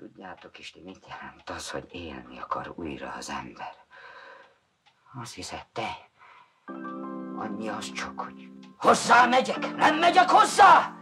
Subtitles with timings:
[0.00, 3.74] Tudjátok is, ti mit jelent az, hogy élni akar újra az ember?
[5.20, 5.88] Azt hiszed te?
[7.36, 10.94] Annyi az csak, hogy hozzá megyek, nem megyek hozzá!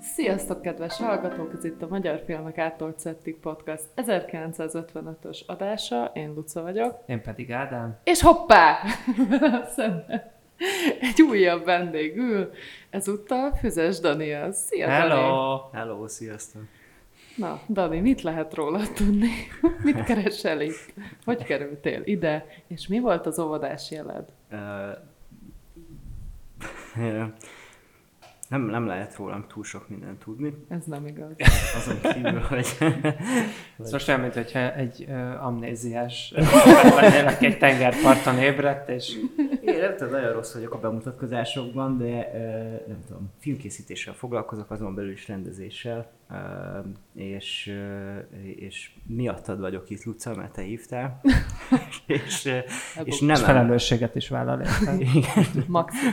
[0.00, 1.52] Sziasztok, kedves hallgatók!
[1.52, 6.10] Ez itt a Magyar Filmek Átolt Szettik Podcast 1955-ös adása.
[6.14, 7.02] Én Luca vagyok.
[7.06, 7.98] Én pedig Ádám.
[8.04, 8.82] És hoppá!
[9.76, 10.34] Szemben
[11.00, 12.50] egy újabb vendég ül,
[12.90, 14.52] ezúttal Füzes Daniel.
[14.52, 14.98] Szia, Dani!
[15.00, 15.60] Hello!
[15.72, 16.62] Hello, sziasztok!
[17.36, 19.30] Na, Dani, mit lehet róla tudni?
[19.84, 20.94] mit keresel itt?
[21.24, 22.46] Hogy kerültél ide?
[22.66, 24.28] És mi volt az óvodás jeled?
[24.50, 24.58] Uh,
[28.48, 30.54] nem, nem lehet rólam túl sok mindent tudni.
[30.68, 31.30] Ez nem igaz.
[31.76, 32.66] Azon kívül, hogy...
[33.78, 36.34] Ez most olyan, mintha egy uh, amnéziás
[37.00, 39.18] lennének egy tengerparton ébredt, és...
[39.64, 42.30] Én nem tudom, nagyon rossz vagyok a bemutatkozásokban, de
[42.86, 46.10] nem tudom, filmkészítéssel foglalkozok, azon belül is rendezéssel,
[47.14, 47.78] és,
[48.56, 51.20] és miattad vagyok itt, Luca, mert te hívtál.
[52.06, 53.30] és, uh, és nem...
[53.30, 54.94] És felelősséget is vállal érte.
[55.14, 55.64] Igen.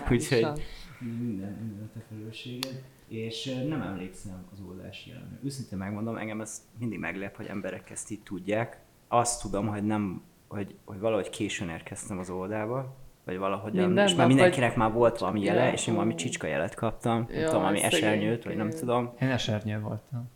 [0.09, 0.61] Úgyhogy
[0.99, 2.83] minden, minden a te felelősséged.
[3.07, 5.39] És nem emlékszem az oldási jelenre.
[5.43, 8.79] Őszintén megmondom, engem ez mindig meglep, hogy emberek ezt így tudják.
[9.07, 14.15] Azt tudom, hogy nem, hogy, hogy valahogy későn érkeztem az oldába, vagy valahogy, Minden és
[14.15, 17.39] már mindenkinek vagy- már volt valami jele, Ja, és én valami csicska jelet kaptam, nem
[17.39, 19.13] Ja, tudom, valami esernyőt, vagy nem tudom.
[19.21, 20.29] Én esernyő voltam.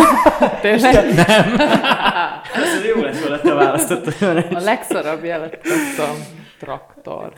[0.60, 0.94] Tényleg?
[2.64, 4.14] Ez jó lett volna, te választottad.
[4.54, 6.16] A legszarabb jelet kaptam.
[6.58, 7.32] Traktor.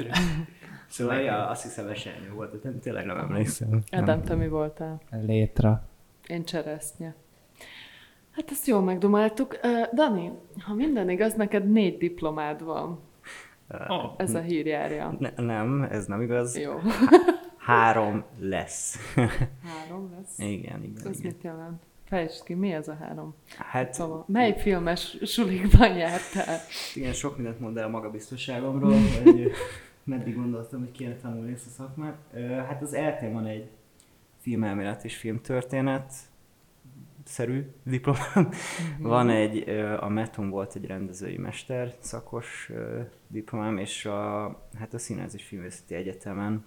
[0.88, 3.80] Szóval, ja, azt hiszem esernyő volt, de tényleg nem emlékszem.
[3.90, 5.00] Ádám, te mi voltál?
[5.26, 5.82] Létra.
[6.26, 7.14] Én cseresznye.
[8.36, 9.58] Hát ezt jól megdomáltuk.
[9.94, 10.32] Dani,
[10.66, 13.00] ha minden igaz, neked négy diplomád van.
[13.88, 14.14] Oh.
[14.16, 15.16] Ez a hír járja.
[15.18, 16.56] Ne, nem, ez nem igaz.
[16.58, 16.72] Jó.
[17.58, 18.96] Három lesz.
[19.64, 20.38] Három lesz.
[20.38, 21.32] igen, igen, Ez igen.
[21.32, 21.82] mit jelent?
[22.04, 23.34] Fejtsd ki, mi ez a három?
[23.56, 26.58] Hát Szóval, mely filmes sulikban jártál?
[26.94, 29.50] igen, sok mindent mond el a magabiztosságomról, hogy
[30.04, 32.16] meddig gondoltam, hogy kéne tanulni ezt a szakmát.
[32.68, 33.68] Hát az eltén van egy
[34.40, 36.12] filmelmélet és filmtörténet
[37.28, 38.48] szerű diplomám.
[38.98, 39.68] Van egy,
[40.00, 42.72] a Meton volt egy rendezői mester szakos
[43.26, 44.44] diplomám, és a,
[44.78, 46.64] hát a Színház és Filmészeti Egyetemen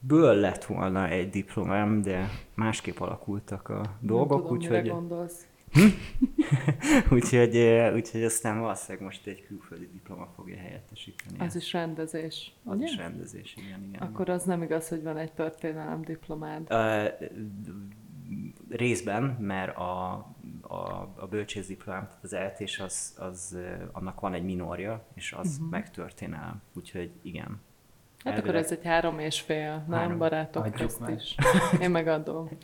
[0.00, 4.88] ből lett volna egy diplomám, de másképp alakultak a dolgok, tudom, úgyhogy...
[4.88, 5.44] gondolsz.
[7.10, 7.56] úgyhogy,
[7.94, 11.38] úgyhogy aztán valószínűleg most egy külföldi diploma fogja helyettesíteni.
[11.38, 12.52] Az is rendezés.
[12.64, 12.84] az ugye?
[12.84, 14.02] is rendezés, igen, igen.
[14.02, 16.66] Akkor az nem igaz, hogy van egy történelem diplomád.
[16.70, 17.04] Ö,
[18.70, 20.12] részben, mert a,
[20.60, 20.74] a,
[21.16, 23.58] a bölcsészdiplomám, tehát az eltés, az, az,
[23.92, 25.70] annak van egy minorja, és az uh-huh.
[25.70, 26.62] megtörténelem.
[26.72, 27.60] Úgyhogy igen.
[28.24, 30.18] Hát akkor Elvileg- ez egy három és fél, nem Három.
[30.18, 31.14] barátok Adjuk közt meg.
[31.14, 31.34] is.
[31.82, 32.48] Én megadom.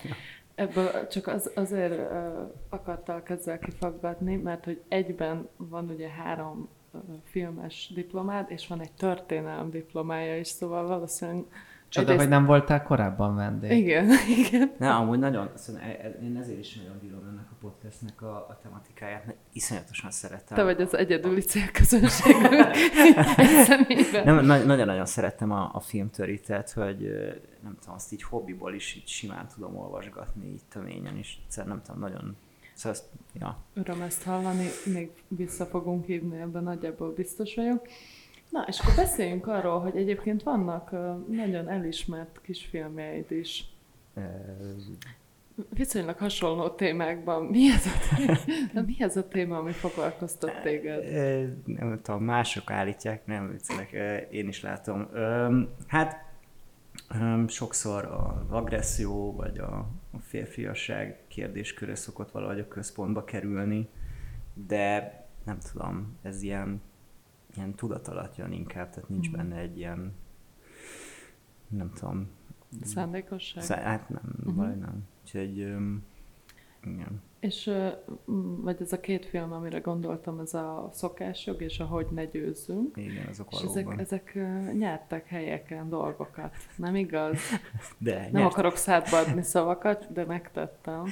[0.55, 7.00] Ebből csak az, azért uh, akartalak ezzel kifaggatni, mert hogy egyben van ugye három uh,
[7.25, 11.45] filmes diplomád, és van egy történelem diplomája is, szóval valószínűleg...
[11.89, 13.71] Csoda, egyrészt- hogy nem voltál korábban vendég.
[13.71, 14.11] Igen,
[14.47, 14.73] igen.
[14.79, 18.35] Ne, amúgy nagyon, szóval e- e- én ezért is nagyon bírom ennek a podcastnek a,
[18.37, 20.57] a tematikáját, mert iszonyatosan szeretem.
[20.57, 22.53] Te vagy az egyedüli célközönségünk
[23.37, 24.25] egy személyben.
[24.25, 26.99] Nem, na- nagyon-nagyon szerettem a, a filmtörítet, hogy
[27.63, 31.41] nem tudom, azt így hobbiból is így simán tudom olvasgatni, így töményen is.
[31.45, 32.37] Egyszerűen nem tudom, nagyon...
[32.75, 33.05] Szóval azt,
[33.41, 33.57] ja.
[33.75, 37.87] Öröm ezt hallani, még vissza fogunk hívni, ebben nagyjából biztos vagyok.
[38.51, 40.91] Na, és akkor beszéljünk arról, hogy egyébként vannak
[41.29, 43.65] nagyon elismert kisfilmjeid is.
[45.69, 47.45] Viszonylag hasonló témákban.
[47.45, 48.37] Mi ez a téma,
[48.87, 51.05] mi ez a téma ami foglalkoztat téged?
[51.65, 53.91] Nem tudom, mások állítják, nem viccelek,
[54.31, 55.09] én is látom.
[55.87, 56.25] Hát
[57.47, 63.89] sokszor az agresszió vagy a, a férfiasság kérdésköre szokott valahogy a központba kerülni,
[64.67, 65.15] de
[65.45, 66.81] nem tudom, ez ilyen,
[67.56, 70.15] ilyen tudat alatt jön inkább, tehát nincs benne egy ilyen,
[71.69, 72.28] nem tudom,
[72.83, 73.63] Szándékosság?
[73.63, 74.54] Szá- hát nem, uh-huh.
[74.54, 75.04] valahogy nem.
[75.22, 76.04] Úgyhogy, öm,
[76.83, 77.22] igen.
[77.41, 77.71] És
[78.60, 82.97] vagy ez a két film, amire gondoltam, ez a szokásjog és a Hogy ne győzzünk.
[82.97, 83.98] Igen, azok És valóban.
[83.98, 87.39] ezek, ezek nyertek helyeken dolgokat, nem igaz?
[87.98, 91.04] De, Nem nyert, akarok szádba adni szavakat, de megtettem.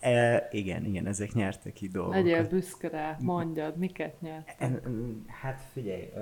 [0.00, 2.22] E, igen, igen, ezek nyertek ki dolgokat.
[2.22, 4.54] Legyél büszke rá, mondjad, miket nyert.
[4.58, 4.80] E,
[5.26, 6.12] Hát figyelj,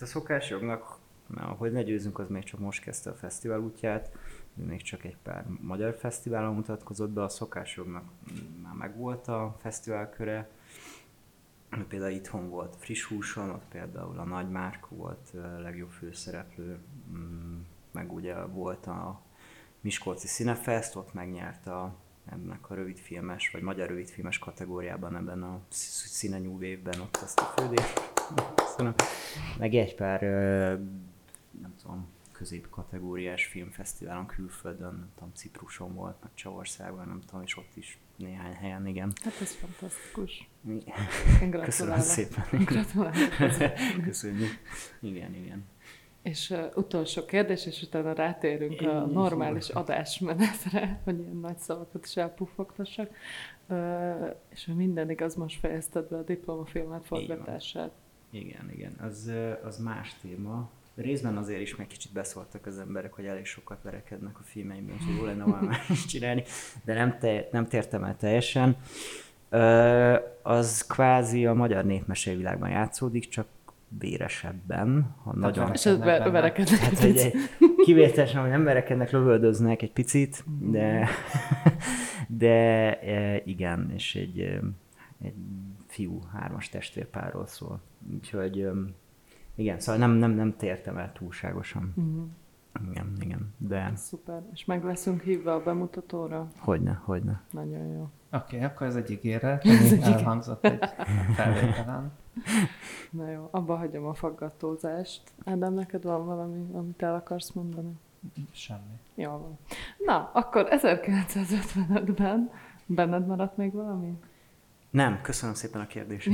[0.00, 4.10] a szokásjognak, na, hogy ne győzünk, az még csak most kezdte a fesztivál útját,
[4.54, 8.04] még csak egy pár magyar fesztiválon mutatkozott be, a szokásjognak
[8.62, 10.48] már megvolt a fesztivál köre,
[11.88, 16.78] Például itthon volt Friss Húson, ott például a Nagy Márk volt ö, legjobb főszereplő,
[17.10, 17.58] mm,
[17.92, 19.20] meg ugye volt a
[19.80, 21.94] Miskolci Cinefest, ott megnyerte a,
[22.32, 27.44] ennek a rövidfilmes, vagy magyar rövidfilmes kategóriában ebben a Színe New Wave-ben ott azt a
[27.56, 28.00] fődést.
[28.54, 28.94] Köszönöm.
[29.58, 30.20] Meg egy pár,
[31.60, 37.76] nem tudom, középkategóriás filmfesztiválon külföldön, nem tudom, Cipruson volt, meg Csavországban, nem tudom, és ott
[37.76, 39.12] is néhány helyen, igen.
[39.24, 40.48] Hát ez fantasztikus.
[41.42, 42.44] Én Köszönöm szépen.
[42.64, 43.14] Gratulálok.
[44.04, 44.50] Köszönjük.
[45.00, 45.64] Igen, igen.
[46.28, 52.04] És uh, utolsó kérdés, és utána rátérünk a Így normális adásmenetre, hogy ilyen nagy szavakat
[52.04, 53.10] is elpuffogtassak.
[53.68, 57.90] Uh, és hogy minden igaz, most fejezted be a diplomafilmet forgatását.
[58.30, 58.92] Igen, igen.
[59.00, 59.32] Az,
[59.64, 60.70] az más téma.
[60.94, 65.16] Részben azért is meg kicsit beszóltak az emberek, hogy elég sokat verekednek a filmeimben, úgyhogy
[65.16, 66.42] jó lenne valami más csinálni,
[66.84, 68.76] de nem, te, nem tértem el teljesen.
[69.48, 73.46] Ö, az kvázi a magyar népmesévilágban játszódik, csak
[73.88, 75.72] véresebben, ha nagyon...
[75.72, 77.34] És verekednek Hát, egy egy,
[77.84, 81.08] kivételesen, hogy nem verekednek, lövöldöznek egy picit, de,
[82.28, 84.60] de e, igen, és egy, e,
[85.22, 85.34] egy
[85.86, 87.80] fiú hármas testvérpárról szól.
[88.14, 88.72] Úgyhogy e,
[89.54, 91.92] igen, szóval nem, nem, nem tértem el túlságosan.
[91.96, 92.22] Mhm.
[92.90, 94.42] Igen, igen, de Szuper.
[94.52, 96.50] És meg leszünk hívva a bemutatóra.
[96.58, 97.42] hogyne, hogyne.
[97.50, 98.10] Nagyon jó.
[98.32, 100.84] Oké, okay, akkor ez egy ígéret, ami elhangzott egy
[101.34, 102.12] felvételen.
[103.10, 105.22] Na jó, abba hagyom a faggatózást.
[105.44, 107.92] Ádám, neked van valami, amit el akarsz mondani?
[108.52, 108.98] Semmi.
[109.14, 109.58] Jó van.
[110.06, 112.50] Na, akkor 1955-ben
[112.86, 114.12] benned maradt még valami?
[114.90, 116.28] Nem, köszönöm szépen a kérdést.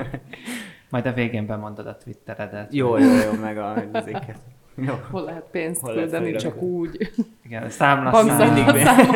[0.90, 2.74] Majd a végén bemondod a Twitteredet.
[2.74, 4.38] jó, jó, jó, meg a ezeket.
[4.74, 4.94] Jó.
[5.10, 6.76] Hol lehet pénzt Hol lehet küldeni, csak feliratni?
[6.78, 7.12] úgy.
[7.42, 8.44] Igen, számla Bankszámla.
[8.84, 8.96] szám.
[8.96, 9.10] mindig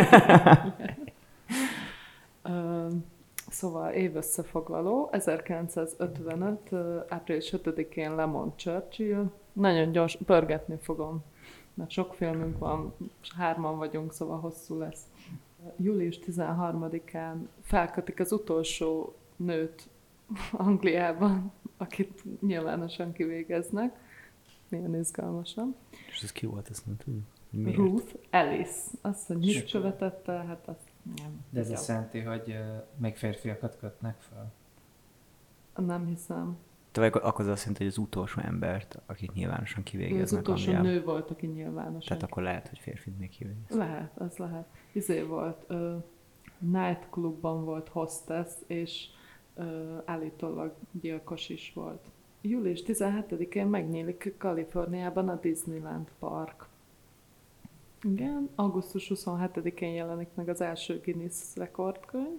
[3.56, 6.72] Szóval évösszefoglaló, 1955.
[6.72, 9.30] ö, április 5-én Lemond Churchill.
[9.52, 11.24] Nagyon gyors, pörgetni fogom,
[11.74, 15.02] mert sok filmünk van, és hárman vagyunk, szóval hosszú lesz.
[15.76, 19.88] Július 13-án felkötik az utolsó nőt
[20.52, 23.98] Angliában, akit nyilvánosan kivégeznek.
[24.68, 25.76] Milyen izgalmasan.
[26.08, 27.26] És ez ki volt, ezt nem tudom.
[27.50, 27.76] Miért?
[27.76, 28.70] Ruth Ellis.
[29.00, 30.85] Azt, hogy mit követette, hát azt
[31.16, 31.44] nem.
[31.50, 34.52] De ez azt jelenti, hogy uh, még férfiakat kötnek fel.
[35.76, 36.56] Nem hiszem.
[36.90, 40.40] Te vagy akkor az azt jelenti, hogy az utolsó embert, akit nyilvánosan Ő az kivégeznek
[40.40, 40.90] utolsó Angliában.
[40.90, 42.08] nő volt, aki nyilvánosan.
[42.08, 43.76] Tehát akkor lehet, hogy férfit még kivégez.
[43.76, 44.66] Lehet, az lehet.
[44.92, 45.96] Izé volt, ö,
[46.58, 49.06] nightclubban volt hostess, és
[49.54, 52.04] ö, állítólag gyilkos is volt.
[52.40, 56.66] Július 17-én megnyílik Kaliforniában a Disneyland Park.
[58.02, 62.38] Igen, augusztus 27-én jelenik meg az első Guinness rekordkönyv.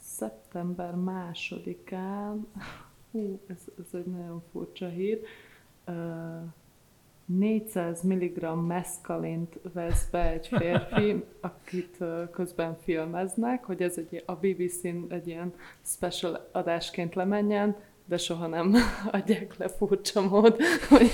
[0.00, 2.46] Szeptember másodikán,
[3.10, 5.20] hú, ez, ez egy nagyon furcsa hír,
[5.84, 5.92] ö,
[7.28, 11.96] 400 mg meszkalint vesz be egy férfi, akit
[12.30, 15.52] közben filmeznek, hogy ez egy, a BBC-n egy ilyen
[15.84, 18.74] special adásként lemenjen, de soha nem
[19.10, 20.56] adják le furcsa mód,
[20.88, 21.10] hogy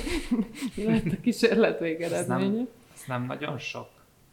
[0.76, 2.67] mi lett a kísérlet végeredménye.
[3.04, 3.88] Ez nem nagyon sok.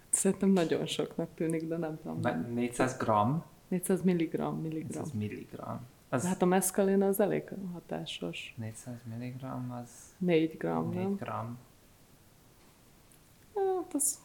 [0.10, 2.22] Szerintem nagyon soknak tűnik, de nem tudom.
[2.22, 4.62] Be- 400 gram, 400 mg, milligram.
[4.62, 5.80] 400 milligram.
[6.10, 8.54] Az De hát a meszkalin az elég hatásos.
[8.58, 11.16] 400 milligram, az 4 gram, 4 nem?
[11.16, 11.58] gram.
[13.56, 14.20] Hát az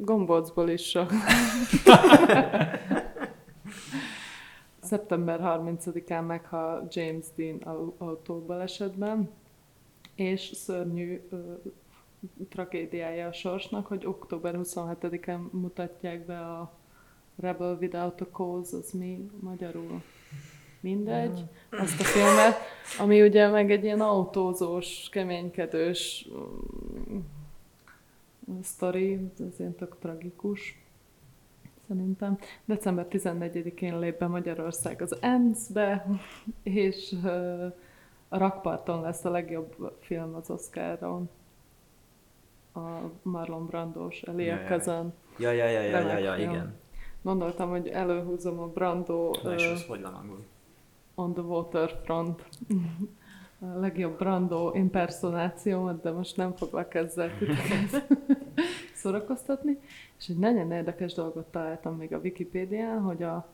[0.00, 1.10] gombócból is sok.
[4.80, 9.30] Szeptember 30-án meghal James Dean au- autóbalesetben,
[10.14, 11.28] és szörnyű
[12.48, 16.72] tragédiája a sorsnak, hogy október 27-án mutatják be a
[17.36, 20.02] Rebel Without a Cause, az mi magyarul?
[20.80, 22.56] Mindegy, azt a filmet,
[22.98, 26.28] ami ugye meg egy ilyen autózós, keménykedős
[27.10, 27.18] mm,
[28.62, 30.82] sztori, ez ilyen tök tragikus,
[31.88, 32.38] szerintem.
[32.64, 36.06] December 14-én lép be Magyarország az ENSZ-be,
[36.62, 37.12] és
[38.28, 41.28] a Rakparton lesz a legjobb film az Oscaron.
[42.78, 44.66] A Marlon Brandós, Elia Ja.
[44.68, 45.12] Kazan.
[45.38, 46.74] Ja, ja, ja, ja, ja, ja igen.
[47.22, 50.44] Gondoltam, hogy előhúzom a Brando Na és az hogy angol?
[51.14, 52.48] On the Waterfront.
[53.60, 57.30] A legjobb Brando impersonációmat, de most nem foglak ezzel
[58.94, 59.78] szórakoztatni.
[60.18, 63.46] És egy nagyon érdekes dolgot találtam még a Wikipédián, hogy a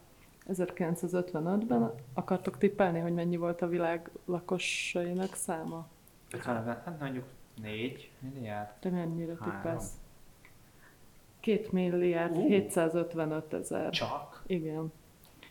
[0.49, 5.87] 1955-ben akartok tippelni, hogy mennyi volt a világ lakosainak száma?
[6.33, 7.25] 50, hát mondjuk
[7.63, 8.69] 4 milliárd.
[8.81, 9.55] Te mennyire Három.
[9.55, 9.93] tippelsz?
[11.41, 12.47] 2 milliárd Ú.
[12.47, 13.91] 755 ezer.
[13.91, 14.43] Csak.
[14.47, 14.93] Igen.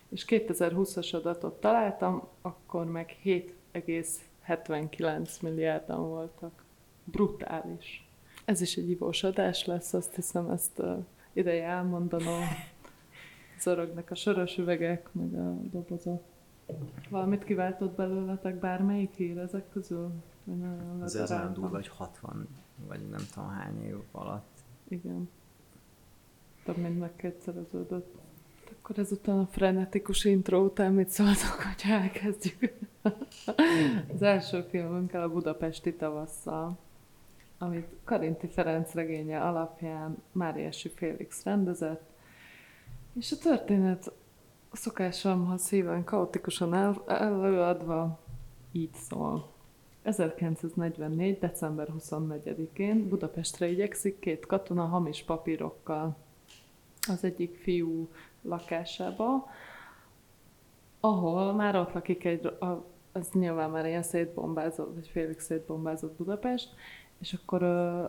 [0.09, 6.63] És 2020-as adatot találtam, akkor meg 7,79 milliárdan voltak.
[7.03, 8.07] Brutális.
[8.45, 12.43] Ez is egy ivós adás lesz, azt hiszem, ezt uh, ideje elmondanom.
[13.61, 16.23] Zorognak a sörös üvegek, meg a dobozok.
[17.09, 20.11] Valamit kiváltott belőletek bármelyik hír ezek közül?
[21.01, 22.47] Az az olyan durva, vagy 60,
[22.87, 24.57] vagy nem tudom hány év alatt.
[24.87, 25.29] Igen.
[26.63, 28.15] Több mint megkétszereződött.
[28.71, 32.73] Akkor ezután a frenetikus intro után mit szóltok, hogy elkezdjük?
[34.13, 36.77] az első filmünkkel a Budapesti tavasszal,
[37.57, 42.11] amit Karinti Ferenc regénye alapján Máriási Félix rendezett,
[43.13, 44.11] és a történet
[44.71, 48.19] szokásomhoz híven kaotikusan el, előadva
[48.71, 49.52] így szól.
[50.03, 51.39] 1944.
[51.39, 56.15] december 24-én Budapestre igyekszik két katona hamis papírokkal
[57.07, 58.09] az egyik fiú
[58.41, 59.49] lakásába,
[60.99, 62.57] ahol már ott lakik egy,
[63.11, 66.69] az nyilván már ilyen szétbombázott, vagy félig szétbombázott Budapest,
[67.19, 67.63] és akkor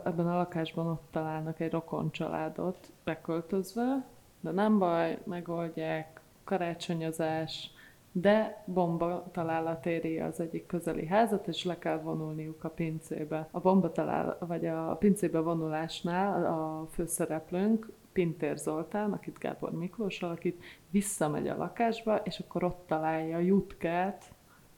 [0.04, 4.06] ebben a lakásban ott találnak egy rokon családot beköltözve,
[4.40, 7.70] de nem baj, megoldják, karácsonyozás,
[8.16, 13.49] de bomba találat éri az egyik közeli házat, és le kell vonulniuk a pincébe.
[13.50, 20.62] A bomba talál, vagy a pincébe vonulásnál a főszereplőnk Pintér Zoltán, akit Gábor Miklós alakít,
[20.90, 24.35] visszamegy a lakásba, és akkor ott találja Jutkát,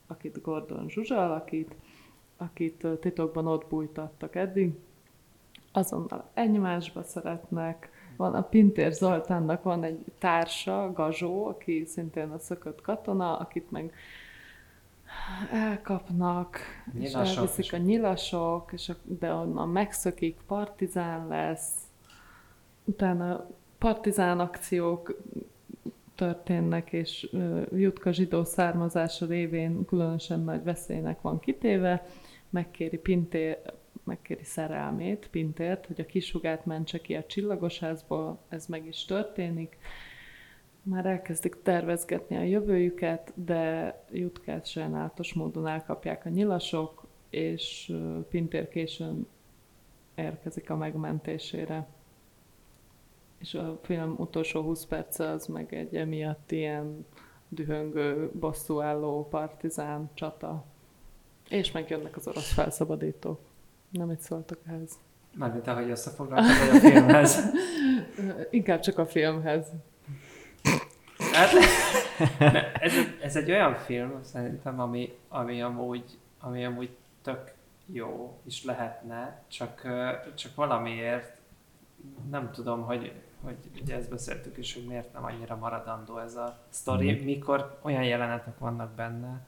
[0.06, 1.74] akit Gordon Zsuzsa alakít,
[2.36, 4.74] akit titokban ott bújtattak eddig.
[5.72, 12.80] Azonnal egymásba szeretnek, van a Pintér Zoltánnak van egy társa, Gazsó, aki szintén a szökött
[12.80, 13.92] katona, akit meg
[15.52, 16.58] elkapnak,
[16.92, 21.72] nyilasok, és elviszik a nyilasok, és a, de onnan megszökik, partizán lesz,
[22.84, 23.46] utána
[23.78, 25.16] partizán akciók
[26.14, 27.28] történnek, és
[27.72, 32.06] Jutka zsidó származása révén különösen nagy veszélynek van kitéve,
[32.50, 33.58] megkéri Pintér,
[34.06, 39.78] megkéri szerelmét, Pintért, hogy a kisugát mentse ki a csillagosázból, ez meg is történik.
[40.82, 47.92] Már elkezdik tervezgetni a jövőjüket, de Jutkát sajnálatos módon elkapják a nyilasok, és
[48.28, 49.26] Pintér későn
[50.14, 51.86] érkezik a megmentésére.
[53.38, 57.06] És a film utolsó 20 perce az meg egy emiatt ilyen
[57.48, 60.64] dühöngő, bosszúálló partizán csata.
[61.48, 63.45] És megjönnek az orosz felszabadítók.
[63.96, 64.90] Nem egy szóltak ehhez.
[65.34, 67.40] Mármint ahogy összefoglaltad, vagy a filmhez?
[68.50, 69.66] Inkább csak a filmhez.
[71.32, 71.50] Hát,
[72.80, 77.54] ez, ez egy olyan film, szerintem, ami, ami, amúgy, ami amúgy tök
[77.86, 79.82] jó is lehetne, csak,
[80.34, 81.36] csak valamiért
[82.30, 83.12] nem tudom, hogy,
[83.44, 87.24] hogy ugye ezt beszéltük is, hogy miért nem annyira maradandó ez a sztori, mm.
[87.24, 89.40] mikor olyan jelenetek vannak benne,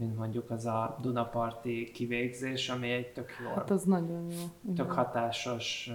[0.00, 3.54] mint mondjuk az a Dunaparti kivégzés, ami egy tök jó.
[3.54, 4.72] Hát az nagyon jó.
[4.74, 5.90] Tök hatásos,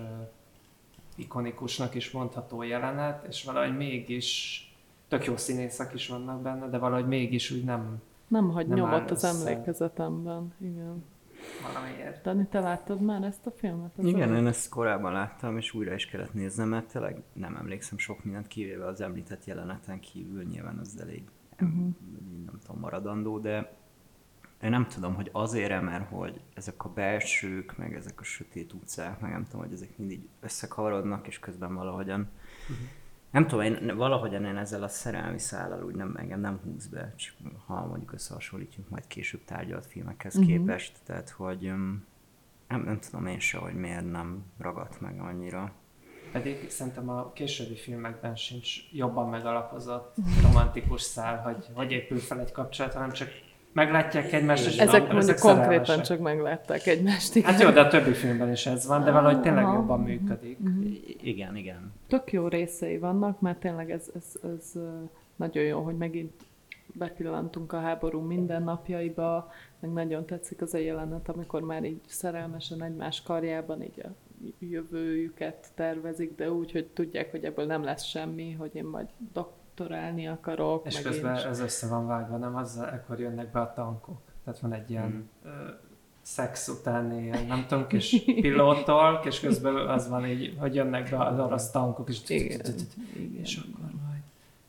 [1.16, 4.60] ikonikusnak is mondható jelenet, és valahogy mégis
[5.08, 9.12] tök jó színészek is vannak benne, de valahogy mégis úgy nem Nem hagy nem nyomot
[9.12, 9.50] az össze.
[9.50, 11.04] emlékezetemben, igen.
[11.74, 12.24] Valamiért.
[12.24, 13.92] Dani, te láttad már ezt a filmet?
[13.98, 14.38] Az igen, a...
[14.38, 18.48] én ezt korábban láttam, és újra is kellett néznem, mert tényleg nem emlékszem sok mindent
[18.48, 21.80] kivéve az említett jeleneten kívül, nyilván az elég uh-huh.
[21.80, 23.74] nem, nem tudom, maradandó, de
[24.66, 29.20] én nem tudom, hogy azért mert hogy ezek a belsők, meg ezek a sötét utcák,
[29.20, 32.30] meg nem tudom, hogy ezek mindig összekavarodnak, és közben valahogyan
[32.70, 32.88] uh-huh.
[33.36, 37.14] Nem tudom, én valahogyan én ezzel a szerelmi szállal úgy nem, engem nem húz be,
[37.16, 37.34] csak
[37.66, 40.52] ha mondjuk összehasonlítjuk majd később tárgyalt filmekhez uh-huh.
[40.52, 41.62] képest, tehát hogy
[42.68, 45.74] nem, nem tudom én se, hogy miért nem ragadt meg annyira.
[46.32, 52.52] Pedig szerintem a későbbi filmekben sincs jobban megalapozott romantikus szál, hogy hogy épül fel egy
[52.52, 53.30] kapcsolat, hanem csak
[53.76, 57.36] meglátják egymást, és Ezek mondjuk ezek konkrétan csak meglátták egymást.
[57.36, 57.52] Igen.
[57.52, 59.74] Hát jó, de a többi filmben is ez van, de valahogy tényleg Aha.
[59.74, 60.58] jobban működik.
[60.60, 60.86] Uh-huh.
[61.22, 61.94] Igen, igen.
[62.08, 64.82] Tök jó részei vannak, mert tényleg ez, ez, ez
[65.36, 66.34] nagyon jó, hogy megint
[66.94, 73.22] bepillantunk a háború mindennapjaiba, meg nagyon tetszik az a jelenet, amikor már így szerelmesen egymás
[73.22, 74.10] karjában így a
[74.60, 79.64] jövőjüket tervezik, de úgy, hogy tudják, hogy ebből nem lesz semmi, hogy én majd dok-
[79.76, 80.86] doktorálni akarok.
[80.86, 82.56] És közben ez össze van vágva, nem?
[82.56, 84.22] Az, ekkor jönnek be a tankok.
[84.44, 85.30] Tehát van egy ilyen hmm.
[85.44, 85.70] ö,
[86.22, 91.26] szex utáni, ilyen, nem tudom, kis pilótolk, és közben az van így, hogy jönnek be
[91.26, 92.62] az orosz tankok, és, igen,
[93.42, 94.22] és akkor majd,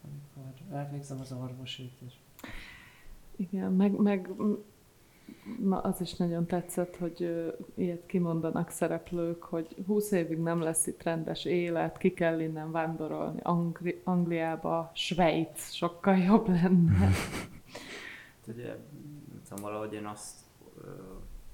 [0.05, 2.13] amikor elvégzem az orvosit, és...
[3.37, 4.29] Igen, meg, meg
[5.62, 11.02] Na, az is nagyon tetszett, hogy ilyet kimondanak szereplők, hogy 20 évig nem lesz itt
[11.02, 17.09] rendes élet, ki kell innen vándorolni Angli- Angliába, Svájc, sokkal jobb lenne.
[18.49, 18.76] Ugye,
[19.49, 20.37] tudom, valahogy én azt
[20.76, 20.85] uh,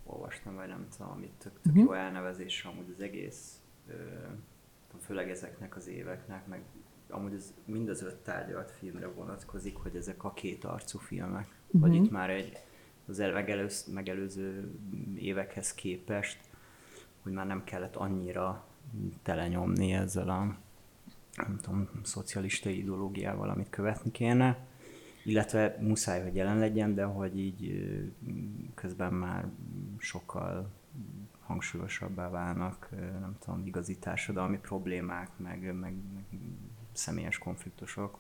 [0.05, 1.83] olvastam, vagy nem tudom, amit tök, tök Mhm.
[1.83, 3.93] jó elnevezés amúgy az egész, ö,
[5.01, 6.63] főleg ezeknek az éveknek, meg
[7.11, 11.47] amúgy ez mind az öt tárgyalt filmre vonatkozik, hogy ezek a két arcú filmek.
[11.67, 11.81] Uh-huh.
[11.81, 12.03] Vagy Mhm.
[12.05, 12.59] itt már egy
[13.07, 14.71] az el, megelőz, megelőző
[15.17, 16.39] évekhez képest,
[17.23, 18.65] hogy már nem kellett annyira
[19.23, 20.57] telenyomni ezzel a
[21.37, 24.67] nem tudom, szocialista ideológiával, amit követni kéne,
[25.25, 27.85] illetve muszáj, hogy jelen legyen, de hogy így
[28.75, 29.49] közben már
[29.99, 30.71] sokkal
[31.41, 32.89] hangsúlyosabbá válnak,
[33.21, 36.41] nem tudom, igazi társadalmi problémák, meg, meg, meg
[36.93, 38.19] személyes konfliktusok.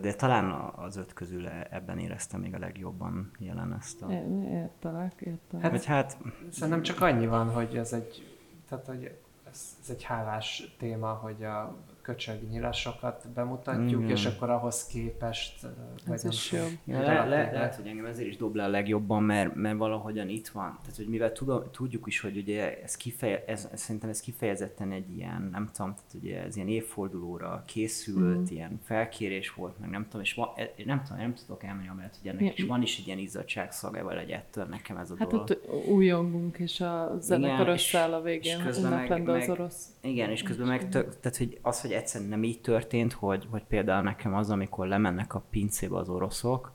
[0.00, 4.12] De talán az öt közül e- ebben éreztem még a legjobban jelen ezt a...
[4.52, 5.62] Értelek, értelek.
[5.62, 6.16] Hát- Vagy hát,
[6.50, 8.38] Szerintem csak annyi van, hogy ez egy,
[8.68, 9.18] tehát, hogy
[9.50, 11.76] ez, ez egy hálás téma, hogy a
[12.10, 14.10] köcsög nyilasokat bemutatjuk, Igen.
[14.16, 15.66] és akkor ahhoz képest...
[16.06, 16.58] vagy is jó.
[16.84, 20.28] Ja, le, le, lehet, hogy engem ezért is dob le a legjobban, mert, mert valahogyan
[20.28, 20.78] itt van.
[20.80, 25.16] Tehát, hogy mivel tudom, tudjuk is, hogy ugye ez, kifeje, ez, szerintem ez kifejezetten egy
[25.16, 28.44] ilyen, nem tudom, tehát ugye ez ilyen évfordulóra készült, mm.
[28.54, 32.16] ilyen felkérés volt, meg nem tudom, és van, e- nem tudom, nem tudok elmenni amellett,
[32.22, 32.52] hogy ennek Ja.
[32.56, 35.50] is van is egy ilyen izzadságszaga, vagy egy ettől nekem ez a Hát dolog.
[35.50, 39.38] ott újongunk, és a zenekar Igen, és- összeáll a és végén, közben meg- ünnependő az
[39.46, 39.86] meg- orosz.
[40.00, 43.62] Igen, és közben meg, tök, tehát hogy az, hogy egyszerűen nem így történt, hogy, hogy
[43.68, 46.72] például nekem az, amikor lemennek a pincébe az oroszok,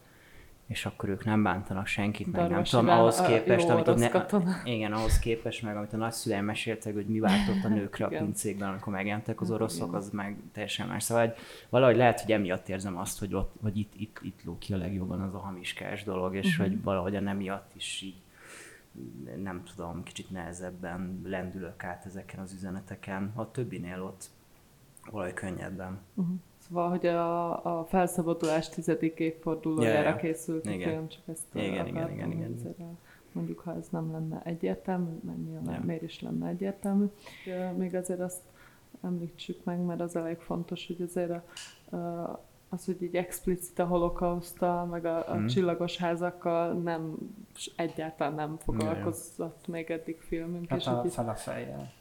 [0.67, 4.61] és akkor ők nem bántanak senkit, meg nem tudom, ahhoz a képest, amit ne, katona.
[4.63, 8.69] igen, ahhoz képest, meg amit a nagyszüleim meséltek, hogy mi váltott a nőkre a pincékben,
[8.69, 11.03] amikor megjelentek az Hát oroszok, az meg teljesen más.
[11.03, 11.35] Szóval hogy
[11.69, 14.77] valahogy lehet, hogy emiatt érzem azt, hogy ott, vagy itt, itt, itt ló ki a
[14.77, 16.67] legjobban az a hamiskás dolog, és Mhm.
[16.67, 18.15] hogy valahogy emiatt is így
[19.43, 23.31] nem tudom, kicsit nehezebben lendülök át ezeken az üzeneteken.
[23.35, 24.29] A többinél ott
[25.11, 25.99] valahogy könnyebben.
[26.13, 26.35] Uh-huh.
[26.67, 30.15] Szóval, hogy a, a felszabadulás tizedik évfordulójára Ja, ja.
[30.15, 30.89] készült a Igen.
[30.89, 32.53] film, csak ezt Igen, igen, igen, igen.
[32.59, 32.85] azért, uh,
[33.31, 35.81] Mondjuk, ha ez nem lenne egyértelmű, mert nyilván Ja.
[35.85, 37.05] miért is lenne egyértelmű.
[37.77, 38.41] Még azért azt
[39.03, 41.29] említsük meg, mert az elég fontos, hogy azért
[41.89, 42.39] a, a,
[42.69, 45.45] az, hogy így explicit a holokausztal, meg a, a Mhm.
[45.45, 47.15] csillagos házakkal nem,
[47.75, 50.69] egyáltalán nem foglalkozott még eddig filmünk.
[50.69, 51.91] Hát és a hogy itt- fel a fejjel.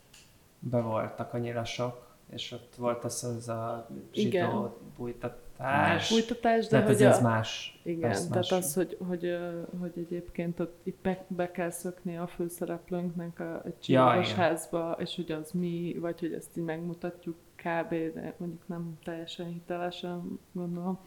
[0.58, 4.46] Be voltak a nyilasok, és ott volt az, az a Igen.
[4.50, 6.08] zsidó bújtatás.
[6.08, 7.80] Fújtatás, de Tehát hogy ez, ez a, más.
[7.82, 8.52] Igen, ez tehát más.
[8.52, 9.38] az, hogy, hogy,
[9.80, 14.38] hogy egyébként ott itt be, be kell szökni a főszereplőnknek a, egy csillagos igen.
[14.38, 19.46] házba, és hogy az mi, vagy hogy ezt így megmutatjuk kb., de mondjuk nem teljesen
[19.46, 20.98] hitelesen gondolom.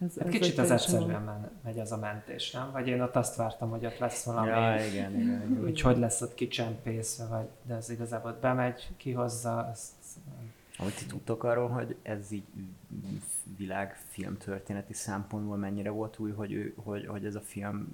[0.00, 2.70] Ez, Hát ez kicsit az egyszerűen men, megy az a mentés, nem?
[2.72, 5.20] Vagy én ott azt vártam, hogy ott lesz valami, Ja, igen, igen.
[5.20, 5.62] igen.
[5.62, 9.92] hogy hogy lesz ott kicsempészve, vagy de az igazából ott bemegy, kihozza, azt
[10.78, 12.44] Amit ti tudtok arról, hogy ez így
[13.56, 17.88] világ filmtörténeti szempontból mennyire volt új, hogy, ő, hogy, hogy ez a film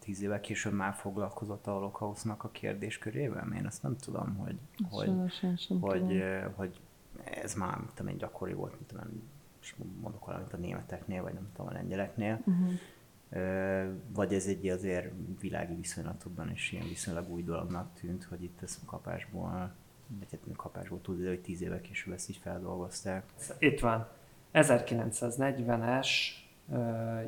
[0.00, 3.52] tíz évvel később már foglalkozott a holokausznak a kérdéskörével?
[3.56, 4.56] Én ezt nem tudom, hogy,
[4.90, 5.10] hogy,
[5.40, 5.80] hogy, tudom.
[5.80, 6.22] hogy,
[6.54, 6.80] hogy
[7.24, 9.22] ez már mit tudom én, gyakori volt, mint tudom,
[9.62, 12.40] most mondok valamit a németeknél, vagy nem tudom, a lengyeleknél.
[12.44, 12.72] Uh-huh.
[14.12, 18.78] Vagy ez egy azért világi viszonylatokban is ilyen viszonylag új dolognak tűnt, hogy itt ezt
[18.86, 19.72] kapásból,
[20.18, 23.24] vagy hát kapásból tudod, hogy tíz éve később ezt így feldolgozták.
[23.58, 24.08] Itt van.
[24.54, 26.08] 1940-es
[26.66, 26.76] uh,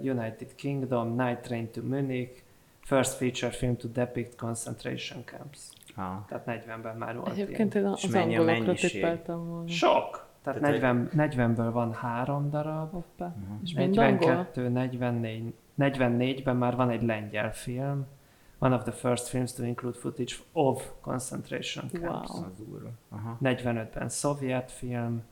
[0.02, 2.42] United Kingdom, Night Train to Munich,
[2.80, 5.60] first feature film to depict concentration camps.
[5.94, 6.26] Ah.
[6.26, 7.86] Tehát 40-ben már volt Egyébként ilyen.
[7.86, 9.68] én az angolokra tippeltem volna.
[9.68, 10.23] Sok!
[10.44, 13.26] Tehát Tehát, 40, 40-ből van három darab, Hoppá.
[13.26, 13.56] Uh-huh.
[13.62, 14.10] És mind angol?
[14.10, 18.06] 42, 44, 44-ben már van egy lengyel film,
[18.58, 22.30] one of the first films to include footage of concentration camps.
[22.30, 22.44] Wow.
[22.44, 22.90] Az úr.
[23.08, 23.38] Aha.
[23.42, 25.22] 45-ben szovjet film,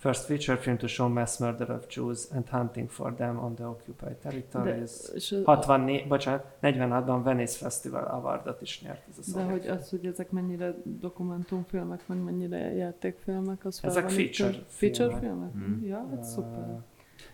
[0.00, 3.64] first feature film to show mass murder of Jews and hunting for them on the
[3.64, 4.90] occupied De, territories.
[5.14, 9.76] és az- 64, bocsánat, 46-ban Venice Festival Awardot is nyert ez a De hogy film.
[9.76, 14.64] az, hogy ezek mennyire dokumentumfilmek, meg mennyire játékfilmek, az Ezek feature itt?
[14.68, 15.50] Feature filmek.
[15.52, 15.54] filmek?
[15.54, 15.84] Mhm.
[15.86, 16.58] Ja, hát szuper.
[16.68, 16.72] Ö,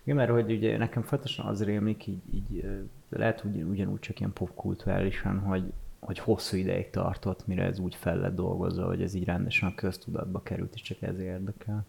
[0.02, 2.64] Igen, mert hogy ugye nekem folyamatosan az rémlik, így, így
[3.08, 8.16] lehet ugyan, ugyanúgy csak ilyen popkulturálisan, hogy, hogy hosszú ideig tartott, mire ez úgy fel
[8.18, 11.84] lett dolgozva, hogy ez így rendesen a köztudatba került, és csak ez érdekel.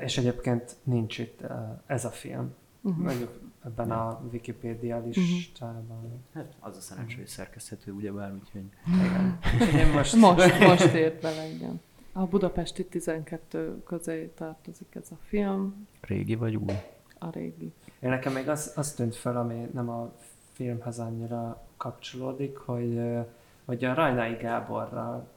[0.00, 1.40] És egyébként nincs itt
[1.86, 2.54] ez a film.
[2.80, 3.04] Uh-huh.
[3.04, 5.06] Mondjuk ebben a Wikipedia Mhm.
[5.08, 6.24] listában.
[6.34, 9.38] Hát az a szerencsé, hogy szerkeszthető ugyebár, úgyhogy Igen.
[9.86, 11.80] Én most, Most, most ért bele, igen.
[12.12, 16.72] A budapesti 12 közé tartozik ez a film, régi vagy új?
[17.18, 17.72] a régi.
[18.00, 20.12] Én nekem még az, az tűnt fel, ami nem a
[20.52, 23.00] filmhez annyira kapcsolódik, hogy,
[23.64, 25.28] hogy a Rajnai Gáborral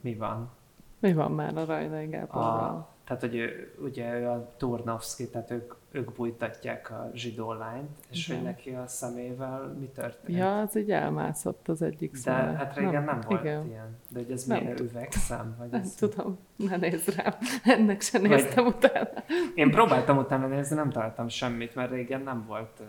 [0.00, 0.50] mi van.
[0.98, 2.68] Mi van már a Rajnai Gáborral?
[2.70, 7.88] A, Tehát, hogy ő, ugye ő a Turnovszki, tehát ők, ők bújtatják a zsidó lányt,
[8.10, 8.40] és Igen.
[8.40, 10.38] hogy neki a szemével mi történt.
[10.38, 12.52] Ja, az így elmászott az egyik De szeme.
[12.52, 13.66] hát régen nem, nem volt igen.
[13.66, 13.96] ilyen.
[14.08, 14.92] De hogy ez Nem milyen tudom.
[14.92, 15.54] üvegszem?
[15.58, 15.94] Vagy Nem ez...
[15.94, 17.34] tudom, ne nézd rám.
[17.64, 19.08] Ennek sem Vagy- néztem utána.
[19.54, 22.86] Én próbáltam utána nézni, nem találtam semmit, mert régen nem volt uh,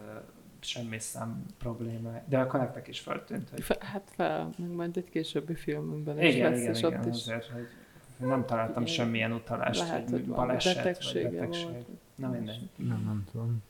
[0.60, 2.10] semmi szem probléma.
[2.28, 6.52] De akkor nektek is feltűnt, hogy hát fel, meg majd egy későbbi filmünkben is igen,
[6.52, 7.68] lesz, igen, és igen, ott is azért, hogy
[8.26, 8.94] nem találtam Igen.
[8.94, 11.70] semmilyen utalást, lehet, hogy baleset betegsége vagy betegség.
[11.70, 11.86] volt.
[12.16, 12.70] Na mindegy.
[12.76, 13.64] Nem, nem tudom.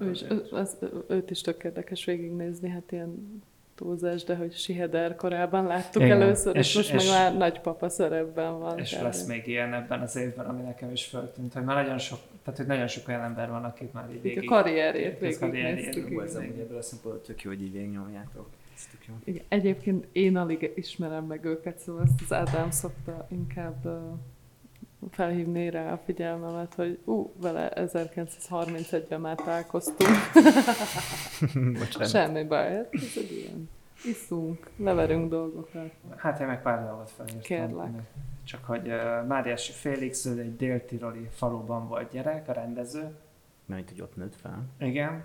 [0.00, 0.76] Ő is, az, az,
[1.08, 3.42] őt is tök érdekes végignézni, hát ilyen
[3.74, 6.20] túlzás, de hogy Siheder korában láttuk Igen.
[6.20, 8.78] először, és, És- most és- meg már nagypapa szerepben van.
[8.78, 9.02] És kb.
[9.02, 12.58] lesz még ilyen ebben az évben, ami nekem is föltűnt, hogy már nagyon sok, tehát
[12.58, 14.50] hogy nagyon sok olyan ember van, akit már így végig...
[14.50, 16.02] a karrierjét az karrierjét végignéztük.
[16.10, 16.26] Jó, igen.
[16.26, 18.48] ez ebből a szempontból tök jó, hogy így végignyomjátok.
[18.76, 19.14] Ez tök jó.
[19.24, 19.44] Igen.
[19.48, 24.18] Egyébként én alig ismerem meg őket, szóval ezt az Ádám szokta inkább uh,
[25.10, 30.10] felhívni rá a figyelmemet, hogy ú, vele 1931-ben már találkoztunk.
[31.78, 32.08] Bocsánat.
[32.08, 33.68] Semmi baj, hát ez egy ilyen.
[34.04, 35.92] Iszunk, leverünk dolgokat.
[36.16, 37.40] Hát én meg pár dolgot felírtam.
[37.40, 37.90] Kérlek.
[38.44, 43.14] Csak hogy uh, Máriási Félix, ő egy déltiroli faluban volt gyerek, a rendező.
[43.66, 44.64] Mert hogy ott nőtt fel.
[44.78, 45.24] Igen.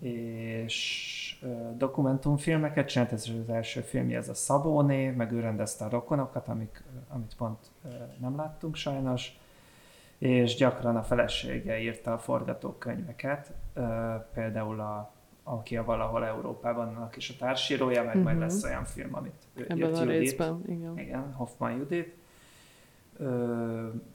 [0.00, 5.88] És uh, dokumentumfilmeket csinált, ez az első filmje, ez a Szabóné, meg ő rendezte a
[5.88, 9.38] rokonokat, amik, amit pont uh, nem láttunk sajnos.
[10.18, 13.84] És gyakran a felesége írta a forgatókönyveket, uh,
[14.34, 15.14] például a
[15.48, 18.22] aki a valahol Európában annak is a társírója, meg uh-huh.
[18.22, 18.44] majd Mhm.
[18.44, 20.18] lesz olyan film, amit ő Ebben írt a Judit.
[20.18, 20.98] részben, igen.
[20.98, 22.14] Igen, Hoffman Judit.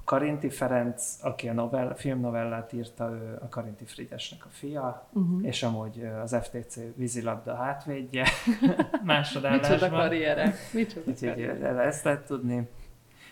[0.05, 5.45] Karinti Ferenc, aki a novell, filmnovellát írta, ő a Karinti Frigyesnek a fia, Uh-huh.
[5.47, 8.25] és amúgy az FTC vízilabda hátvédje
[8.61, 9.89] Micsoda másodállásban.
[9.89, 10.55] karrierek.
[10.73, 11.61] Micsoda Úgyhogy karrierek.
[11.61, 12.69] ö, ezt lehet tudni.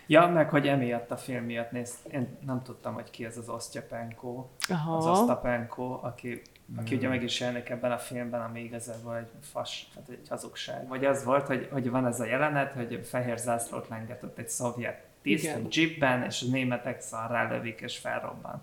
[0.08, 3.50] Ja, meg hogy emiatt a film miatt néz, én nem tudtam, hogy ki ez az
[3.50, 5.12] Osztyapenko, az Aha.
[5.12, 6.42] Osztapenko, aki,
[6.78, 10.88] aki ugye meg is jelenik ebben a filmben, ami igazából egy fas, tehát egy hazugság.
[10.88, 15.08] Vagy az volt, hogy, hogy van ez a jelenet, hogy fehér zászlót lengetett egy szovjet
[15.36, 18.62] tiszt egy jeepben, és a németek szarrá lövik, és felrobban.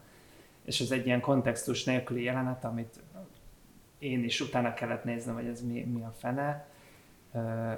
[0.64, 3.00] És ez egy ilyen kontextus nélküli jelenet, amit
[3.98, 6.66] én is utána kellett néznem, hogy ez mi, mi a fene.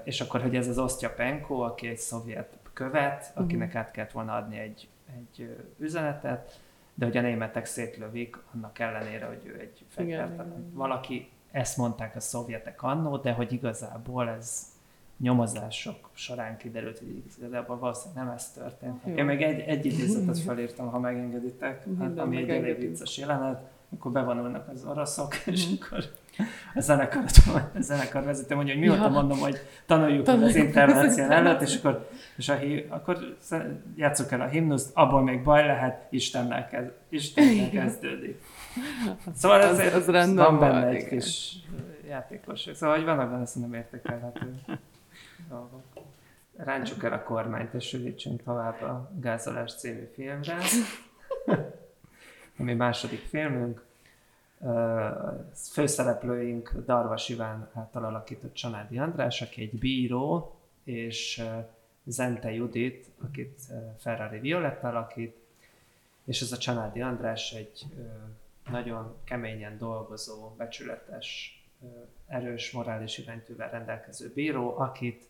[0.05, 4.59] És akkor, hogy ez az Osztyapenko, aki egy szovjet követ, akinek át kellett volna adni
[4.59, 6.61] egy, egy üzenetet,
[6.95, 10.73] de hogy a németek szétlövik, annak ellenére, hogy ő egy fegyvertelen.
[10.73, 14.67] Valaki, ezt mondták a szovjetek annó, de hogy igazából ez
[15.19, 19.03] nyomozások során kiderült, hogy igazából valószínűleg nem ez történt.
[19.07, 19.15] Jó.
[19.15, 23.61] Én még egy, egy idézetet felírtam, ha megengeditek, Mindent ami egy elég vicces jelenet,
[23.95, 25.75] akkor bevonulnak az oroszok, és Mhm.
[25.81, 26.05] akkor
[26.75, 27.23] a zenekar,
[27.75, 29.09] a zenekar vezető mondja, hogy mióta Ja.
[29.09, 32.55] mondom, hogy tanuljuk Tanuljuk az intervención előtt, és akkor, és a
[32.89, 33.19] akkor
[33.97, 38.43] játsszuk el a himnuszt, abból még baj lehet, Istennel, kezd, Istennel kezdődik.
[39.35, 41.09] Szóval Az- ez, az rendben van benne van, egy igen.
[41.09, 41.57] kis
[42.09, 42.75] játékosság.
[42.75, 44.55] Szóval, hogy vannak benne szerintem értékelhető
[45.49, 45.83] dolgok.
[46.57, 50.59] Ráncsuk el a kormányt, és sűrítsünk tovább a Gázolás című filmre,
[52.59, 53.87] ami második filmünk.
[55.73, 61.45] Főszereplőink Darvas Iván által alakított Csanádi András, aki egy bíró, és
[62.05, 63.61] Zente Judit, akit
[63.99, 65.37] Ferrari Violetta alakít,
[66.25, 67.87] és ez a Csanádi András egy
[68.71, 71.59] nagyon keményen dolgozó, becsületes,
[72.27, 75.28] erős morális iránytűvel rendelkező bíró, akit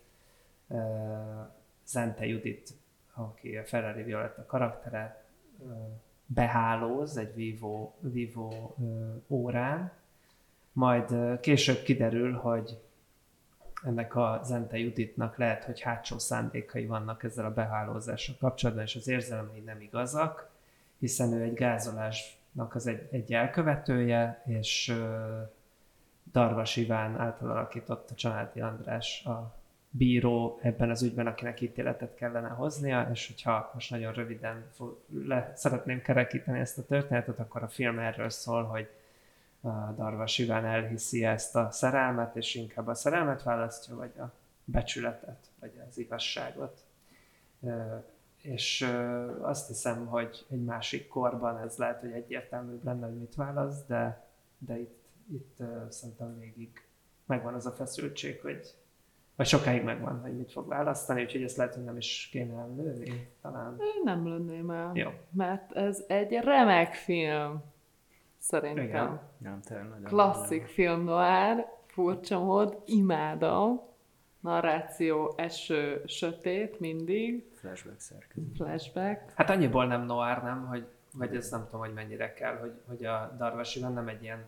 [1.85, 2.69] Zente Judit,
[3.13, 5.23] aki a Ferrari Violetta karaktere,
[6.25, 8.75] behálóz egy vívó, vívó
[9.27, 9.91] órán,
[10.71, 12.79] majd később kiderül, hogy
[13.83, 19.07] ennek a Zente Juditnak lehet, hogy hátsó szándékai vannak ezzel a behálózással kapcsolatban, és az
[19.07, 20.49] érzelmei nem igazak,
[20.99, 24.93] hiszen ő egy gázolásnak az egy, egy elkövetője, és
[26.31, 29.58] Darvas Iván által alakított a Csanádi András a
[29.89, 34.65] bíró ebben az ügyben, akinek ítéletet kellene hoznia, és hogyha most nagyon röviden
[35.25, 38.89] le, szeretném kerekíteni ezt a történetet, akkor a film erről szól, hogy
[39.61, 44.31] a Darvas Iván elhiszi ezt a szerelmet, és inkább a szerelmet választja, vagy a
[44.65, 46.83] becsületet, vagy az igazságot.
[47.61, 47.95] Ö,
[48.41, 53.35] És ö, azt hiszem, hogy egy másik korban ez lehet, hogy egyértelműbb lenne, hogy mit
[53.35, 55.57] választ, de, de itt, itt
[55.89, 56.87] szerintem végig
[57.25, 58.73] megvan az a feszültség, hogy
[59.39, 63.31] vagy sokáig megvan, hogy mit fog választani, úgyhogy ezt lehet, hogy nem is kéne előni,
[63.41, 63.75] talán.
[63.79, 65.09] Én nem lőném el, Jó.
[65.31, 67.63] mert ez egy remek film.
[68.37, 68.83] Szerintem.
[68.83, 69.19] Igen.
[69.37, 70.03] Nem, tényleg nagyon.
[70.03, 73.81] Klasszik film noir, furcsa mód, imádom.
[74.39, 78.49] narráció, eső, sötét mindig, Flashback szerkezet.
[78.55, 79.31] flashback.
[79.35, 80.67] Hát annyiból nem noir, nem?
[80.67, 84.45] Hogy, vagy ez nem tudom, hogy mennyire kell, hogy, hogy a Darvasiban nem egy ilyen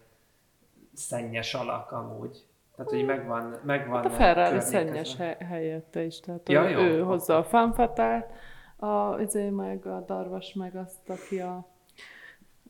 [0.93, 2.45] szennyes alak amúgy.
[2.83, 6.79] Tehát, hogy megvan, megvan Hát a Ferrari szennyes hely, helyette is, tehát Ja, jó.
[6.79, 8.33] ő hozza a fanfatát,
[8.75, 11.69] a, izé meg a Darvas meg azt, aki a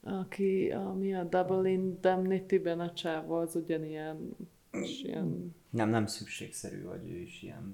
[0.03, 4.35] aki a, mi a Double Indemnity-ben a csávó, az ugyanilyen,
[4.71, 7.73] és ilyen Nem, nem szükségszerű, hogy ő is ilyen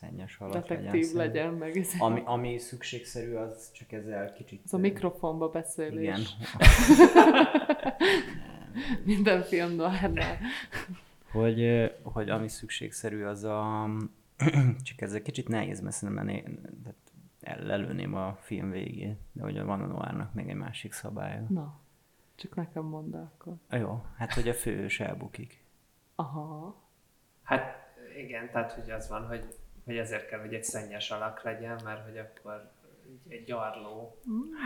[0.00, 1.14] szennyes halak detektív legyen.
[1.14, 1.96] legyen, meg izé.
[1.98, 4.60] Ami, ami szükségszerű, az csak ezzel kicsit...
[4.64, 6.00] az a mikrofonba beszélés.
[6.00, 6.20] Igen.
[9.04, 10.38] Minden film noárnál.
[11.30, 13.88] Hogy, hogy ami szükségszerű, az a...
[14.88, 16.98] csak ezzel kicsit nehéz, mert szerintem én tehát
[17.40, 19.18] el- lelőném a film végét.
[19.32, 21.46] De hogy van a Noárnak még egy másik szabálya.
[21.48, 21.80] Na,
[22.34, 23.54] csak nekem mondd akkor.
[23.70, 25.64] Jó, hát hogy a főhős elbukik.
[26.14, 26.76] Aha.
[27.42, 29.44] Hát igen, tehát hogy az van, hogy,
[29.84, 32.70] hogy ezért kell, hogy egy szennyes alak legyen, mert hogy akkor
[33.28, 34.18] egy, egy gyarló.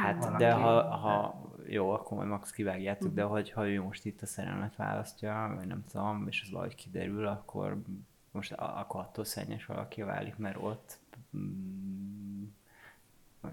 [0.03, 0.45] Hát, Valaki.
[0.45, 4.27] de ha, ha jó, akkor majd max kivágjátok, de hogy ha ő most itt a
[4.27, 7.83] szerelmet választja, vagy nem tudom, és ez valahogy kiderül, akkor
[8.31, 10.99] most a- akkor attól szennyes valaki válik, mert ott
[11.37, 12.45] mm,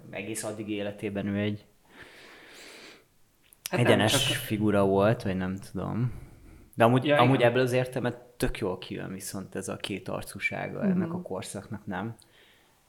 [0.10, 1.66] egész addig életében ő egy
[3.70, 6.12] Hát hát nem, egyenes csak- figura volt, vagy nem tudom.
[6.76, 7.50] De amúgy, Ja, amúgy igen.
[7.50, 12.16] ebből az értelmet tök jól kijön viszont ez a két arcúsága ennek a korszaknak, nem?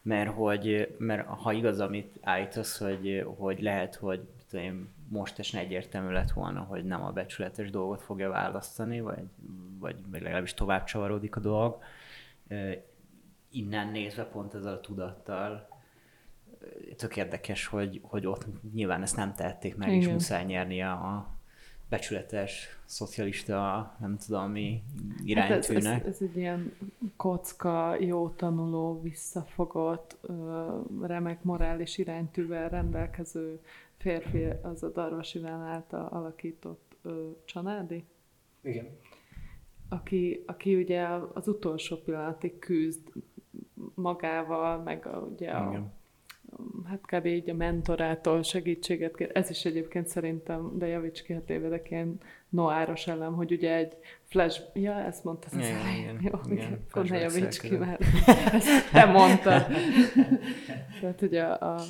[0.03, 6.13] Mert hogy, mert ha igaz, amit állítasz, hogy, hogy lehet, hogy én, most esne egyértelmű
[6.13, 9.25] lett volna, hogy nem a becsületes dolgot fogja választani, vagy,
[9.79, 11.83] vagy, legalábbis tovább csavarodik a dolog.
[13.51, 15.69] Innen nézve pont ezzel a tudattal
[16.97, 20.13] tök érdekes, hogy, hogy ott nyilván ezt nem tehették meg, és Igen.
[20.13, 21.29] muszáj nyernie a
[21.93, 24.83] becsületes, szocialista, nem tudom mi
[25.35, 26.07] Hát ez, ez, iránytűnek.
[26.07, 26.73] ez egy ilyen
[27.17, 30.17] kocka, jó tanuló, visszafogott,
[31.03, 33.61] remek morális iránytűvel rendelkező
[33.97, 38.05] férfi, az a Darvas Iván által alakított ö, Csanádi,
[38.63, 38.87] Igen.
[39.89, 43.13] aki, aki ugye az utolsó pillanatig küzd
[43.95, 45.93] magával, meg a, ugye a, Igen.
[46.89, 47.27] Hát kb.
[47.27, 49.31] így a mentorától segítséget kér.
[49.35, 53.97] Ez is egyébként szerintem, de javíts ki, ha tévedek, ilyen noáros elem, hogy ugye egy
[54.23, 54.61] flash...
[54.75, 56.03] Ja, ezt mondtad az Igen, elején.
[56.03, 56.85] igen, Jó, igen, igen.
[56.91, 58.03] Akkor ne javíts ki, mert
[58.53, 59.67] ezt te mondtad.
[61.01, 61.81] Tehát ugye a,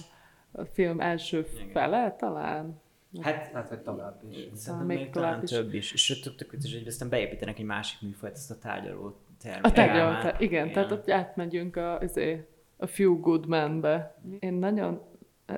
[0.52, 2.80] a film első fele talán,
[3.20, 4.36] Hát Hát, hogy tovább is.
[4.54, 5.50] Szerintem még még, talán is.
[5.50, 5.92] több is.
[5.92, 9.64] És tök, tök, tök, hogy aztán beépítenek egy másik műfajt, ezt a tárgyaló termék.
[9.64, 12.46] A tárgyaló, igen, tehát ott átmegyünk a, azért,
[12.82, 14.20] a Few Good Men-be.
[14.38, 15.00] Én nagyon,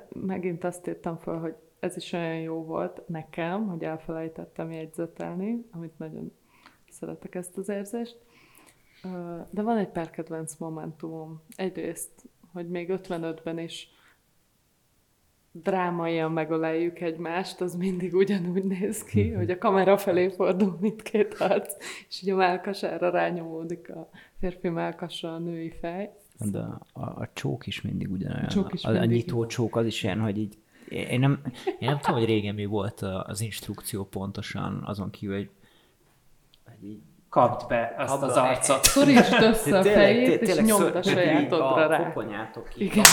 [0.09, 5.99] megint azt írtam fel, hogy ez is olyan jó volt nekem, hogy elfelejtettem jegyzetelni, amit
[5.99, 6.33] nagyon
[6.89, 8.19] szeretek ezt az érzést.
[9.51, 11.43] De van egy pár kedvenc momentumom.
[11.57, 12.11] Egyrészt,
[12.53, 13.89] hogy még 55-ben is
[15.53, 21.77] drámaian megöleljük egymást, az mindig ugyanúgy néz ki, hogy a kamera felé fordul mindkét arc,
[22.09, 24.09] és ugye a melkasára rányomódik a
[24.41, 26.13] férfi melkasra a női fej.
[26.39, 28.45] De a, a, a csók is mindig ugyanolyan.
[28.45, 29.11] A csók is a, a mindig.
[29.11, 32.65] nyitó csók az is ilyen, hogy így én nem, én nem tudom, hogy régen mi
[32.65, 35.51] volt a- az instrukció pontosan, azon kívül, hogy,
[36.65, 38.85] hogy így Kapd be azt Kapd az arcot.
[38.95, 42.05] Szorítsd össze a fejét, és nyomd a sajátodra a rá.
[42.05, 43.05] koponyátok így Igen.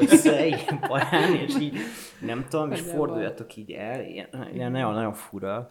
[0.00, 1.76] össze, így parán, és így
[2.20, 5.70] nem tudom, és forduljatok így el, ilyen, ilyen nagyon-nagyon fura.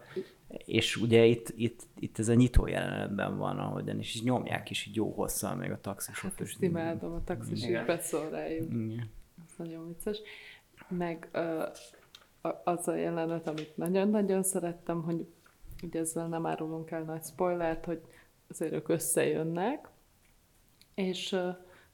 [0.66, 4.86] És ugye itt, itt, itt ez a nyitó jelenetben van, ahogyan, és így nyomják is
[4.86, 6.48] így jó hosszan, meg a Hát taxisofőr.
[6.48, 7.86] ezt imádom, a taxis így Igen.
[7.86, 8.72] beszól rájuk.
[8.74, 9.10] Igen.
[9.48, 10.18] Ez nagyon vicces.
[10.88, 11.64] Meg ö,
[12.64, 15.26] az a jelenet, amit nagyon-nagyon szerettem, hogy
[15.84, 18.02] ugye ezzel nem árulunk el nagy spoilert, hogy
[18.50, 19.90] azért ők összejönnek,
[20.96, 21.50] és ö,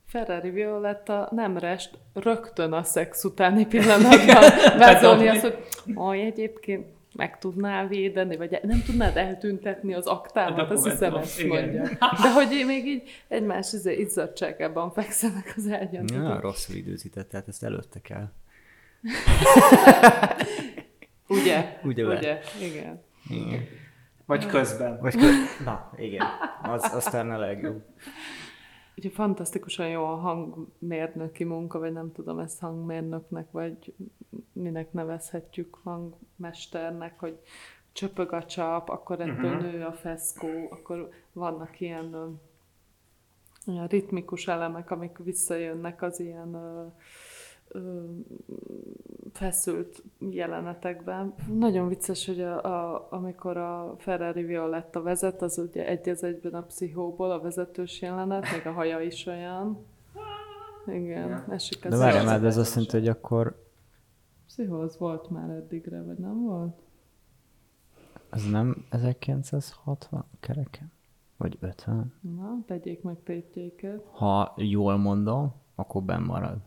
[0.06, 5.58] Ferrari Violetta nem rest rögtön a szex utáni pillanatban vázolni azt, hogy
[5.96, 11.64] aj, egyébként meg tudnál védeni, vagy nem tudnád eltüntetni az aktámat, azt hiszem ezt igen.
[11.64, 11.82] mondja.
[12.00, 16.06] De hogy még így egymás izé, izzadságában fekszenek az ágyon.
[16.14, 18.32] Ja, rosszul időzített, tehát ezt előtte kell.
[21.28, 21.78] Ugye?
[21.84, 22.18] Ugye be.
[22.18, 22.40] Ugye?
[22.62, 23.02] Igen.
[23.30, 23.68] Igen.
[24.26, 25.00] Vagy közben.
[25.02, 26.26] Vagy kö- Na, igen.
[26.64, 27.84] Az, aztán a legjobb.
[28.98, 33.94] Ugye fantasztikusan jó a hangmérnöki munka, vagy nem tudom, ezt hangmérnöknek, vagy
[34.54, 37.40] minek nevezhetjük hangmesternek, hogy
[37.92, 39.64] csöpög a csap, akkor ettől Mhm.
[39.66, 42.28] nő a feszkó, akkor vannak ilyen ö,
[43.68, 46.56] olyan ritmikus elemek, amik visszajönnek az ilyen
[49.34, 51.34] feszült jelenetekben.
[51.58, 56.54] Nagyon vicces, hogy a, a, amikor a Ferrari Violetta vezet, az ugye egy az egyben
[56.54, 59.86] a pszichóból a vezetős jelenet, meg a haja is olyan.
[60.88, 61.46] Igen, Ja.
[61.50, 63.62] esik az De várjál az- már, de ez azt jelenti, hogy akkor
[64.46, 66.82] Pszichó az volt már eddigre, vagy nem volt?
[68.30, 70.92] ez nem 1960 kereken?
[71.38, 72.14] Vagy 50?
[72.22, 74.06] Na, tegyék meg tétjéket.
[74.12, 76.58] Ha jól mondom, akkor benn marad.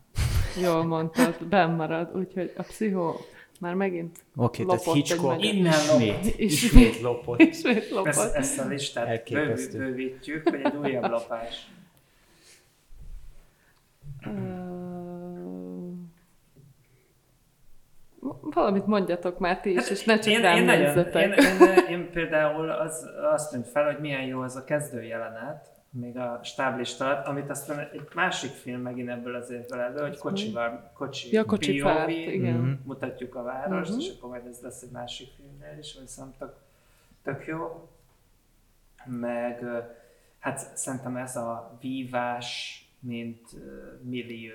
[0.62, 3.20] Jól mondtad, benn marad, úgyhogy a pszichó
[3.60, 6.38] már megint Oké, okay, tehát Hitchcock Innen ismét, lopott.
[6.38, 7.40] ismét lopott.
[7.40, 8.06] ismét lopott.
[8.06, 9.78] Ezt, ezt a listát Elképesztő.
[9.78, 11.66] bőv, bővítjük, hogy egy újabb lopás.
[18.40, 22.10] Valamit mondjatok már ti is, és ne csak én, rám én, nagyon, én, én, én,
[22.10, 27.04] például az, azt tűnt fel, hogy milyen jó az a kezdő jelenet, még a stáblista
[27.04, 31.44] alatt, amit aztán egy másik film megint ebből az évből elő, hogy kocsival, kocsi, Ja,
[31.44, 32.54] kocsi POV, fárt, igen.
[32.54, 32.70] Mhm.
[32.84, 34.00] mutatjuk a várost, Mhm.
[34.00, 36.54] és akkor majd ez lesz egy másik filmnél is, hogy szerintem tök,
[37.22, 37.88] tök jó.
[39.04, 39.64] Meg
[40.38, 43.40] hát szerintem ez a vívás, mint
[44.02, 44.52] millió,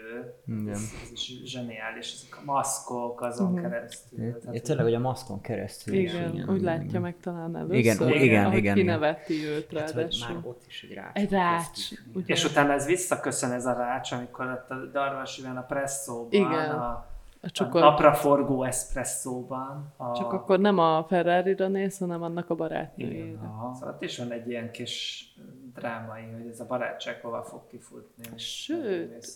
[0.48, 0.68] Igen.
[0.70, 3.62] ez, ez is zseniális, ezek a maszkok azon Mhm.
[3.62, 4.24] keresztül.
[4.26, 7.76] Ja, tehát, tényleg, hogy a maszkon keresztül is, Igen, úgy látja meg talán először.
[7.76, 10.42] Igen, igen, igen, ahogy igen, kineveti őt Hát, hogy már ráadásul.
[10.44, 11.16] ott is egy rács.
[11.18, 11.80] Egy rács,
[12.14, 12.34] ugye?
[12.34, 16.70] És utána ez visszaköszön ez a rács, amikor ott a Darvasiben a presszóban, Igen.
[16.70, 17.10] a,
[17.44, 19.94] A a csukor, napraforgó eszpresszóban.
[19.98, 23.40] A, csak akkor nem a Ferrari-ra néz, hanem annak a barátnőjére.
[23.42, 23.74] Aha.
[23.74, 25.26] Szóval ott is van egy ilyen kis
[25.74, 28.38] drámai, hogy ez a barátság hova fog kifutni.
[28.38, 29.28] Sőt.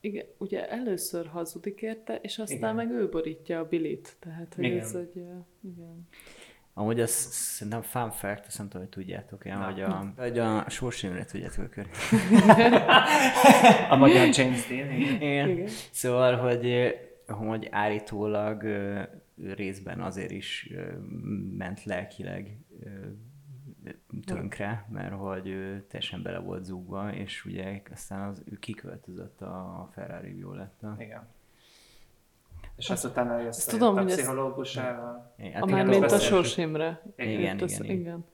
[0.00, 2.74] Igen, ugye először hazudik érte, és aztán Igen.
[2.74, 4.16] meg ő borítja a bilit.
[4.20, 4.78] Tehát, hogy Igen.
[4.78, 5.16] ez egy...
[5.60, 6.08] Igen.
[6.74, 9.64] Amúgy az szerintem fun fact, azt nem tudom, hogy tudjátok Na.
[9.64, 11.90] hogy a, hogy a sorsimre tudjátok körül.
[13.90, 15.14] A magyar James Dean, igen.
[15.14, 15.48] Igen.
[15.48, 15.66] Igen.
[15.90, 16.94] Szóval, hogy,
[17.26, 18.62] hogy állítólag
[19.36, 20.72] részben azért is
[21.56, 22.58] ment lelkileg
[24.24, 29.88] tönkre, mert hogy ő teljesen bele volt zúgva, és ugye aztán az, ő kiköltözött a
[29.92, 30.96] Ferrari Violetta.
[30.98, 31.28] igen.
[32.76, 35.34] És azt utána jössz azt tudom, a pszichológusával.
[35.52, 36.18] Hát A igen, mint a.
[36.18, 37.02] Sors Imre.
[37.16, 37.96] Igen, igen, az- igen.
[37.96, 38.24] igen.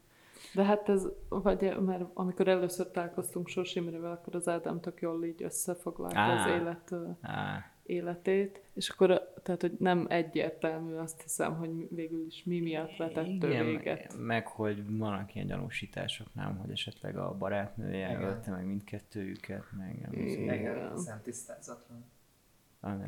[0.54, 5.24] De hát ez, vagy mert amikor először találkoztunk Sors Imrevel, akkor az Ádám tök jól
[5.24, 6.40] így összefoglalta Á.
[6.40, 12.44] az élet, Á, életét, és akkor, tehát, hogy nem egyértelmű, azt hiszem, hogy végül is
[12.44, 14.14] mi miatt vetett igen, véget.
[14.18, 18.22] meg hogy vannak ilyen gyanúsítások, nem, hogy esetleg a barátnője Igen.
[18.22, 20.54] ölte meg mindkettőjüket, meg nem Igen.
[20.54, 22.04] Igen, szent tisztázatlan.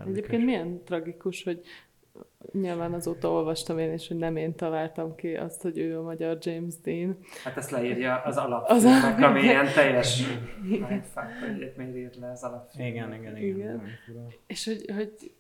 [0.07, 1.65] Egyébként milyen tragikus, hogy
[2.53, 6.39] nyilván azóta olvastam én is, hogy nem én találtam ki azt, hogy ő a magyar
[6.41, 7.19] James Dean.
[7.45, 10.23] Hát ezt leírja az Az alapfilmek, a- ami ilyen teljes
[10.63, 12.87] mindfuck, hogy miért írt le az alapfilm.
[12.87, 13.57] Igen, igen, igen.
[13.57, 13.83] Igen.
[14.47, 15.33] És hogy, hogy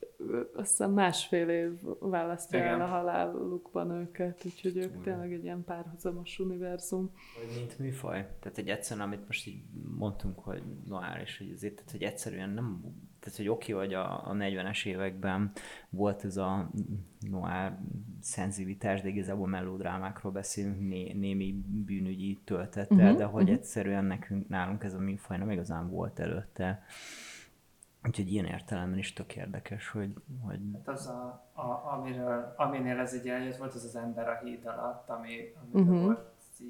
[0.54, 2.68] azt hiszem másfél év választja Igen.
[2.68, 7.10] el a halálukban őket, úgyhogy ők tényleg egy ilyen párhuzamos univerzum.
[7.38, 8.26] Hogy mint műfaj.
[8.40, 9.62] Tehát, hogy egyszerűen, amit most így
[9.98, 12.80] mondtunk, hogy noir, és hogy azért, tehát, hogy egyszerűen nem,
[13.20, 15.52] tehát, hogy oké, hogy a, a 40-es években
[15.90, 16.70] volt ez a
[17.30, 17.72] noir
[18.20, 23.52] szenzivitás, de igazából melodrámákról beszélünk, né, némi bűnügyi töltettel, Mhm, de hogy mhm.
[23.52, 26.82] egyszerűen nekünk, nálunk ez a műfaj nem igazán volt előtte.
[28.06, 33.14] Úgyhogy ilyen értelemben is tök érdekes, hogy, hogy Hát az, a, a, amiről, aminél ez
[33.14, 35.32] így eljött, volt az az ember a híd alatt, ami,
[35.72, 36.02] ami uh-huh.
[36.02, 36.20] volt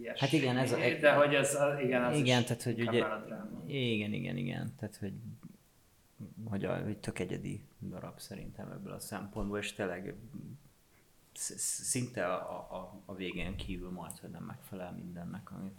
[0.00, 0.18] ilyesmi.
[0.26, 3.06] Hát igen, ez a- De hogy ez, a- igen, az Igen, is tehát, hogy ugye-.
[3.66, 4.72] Igen, igen, igen.
[4.78, 5.12] Tehát, hogy,
[6.48, 10.14] hogy, a, hogy tök egyedi darab szerintem ebből a szempontból, és tényleg
[11.33, 15.78] sz- sz- szinte a, a, a végén kívül majd, hogy nem megfelel mindennek, amit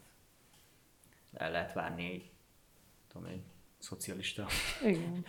[1.33, 2.31] el lehet várni egy,
[3.07, 3.43] tudom, egy
[3.77, 4.45] szocialista
[4.85, 5.25] Igen.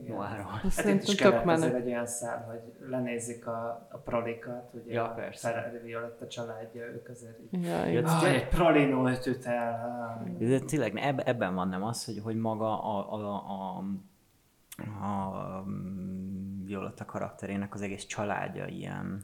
[0.00, 0.14] Igen.
[0.14, 0.44] noáról.
[0.44, 4.92] Hát itt Szerintem is tök azért egy olyan szál, hogy lenézik a, a pralikat, ugye
[4.92, 5.50] Ja, a persze.
[5.52, 8.04] Ferrari Violetta családja, ők azért így, Ja, igen.
[8.04, 10.34] ah, egy pralinót üt el.
[10.38, 13.34] De tényleg eb, ebben van nem az, hogy, hogy maga a, a,
[13.78, 13.84] a,
[14.88, 19.22] a mm, Violetta karakterének az egész családja ilyen.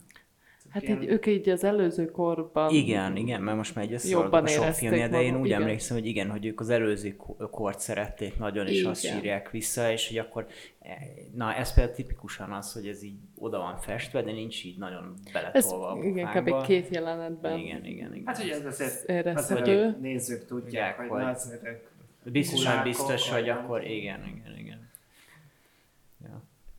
[0.68, 2.70] Hát Ilyen- így, ők így az előző korban...
[2.70, 5.60] Igen, igen, mert most már egy Jobban a sok filmje, de én úgy igen.
[5.60, 9.16] emlékszem, hogy igen, hogy ők az előző ko- kort szerették nagyon, és azt Igen.
[9.16, 10.46] sírják vissza, és hogy akkor,
[10.80, 10.96] eh,
[11.34, 15.14] na ez például tipikusan az, hogy ez így oda van festve, de nincs így nagyon
[15.24, 16.62] Ez beletolva a igen, kb.
[16.66, 18.26] két jelenetben Igen, igen, igen.
[18.26, 19.84] Hát, hogy ez azért, azért érezhető.
[19.84, 24.85] hogy nézők tudják, hogy hogy- Biztosan biztos, hogy akkor igen, igen, igen.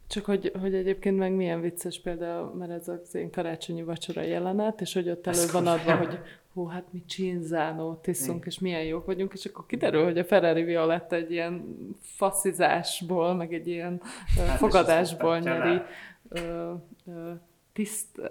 [0.08, 4.82] Csak hogy, hogy egyébként meg milyen vicces például, mert ez az én karácsonyi vacsora jelenet,
[4.82, 6.20] és hogy ott elő van adva, hogy
[6.53, 10.64] hú, hát mi csinzánót iszunk, és milyen jók vagyunk, és akkor kiderül, hogy a Ferrari
[10.64, 14.01] Violetta egy ilyen faszizásból, meg egy ilyen
[14.47, 15.82] hát fogadásból nyeri
[16.30, 16.74] ö,
[17.08, 17.32] ö,
[17.74, 18.22] tiszt,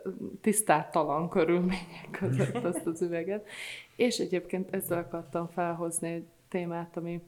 [0.40, 3.46] tisztátalan körülmények között azt az üveget.
[3.96, 7.22] És egyébként ezzel akartam felhozni egy témát, ami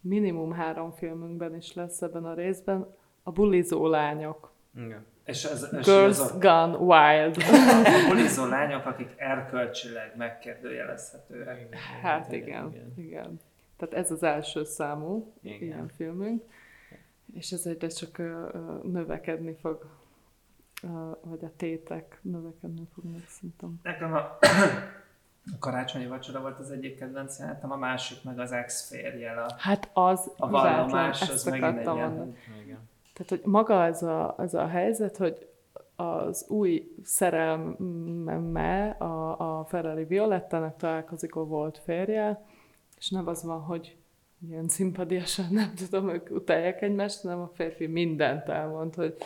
[0.00, 2.86] minimum három filmünkben is lesz ebben a részben,
[3.30, 4.50] a bulizó lányok.
[4.76, 5.06] Igen.
[5.24, 7.36] És ez, és Girls azok, Gone Wild.
[7.84, 11.74] a bulizó lányok, akik erkölcsileg megkérdőjelezhetőek.
[12.02, 13.40] Hát igen, igen, igen.
[13.76, 15.62] Tehát ez az első számú Igen.
[15.62, 16.42] ilyen filmünk,
[17.34, 18.18] és ez egyre csak
[18.82, 19.86] növekedni fog,
[21.22, 23.80] vagy a tétek növekedni fognak szerintem.
[23.82, 24.18] Nekem a,
[25.52, 29.44] a karácsonyi vacsora volt az egyik kedvenc jelenetem, a másik meg az ex-férjel.
[29.44, 32.36] A, Hát az a vallomás, az megint egy ilyen...
[32.64, 32.88] Igen.
[33.20, 35.48] Tehát, hogy maga ez a, ez a helyzet, hogy
[35.96, 42.44] az új szerelme a, a Ferrari Violettának találkozik a volt férje,
[42.98, 43.96] és nem az van, hogy
[44.48, 49.16] ilyen szimpadiasan, nem tudom, ők utálják egymást, hanem a férfi mindent elmond, hogy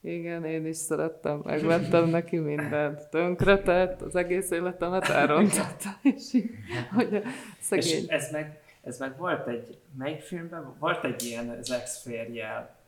[0.00, 6.50] igen, én is szerettem, megvettem neki mindent, tönkretett, az egész életemet elrontotta, és így,
[6.94, 7.20] hogy a
[7.60, 8.02] szegény.
[8.02, 10.74] És ez meg, ez meg volt egy, melyik filmben?
[10.78, 12.78] Volt egy ilyen az ex-férjel.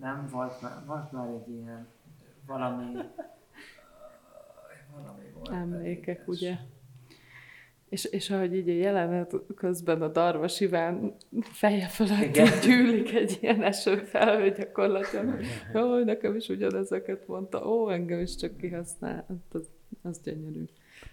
[0.00, 1.86] Nem, volt már, volt már egy ilyen
[2.46, 2.84] valami...
[4.92, 6.26] valami volt Emlékek, érdekes.
[6.26, 6.56] ugye?
[7.88, 12.60] És, és ahogy így a jelenet közben a Darvas Iván feje fölött Igen.
[12.66, 15.40] gyűlik egy ilyen esőfelhő gyakorlatilag.
[15.74, 17.66] Jó, nekem is ugyanezeket mondta.
[17.68, 19.24] Ó, engem is csak kihasznál.
[19.28, 19.68] Hát Az,
[20.02, 20.64] az gyönyörű.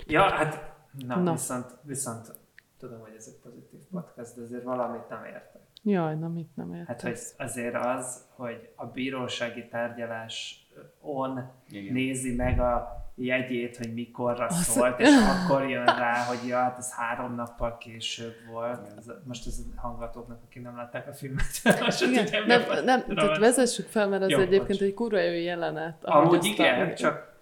[0.08, 0.74] Ja, hát
[1.08, 1.16] Na.
[1.16, 1.32] na.
[1.32, 2.34] Viszont, viszont
[2.80, 5.62] tudom, hogy ez egy pozitív podcast, de azért valamit nem értek.
[5.88, 6.86] Jaj, na mit nem értem.
[6.88, 10.68] Hát, hogy azért az, hogy a bírósági tárgyalás
[11.02, 11.94] on Igen.
[11.94, 15.08] nézi meg a jegyét, hogy mikorra Az- szólt, és
[15.44, 18.88] akkor jön rá, hogy ja, hát ez három nappal később volt.
[18.98, 21.46] Ez, most ez a hallgatóknak, akik nem látták a filmet,
[21.82, 24.82] most Igen, tudják, nem, nem, tudom, tehát vezessük fel, mert ez Jó, egyébként bocs.
[24.88, 26.04] egy kurva jó jelenet.
[26.04, 27.34] Amúgy igen, a- csak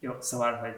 [0.00, 0.76] jó, szóval, hogy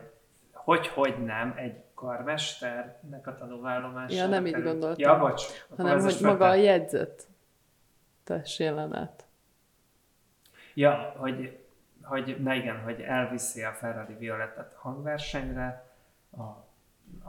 [0.53, 1.75] hogy, hogy nem egy
[2.05, 4.71] karmesternek a tanulvállomására Ja, nem így került.
[4.71, 5.05] gondoltam.
[5.11, 5.43] Ja, bocs.
[5.77, 7.27] Hanem hogy maga a jegyzet.
[8.25, 9.25] Tess jelenet.
[10.75, 11.59] Ja, hogy,
[12.03, 15.93] hogy, na igen, hogy elviszi a Ferrari Violettet hangversenyre,
[16.31, 16.43] a,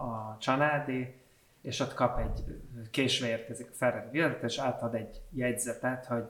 [0.03, 1.21] a Csanádi,
[1.61, 2.61] és ott kap egy,
[2.91, 6.25] késve érkezik a Ferrari Violet, és átad egy jegyzetet, hogy.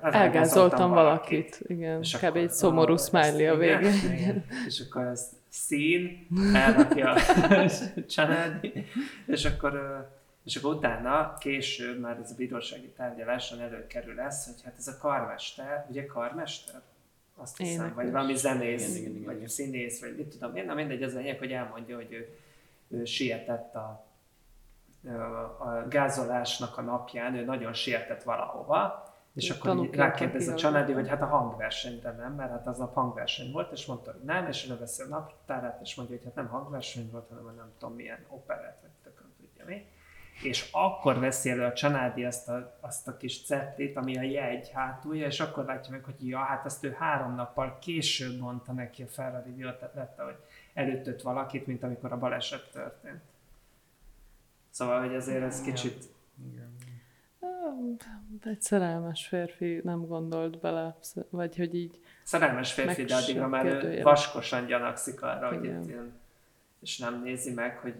[0.00, 1.60] Elgázoltam valakit.
[1.66, 2.36] Igen, És kb.
[2.36, 3.94] egy szomorú smiley a végén.
[3.94, 4.44] igen, igen.
[4.66, 7.20] És akkor ez szín, elrakja a
[8.14, 8.86] családi,
[9.26, 10.06] és akkor,
[10.44, 14.96] és akkor utána később már ez a bírósági tárgyaláson előkerül lesz, hogy hát ez a
[15.00, 16.80] karmester, ugye karmester?
[17.36, 17.94] Azt hiszem, Énekes.
[17.94, 19.48] vagy valami zenész, Igen, igen, igen, vagy igen.
[19.48, 22.38] színész, vagy mit tudom én, na mindegy, az a lényeg, hogy elmondja, hogy ő,
[22.88, 24.06] ő sietett a,
[25.58, 29.05] a gázolásnak a napján, ő nagyon sietett valahova,
[29.36, 33.72] és akkor rákérdez a családi, hogy hát a hangversenyre nem, mert hát aznap hangverseny volt,
[33.72, 37.28] és mondta, hogy nem, és leveszi a naptárát, és mondja, hogy hát nem hangverseny volt,
[37.28, 39.86] hanem nem tudom milyen operett, vagy tökön tudja mi.
[40.42, 44.70] És akkor veszi elő a családi azt a, azt a kis cetlit, ami a jegy
[44.70, 49.02] hátulja, és akkor látja meg, hogy ja, hát azt ő három nappal később mondta neki
[49.02, 50.36] a Ferrari Violetta, hogy
[50.74, 53.22] elütött valakit, mint amikor a baleset történt.
[54.70, 56.04] Szóval, hogy azért ez kicsit
[56.52, 56.75] Igen.
[58.44, 60.96] Egy szerelmes férfi nem gondolt bele,
[61.30, 66.12] vagy hogy így Szerelmes férfi, de addigra már ő vaskosan gyanakszik arra, hogy itt ilyen,
[66.80, 67.94] és nem nézi meg, hogy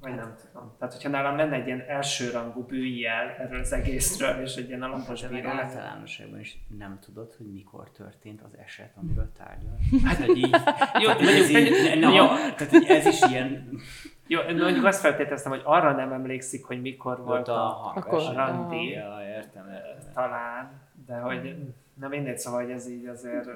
[0.00, 0.72] vagy nem tudom.
[0.78, 5.22] Tehát, hogyha nálam lenne egy ilyen elsőrangú bűjjel erről az egészről, és egy ilyen alapos
[5.22, 5.48] meg bíró.
[5.48, 9.78] általánosságban is nem tudod, hogy mikor történt az eset, amiről tárgyal.
[10.04, 10.56] Hát, hogy így,
[11.02, 12.26] Jó, tehát, ez így, na, jó.
[12.26, 13.78] tehát ez is ilyen
[14.26, 18.88] Jó, mondjuk azt feltételeztem, hogy arra nem emlékszik, hogy mikor volt a a, randi.
[18.88, 20.12] Ja, értem, értem.
[20.14, 21.56] talán, de hogy
[21.94, 23.46] na mindegy, szóval, hogy ez így azért...
[23.46, 23.52] ö,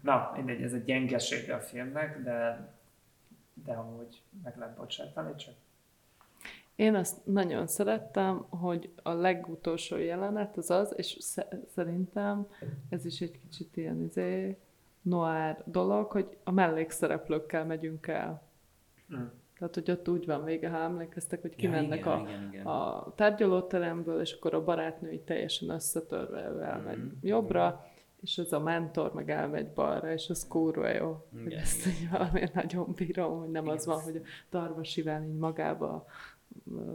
[0.00, 2.68] Na, mindegy, ez egy gyengesége a filmnek, de,
[3.64, 5.54] de amúgy meg lehet bocsátani, csak
[6.74, 12.46] Én azt nagyon szerettem, hogy a legutolsó jelenet az az, és sze- szerintem
[12.88, 14.58] ez is egy kicsit ilyen izé,
[15.02, 18.47] noir dolog, hogy a mellékszereplőkkel megyünk el.
[19.16, 19.24] Mm.
[19.58, 22.66] Tehát, hogy ott úgy van vége, ha emlékeztek, hogy Ja, kimennek igen, a, igen, igen.
[22.66, 27.06] a tárgyalóteremből, és akkor a barátnő így teljesen összetörve elmegy Mhm.
[27.22, 27.86] jobbra,
[28.20, 31.26] és ez a mentor meg elmegy balra, és az kurva jó.
[31.32, 31.98] Hogy Igen, ezt igen.
[32.00, 36.06] így valamiért nagyon bírom, hogy nem Igen, az van, hogy a Darvas Iván így magába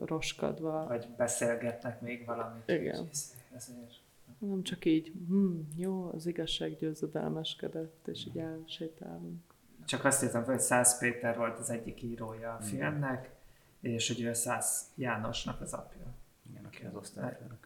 [0.05, 2.64] roskadva, vagy beszélgetnek még valamit.
[2.70, 2.97] Igen.
[2.97, 3.78] hogy ez- Ezért.
[4.38, 9.41] nem csak így, hm, jó, az igazság győzedelmeskedett, és így elsétálunk.
[9.86, 13.29] Csak azt írtam fel, hogy Szász Péter volt az egyik írója a filmnek,
[13.81, 16.05] és hogy ő Szász Jánosnak az apja.
[16.49, 17.61] Igen, aki az osztályfőnök.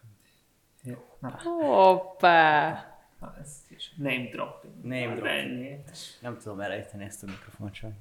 [1.19, 2.97] Na, Hoppá!
[3.19, 4.73] na, ez is name dropping.
[4.81, 5.27] Name dropping.
[5.27, 5.83] Ennyi.
[6.21, 7.97] Nem tudom elejteni ezt a mikrofont sem.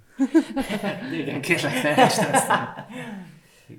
[1.20, 2.22] Igen, kérlek, ne ezt.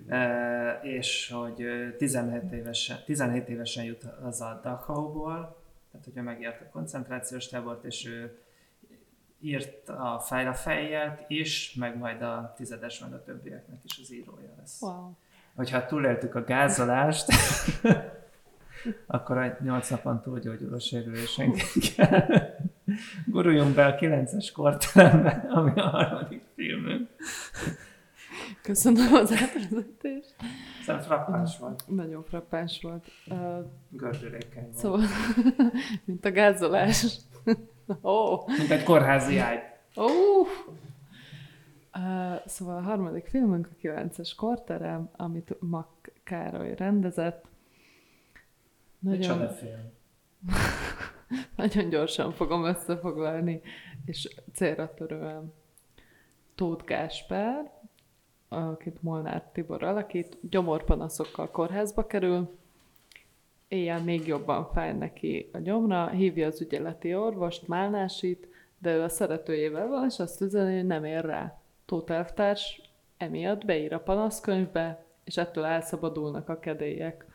[0.08, 5.62] E, és hogy ö, 17 évesen, 17 évesen jut az a Dachauból,
[5.92, 8.40] tehát hogyha megért a koncentrációs tábort, és ő
[9.40, 14.54] írt a Fejra fejjelt is, meg majd a tizedes, meg a többieknek is az írója
[14.58, 14.82] lesz.
[14.82, 15.12] Wow.
[15.56, 17.26] Hogyha túléltük a gázolást,
[19.08, 22.56] akkor egy 8 napon túlgyógyuló sérülésenkkel
[23.26, 27.10] guruljunk be a 9-es korterembe, ami a harmadik filmünk.
[28.62, 30.36] Köszönöm az átvezetést.
[30.86, 31.84] Szerintem frappáns volt.
[31.88, 33.06] Nagyon frappáns volt.
[33.28, 33.38] Uh,
[33.90, 34.74] Gördülékeny volt.
[34.74, 35.06] szóval,
[36.06, 37.18] mint a gázolás.
[38.02, 38.48] Oh.
[38.48, 39.60] Mint egy kórházi ágy.
[39.96, 40.48] Uh.
[41.98, 47.46] Uh, szóval a harmadik filmünk a 9-es korterem, amit Mak Károly rendezett.
[49.00, 49.92] Micsoda Nagyon, film.
[51.56, 53.62] nagyon gyorsan fogom összefoglalni,
[54.06, 55.54] és célra törően
[56.56, 57.72] Tóth Gáspár,
[58.50, 62.58] akit Molnár Tibor alakít, gyomorpanaszokkal kórházba kerül,
[63.68, 68.48] éjjel még jobban fáj neki a gyomra, hívja az ügyeleti orvost, Málnásit,
[68.80, 71.62] de ő a szeretőjével van, és azt üzeni, hogy nem ér rá.
[71.86, 72.82] Tóth elvtárs
[73.18, 77.26] emiatt beír a panaszkönyvbe, és ettől elszabadulnak a kedélyek.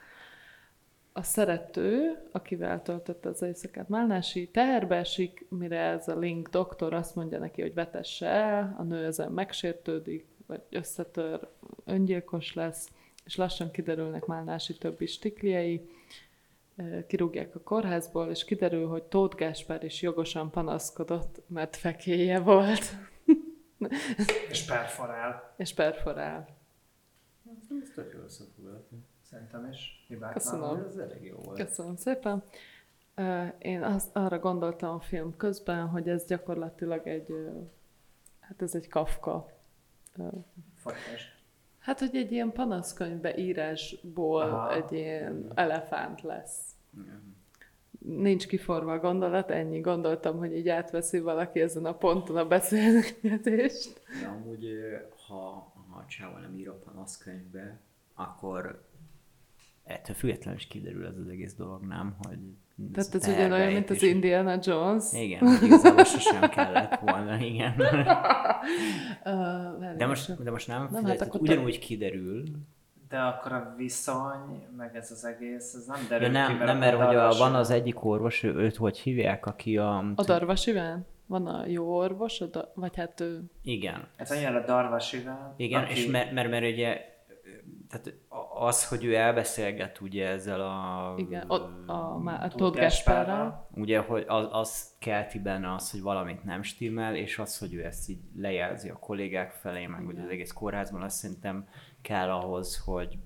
[1.13, 7.15] A szerető, akivel töltötte az éjszakát Málnási, teherbe esik, mire ez a Link doktor azt
[7.15, 11.49] mondja neki, hogy vetesse el, a nő ezen megsértődik, vagy összetör,
[11.85, 12.89] öngyilkos lesz,
[13.25, 15.89] és lassan kiderülnek Málnási többi stikliei,
[17.07, 22.83] kirúgják a kórházból, és kiderül, hogy Tóth Gáspár is jogosan panaszkodott, mert fekéje volt,
[24.51, 25.55] És perforál.
[25.57, 26.49] és perforál.
[27.83, 28.97] Ez tök jól összefoglalható.
[29.23, 30.05] Szerintem is.
[30.09, 30.33] Hibátlan.
[30.33, 30.85] Köszönöm.
[30.89, 31.65] Ez elég jó volt.
[31.65, 32.43] Köszönöm szépen.
[33.59, 37.49] Én azt, arra gondoltam a film közben, hogy ez gyakorlatilag egy,
[38.41, 39.49] hát ez egy Kafka.
[40.77, 41.32] Folytasd.
[41.83, 44.75] Hát, hogy egy ilyen panaszkönyvbe írásból Aha.
[44.75, 46.59] egy ilyen elefánt lesz.
[47.01, 47.37] Igen.
[47.99, 49.81] Nincs kiforva a gondolat, ennyi.
[49.81, 54.01] Gondoltam, hogy így átveszi valaki ezen a ponton a beszélgetést.
[54.21, 57.81] De amúgy, ö, ha, ha a csávó nem ír a panaszkönyvbe,
[58.15, 58.83] akkor
[59.85, 62.17] ettől függetlenül is kiderül ez az egész dolog, nem?
[62.23, 62.39] Hogy
[62.93, 65.05] Tehát ez ugyanolyan, mint az Indiana Jones.
[65.13, 67.75] Igen, igazából sosem kellett volna, igen.
[69.25, 72.43] Uh, De most, de most nem, Nem, hát akkor ugyanúgy kiderül.
[73.09, 76.79] De akkor a viszony, meg ez az egész, ez nem De derül nem, ki, nem,
[76.79, 79.99] mert hogy a, van az egyik orvos, őt hogy hívják, aki a...
[80.15, 81.07] A Darvas Iván?
[81.27, 83.43] Van a jó orvos, a da- vagy hát ő...
[83.63, 85.55] Igen, Hát olyan a Darvas Iván.
[85.57, 87.01] igen, aki- és mert, mert, mert ugye
[87.89, 88.15] tehát
[88.55, 91.15] az, hogy ő elbeszélget ugye ezzel a...
[91.17, 93.69] Igen, ott a, má- a Tóth Gáspárral.
[93.75, 97.85] Ugye, hogy az, az kelti benne az, hogy valamit nem stimmel, és az, hogy ő
[97.85, 101.69] ezt így lejelzi a kollégák felé, meg hogy az egész kórházban, azt szerintem
[102.03, 103.19] kell ahhoz, hogy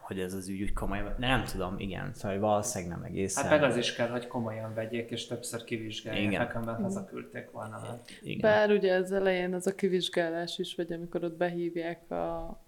[0.00, 3.42] hogy ez az ügy úgy komolyan, de nem tudom, igen, szóval valószínűleg nem egészen.
[3.42, 6.40] Hát meg az is kell, hogy komolyan vegyék, és többször kivizsgálják, Igen.
[6.40, 8.00] nekem mert hazaküldték volna.
[8.22, 8.40] Igen.
[8.40, 12.58] Bár ugye az elején az a kivizsgálás is, vagy amikor ott behívják a,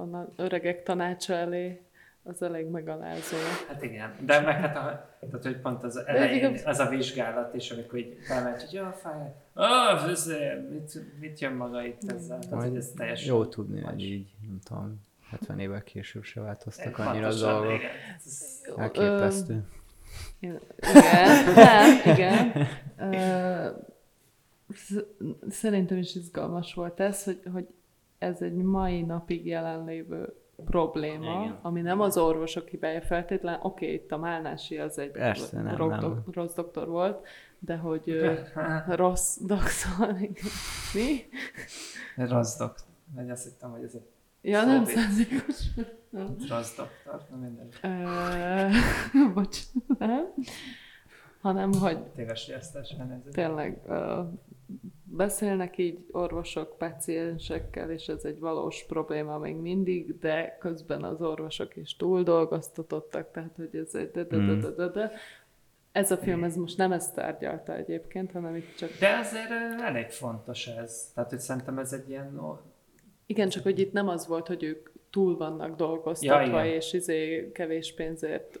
[0.00, 1.80] a na- öregek tanácsa elé,
[2.22, 3.36] az elég megalázó.
[3.68, 7.70] Hát igen, de meg hát a, tehát, hogy pont az elején, az a vizsgálat is,
[7.70, 10.32] amikor így bemegy, hogy ja, fáj, ah, ez,
[10.70, 12.38] mit, mit jön maga itt ezzel?
[12.38, 13.34] Tehát, hogy ez teljesen...
[13.34, 17.72] Jó tudni, hogy így, nem tudom, 70 évvel később se változtak Pontosan, annyira a dolgok.
[17.72, 17.90] igen.
[18.76, 19.64] Elképesztő.
[20.40, 20.60] Igen,
[21.54, 22.66] nem, igen.
[22.96, 23.68] Ö,
[24.74, 25.06] sz-
[25.50, 27.66] Szerintem is izgalmas volt ez, hogy, hogy
[28.20, 31.58] ez egy mai napig jelenlévő probléma, Igen.
[31.62, 33.58] ami nem az orvosok hibája feltétlen.
[33.62, 36.22] Oké, okay, itt a Málnási az egy Persze, nem, rossz, nem.
[36.32, 37.26] rossz doktor volt,
[37.58, 38.34] de hogy ö,
[38.88, 40.16] rossz doktor.
[40.94, 41.20] Mi?
[42.16, 42.86] Rossz doktor.
[43.14, 44.06] Vagy azt hittem, hogy ez egy
[44.42, 45.64] Ja, nem Szóval- szándékos.
[46.48, 47.68] rossz doktor, nem minden.
[47.82, 49.58] Ö, Bocs,
[49.98, 50.26] nem.
[51.40, 52.96] Hanem, hogy Téves riasztás
[53.32, 54.22] tényleg ö,
[55.12, 61.76] beszélnek így orvosok paciensekkel, és ez egy valós probléma még mindig, de közben az orvosok
[61.76, 65.12] is túl dolgoztatottak, tehát hogy ez egy de, de, de, de, de, de.
[65.92, 68.90] Ez a film, ez most nem ezt tárgyalta egyébként, hanem itt csak...
[68.98, 69.50] De azért
[69.80, 71.10] elég fontos ez.
[71.14, 72.40] Tehát, hogy szerintem ez egy ilyen...
[73.26, 76.66] Igen, csak hogy itt nem az volt, hogy ők túl vannak dolgoztatva, Ja, igen.
[76.66, 78.60] és izé kevés pénzért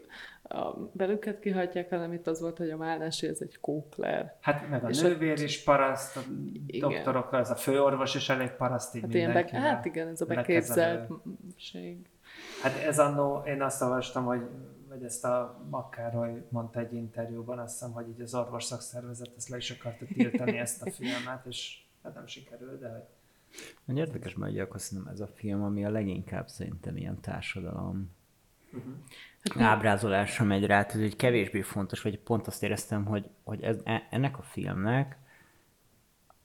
[0.52, 4.36] a belüket kihagyják, hanem itt az volt, hogy a Málnási ez egy kókler.
[4.40, 6.20] Hát meg a És nővér is paraszt, a
[6.66, 6.90] Igen.
[6.90, 10.26] doktorok, az a főorvos is elég paraszt így Hát, ilyen be, hát igen, ez a
[10.26, 12.08] beképzeltség.
[12.62, 14.42] Hát ez annó, én azt olvastam, hogy,
[14.88, 19.48] vagy ezt a Makkároly mondta egy interjúban, azt hiszem, hogy így az orvos szakszervezet ezt
[19.48, 23.04] le is akarta tiltani ezt a filmet, és hát nem sikerült, de hogy
[23.86, 28.18] Hogy érdekes, mert ugye akkor szerintem ez a film, ami a leginkább szerintem ilyen társadalom
[28.72, 28.82] Hát
[29.58, 34.06] ábrázolásra megy rá, tehát hogy kevésbé fontos, vagy pont azt éreztem, hogy, hogy ez, e-
[34.10, 35.18] ennek a filmnek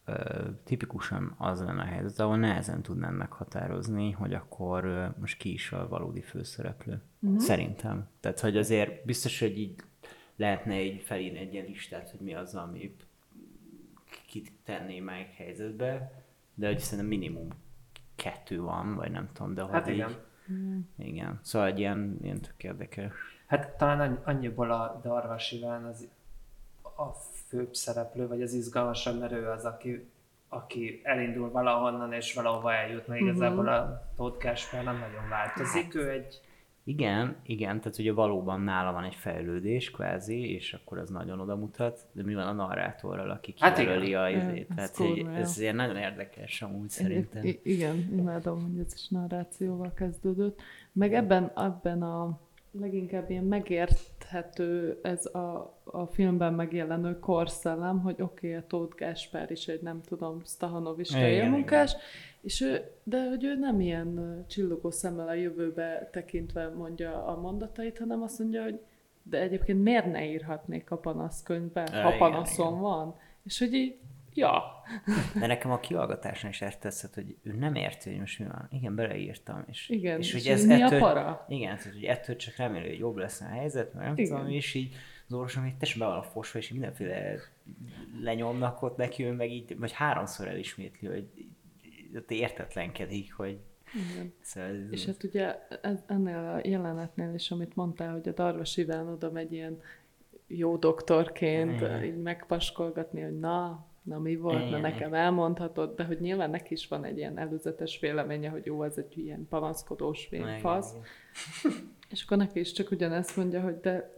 [0.05, 5.53] ö, tipikusan az lenne a helyzet, ahol nehezen tudnám meghatározni, hogy akkor ö, most ki
[5.53, 7.01] is a valódi főszereplő.
[7.19, 7.39] Uh-huh.
[7.39, 8.07] Szerintem.
[8.19, 9.75] Tehát, hogy azért biztos, hogy így
[10.35, 12.95] lehetne így felírni egy ilyen listát, hogy mi az, ami
[14.27, 16.23] kit tenné melyik helyzetbe,
[16.53, 17.47] de hogy szerintem minimum
[18.15, 20.17] kettő van, vagy nem tudom, de hogy hát így,
[20.47, 20.89] igen.
[20.97, 21.39] igen.
[21.43, 23.13] Szóval egy ilyen, ilyen tök érdekes.
[23.47, 26.07] Hát talán annyi- annyiból a Darvas Iván az
[26.81, 27.11] a
[27.47, 30.09] főbb szereplő, vagy az izgalmasabb, mert ő az, aki,
[30.49, 35.95] aki elindul valahonnan, és valahova eljut, mert igazából a Tóth Kásper nem nagyon változik.
[35.95, 36.41] Ő egy
[36.87, 41.55] Igen, igen, tehát ugye valóban nála van egy fejlődés kvázi, és akkor az nagyon oda
[41.55, 44.21] mutat, de mi van a narrátorral, aki Hát kijelöli igen.
[44.21, 44.67] a izét.
[44.69, 45.35] ez Tehát hogy kurva jó.
[45.35, 47.43] ez ilyen nagyon érdekes amúgy szerintem.
[47.45, 50.61] I- igen, imádom, hogy ez is narrációval kezdődött.
[50.91, 52.39] Meg ebben, ebben a
[52.71, 53.43] leginkább ilyen
[54.31, 59.81] megérthető ez a, a filmben megjelenő korszellem, hogy oké, okay, a Tóth Gáspár is egy,
[59.81, 61.95] nem tudom, Stahanovista Igen, munkás,
[62.41, 67.97] és ő, de hogy ő nem ilyen csillogó szemmel a jövőbe tekintve mondja a mondatait,
[67.97, 68.79] hanem azt mondja, hogy
[69.23, 73.15] de egyébként miért ne írhatnék a panaszkönyvbe, ha panaszom van?
[73.43, 73.97] És hogy így,
[74.35, 74.83] ja,
[75.39, 78.67] De nekem a kihallgatáson is ezt tetszett, hogy ő nem érti, hogy most mi van.
[78.71, 79.63] Igen, beleírtam.
[79.67, 81.45] És, Igen, és, és hogy ez mi a ettől, para?
[81.49, 84.37] Igen, tehát, hogy ettől csak remélő, hogy jobb lesz a helyzet, mert nem Igen.
[84.37, 84.95] tudom, és így
[85.27, 87.35] az orvosom, hogy tessék be van a fosva, és mindenféle
[88.21, 91.27] lenyomnak ott neki, ő meg így, vagy háromszor elismétli, hogy
[92.15, 93.59] ott értetlenkedik, hogy
[94.11, 94.33] Igen.
[94.41, 98.77] szóval ez, És hát ugye ez, ennél a jelenetnél is, amit mondtál, hogy a Darvas
[98.77, 99.81] Iván oda megy ilyen
[100.47, 102.03] jó doktorként Igen.
[102.03, 106.87] így megpaskolgatni, hogy na, na mi volt, na nekem elmondhatod, de hogy nyilván neki is
[106.87, 110.29] van egy ilyen előzetes véleménye, hogy jó, ez egy ilyen panaszkodós
[110.59, 110.93] fasz.
[112.11, 114.13] És akkor neki is csak ugyanezt mondja, hogy de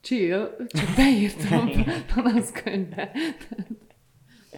[0.00, 1.70] chill, csak beírtam
[2.14, 3.10] panaszkönyvbe.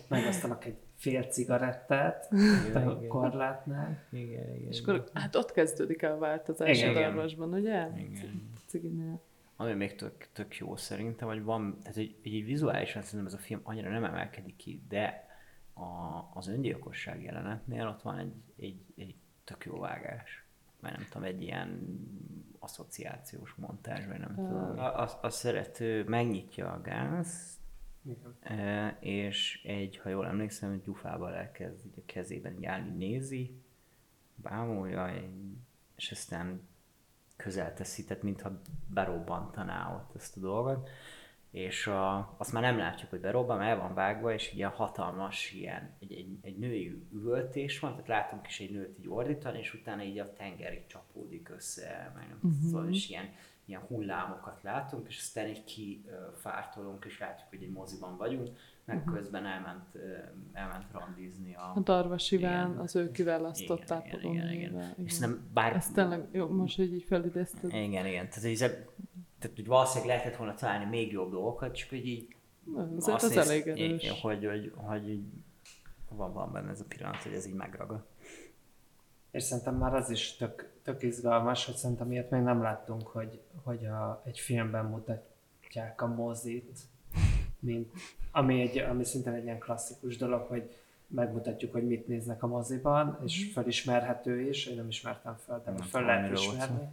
[0.08, 2.28] megosztanak egy fél cigarettát
[2.68, 3.08] Igen, a igen.
[3.08, 4.04] korlátnál.
[4.10, 4.68] Igen, igen.
[4.70, 7.00] És akkor hát ott kezdődik el a változás Igen, a.
[7.00, 7.88] Darvasban, ugye?
[7.96, 8.50] Igen.
[8.66, 9.20] Ciginél.
[9.56, 13.42] Ami még tök, tök jó szerintem, hogy van, tehát hogy így vizuálisan szerintem ez a
[13.42, 15.28] film annyira nem emelkedik ki, de
[15.72, 15.82] a,
[16.34, 20.44] az öngyilkosság jelenetnél ott van egy, egy, egy tök jó vágás.
[20.80, 21.98] Mert nem tudom, egy ilyen
[22.58, 24.78] asszociációs montázs, vagy nem tudom.
[24.78, 27.58] A, a, a szerető megnyitja a gázt,
[28.02, 28.36] Igen.
[28.58, 33.54] e, és egy, ha jól emlékszem, egy gyufával elkezd így a kezében állni, nézi,
[34.34, 35.56] bámulja, egy-
[35.96, 36.60] és aztán
[37.36, 40.88] közel teszi, tehát mintha berobbantaná ott ezt a dolgot,
[41.54, 45.96] és a, azt már nem látjuk, hogy berobban, el van vágva, és ilyen hatalmas ilyen,
[46.00, 50.02] egy, egy, egy női üvöltés van, tehát látunk is egy nőt így ordítani, és utána
[50.02, 52.70] így a tenger így csapódik össze, meg nem uh-huh.
[52.70, 53.28] szóval, és ilyen,
[53.64, 59.14] ilyen hullámokat látunk, és aztán így kifártolunk, és látjuk, hogy egy moziban vagyunk, meg uh-huh.
[59.14, 59.84] közben elment,
[60.52, 61.72] elment randizni a...
[61.74, 62.80] A Darvas Iván, Igen.
[62.82, 64.68] az ő kiválasztott Igen, igen, igen, igen.
[64.68, 64.94] ápolónővel.
[65.04, 65.76] És szerintem bár...
[65.76, 67.72] Ez tényleg jó, most, hogy így felidézted.
[67.72, 68.28] Igen, igen.
[68.28, 68.58] Tehát, hogy, ez-
[69.38, 72.36] tehát, hogy valószínűleg lehetett volna találni még jobb dolgokat, csak hogy így
[72.96, 74.02] Azért az néz- elég erős.
[74.02, 75.24] igen, Hogy, hogy, hogy így
[76.08, 78.04] van, van benne ez a pillanat, hogy ez így megragad.
[79.30, 83.40] És szerintem már az is tök, tök izgalmas, hogy szerintem ilyet még nem láttunk, hogy,
[83.62, 86.78] hogy a, egy filmben mutatják a mozit,
[87.64, 87.90] mint,
[88.32, 90.70] ami, egy, ami szintén egy ilyen klasszikus dolog, hogy
[91.06, 95.80] megmutatjuk, hogy mit néznek a moziban, és felismerhető is, én nem ismertem fel, de Nem
[95.80, 96.88] fel lehet miről volt ismerni.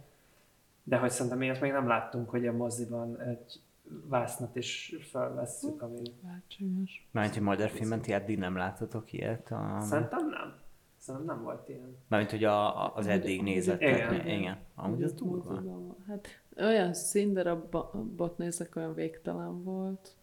[0.84, 3.60] De hogy szerintem ilyet még nem láttunk, hogy a moziban egy
[4.08, 6.02] vásznat is felvesszük, ami...
[6.24, 7.06] Lehetséges.
[7.10, 9.50] Mármint, hogy magyar filmben ti eddig nem látotok ilyet?
[9.50, 9.80] A...
[9.80, 10.60] Szerintem nem.
[10.96, 11.96] Szerintem nem volt ilyen.
[12.08, 13.80] Mármint, hogy a, a, az eddig Amúgy- nézett.
[13.80, 14.14] Igen.
[14.14, 14.26] igen.
[14.26, 14.58] igen.
[14.74, 15.62] Amúgy az durva.
[16.08, 20.16] Hát olyan színdarabot nézek, olyan végtelen volt.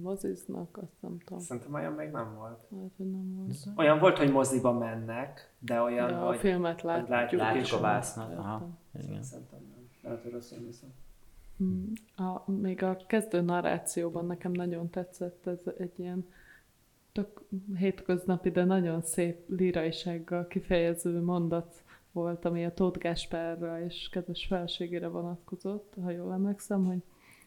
[0.00, 1.42] Moziznak, azt nem tudom.
[1.42, 2.58] Szerintem olyan még nem volt.
[2.68, 3.56] Lehet, hogy nem volt.
[3.76, 7.08] Olyan volt, hogy moziba mennek, de olyan, De a hogy filmet látjuk.
[7.08, 8.36] látjuk Látjuk is, a vásznat.
[8.36, 8.68] Aha.
[9.02, 9.22] Igen.
[9.22, 9.88] Szerintem nem.
[10.02, 10.88] Lehet, hogy rosszul hiszem.
[11.56, 11.92] Hmm.
[12.16, 16.26] A, még a kezdő narrációban nekem nagyon tetszett ez egy ilyen
[17.12, 17.42] tök
[17.76, 25.08] hétköznapi, de nagyon szép líraisággal kifejező mondat volt, ami a Tóth Gáspárra és kedves feleségére
[25.08, 27.02] vonatkozott, ha jól emlékszem, hogy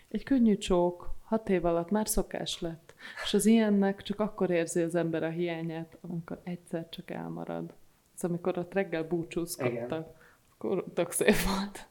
[0.10, 2.93] egy könnyű csók, hat év alatt már szokás lett,
[3.24, 7.74] és az ilyennek csak akkor érzi az ember a hiányát, amikor egyszer csak elmarad.
[8.16, 10.24] Ez amikor ott reggel búcsúzkodtak,
[10.58, 11.88] akkor tök szép volt.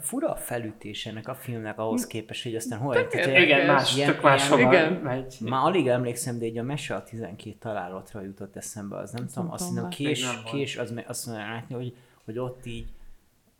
[0.00, 3.42] Fura a felütés ennek a filmnek ahhoz képest, hogy aztán hol egy- érdekes.
[3.42, 4.92] Igen, más, Ilyen- tök máshova Igen.
[4.92, 5.36] megy.
[5.40, 9.44] Már alig emlékszem, de egy a mese a 12 találatra jutott eszembe, az nem tudom,
[9.44, 10.42] nem azt tudom hiszem már.
[10.44, 12.88] kés, kés az, azt látni, hogy, hogy ott így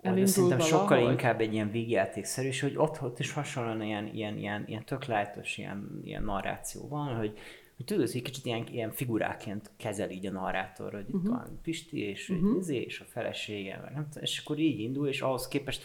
[0.01, 1.11] Elindul szerintem sokkal valahogy.
[1.11, 5.05] inkább egy ilyen végjátékszerű, és hogy ott, ott is hasonlóan ilyen, ilyen, ilyen, ilyen tök
[5.05, 7.38] lájtos ilyen, ilyen narráció van, hogy,
[7.76, 11.16] hogy tudod, hogy kicsit ilyen, ilyen figuráként kezel így a narrátor, hogy Mhm.
[11.16, 12.68] itt van Pisti, és, uh-huh.
[12.68, 15.84] és a felesége, meg nem tudom, és akkor így indul, és ahhoz képest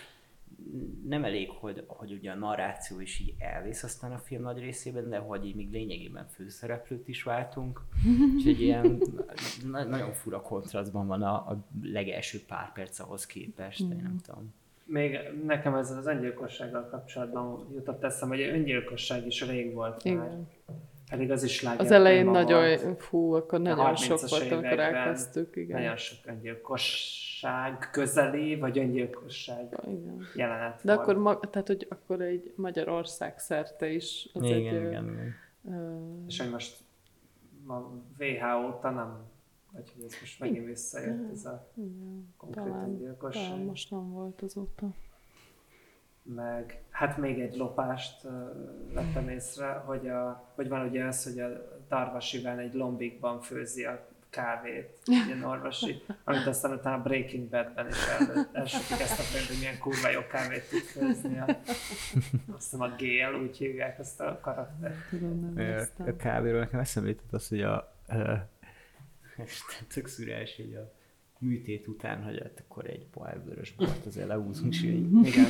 [1.08, 5.10] nem elég, hogy, hogy ugye a narráció is így elvész aztán a film nagy részében,
[5.10, 7.82] de hogy így még lényegében főszereplőt is váltunk.
[8.38, 9.02] És egy ilyen
[9.66, 14.18] na- nagyon fura kontrasztban van a, a legelső pár perc ahhoz képest, de én nem
[14.26, 14.54] tudom.
[14.86, 20.38] Még nekem ez az öngyilkossággal kapcsolatban jutott eszem, hogy öngyilkosság is rég volt már.
[21.06, 21.18] Igen.
[21.20, 23.04] Pedig az is sláger Az elején nagyon, volt.
[23.04, 25.82] fú, akkor nagyon 30-as sok volt, amikor elkezdtük, igen.
[25.82, 30.22] Nagyon sok öngyilkosság közeli, vagy öngyilkosság igen.
[30.36, 31.00] jelenet De volt.
[31.08, 35.34] akkor, ma, tehát, hogy akkor egy Magyarország szerte is az egy, Igen, ö, igen, igen.
[35.70, 35.98] ö,
[36.28, 36.78] És hogy most
[37.68, 37.74] a
[38.20, 39.18] WHO óta nem,
[39.72, 43.44] vagy hogy ez most megint visszajött ez a igen, konkrét talán, öngyilkosság.
[43.50, 44.88] talán most nem volt azóta.
[46.24, 48.32] Meg hát még egy lopást uh,
[48.94, 51.48] vettem észre, hogy, a, hogy van ugye az, hogy a
[51.90, 58.08] Darvas Iván egy lombikban főzi a kávét, ilyen orvosi, amit aztán utána Breaking Badben is
[58.08, 61.40] el, elsütik ezt a pénzt, hogy milyen kurva jó kávét tud főzni.
[61.40, 61.46] A,
[62.56, 65.10] azt hiszem a Gél, úgy hívják ezt a karaktert.
[65.10, 65.88] Tudom, nem.
[65.98, 67.96] A kávéról nekem eszembe jutott az, hogy a...
[68.10, 68.34] ö,
[69.46, 70.92] Isten, tök szürás, hogy a
[71.44, 75.46] műtét után, hogy hát akkor egy pohárvörös bort azért leúzunk, és így, Igen.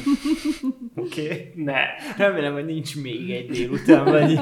[0.96, 1.26] oké.
[1.26, 1.52] Okay.
[1.64, 1.82] Ne,
[2.18, 4.40] Remélem, hogy nincs még egy délután, vagy így.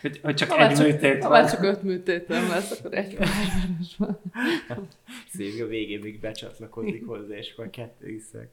[0.00, 1.40] hogy, hogy csak Ha egy csak, műtét ha van.
[1.40, 4.18] már csak öt műtétem lesz, akkor egy pohárvörös van.
[5.28, 8.48] Szép, a végén még becsatlakozik hozzá, és akkor kettő iszak.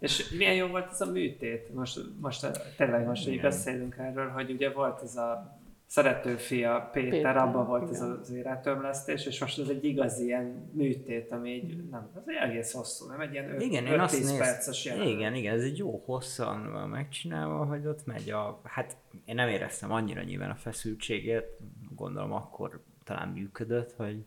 [0.00, 1.74] És milyen jó volt ez a műtét?
[1.74, 3.42] Most, most tényleg most Igen.
[3.42, 5.55] beszélünk erről, hogy ugye volt ez a
[5.86, 8.10] szerető fia Péter, Péter, abban volt ez igen.
[8.10, 12.72] az életömlesztés, és most ez egy igazi ilyen műtét, ami így, nem, ez egy egész
[12.72, 14.46] hosszú, nem egy ilyen 5 Igen, én azt 10 néztem.
[14.46, 15.08] perces jelenet.
[15.08, 18.60] Igen, igen, ez egy jó hosszan van megcsinálva, hogy ott megy a...
[18.64, 21.48] Hát én nem éreztem annyira nyilván a feszültséget,
[21.94, 24.24] gondolom akkor talán működött, hogy,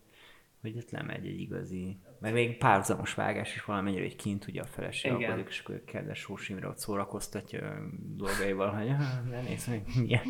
[0.60, 1.98] hogy ott lemegy egy igazi...
[2.18, 5.30] Meg még párhuzamos vágás is valamennyire, hogy kint ugye a feleség Igen.
[5.30, 7.76] alkodik, és akkor kedves Sós Imre ott szórakoztatja
[8.16, 8.98] dolgaival, hogy "Ah,
[9.30, 10.22] ne nézd meg, milyen...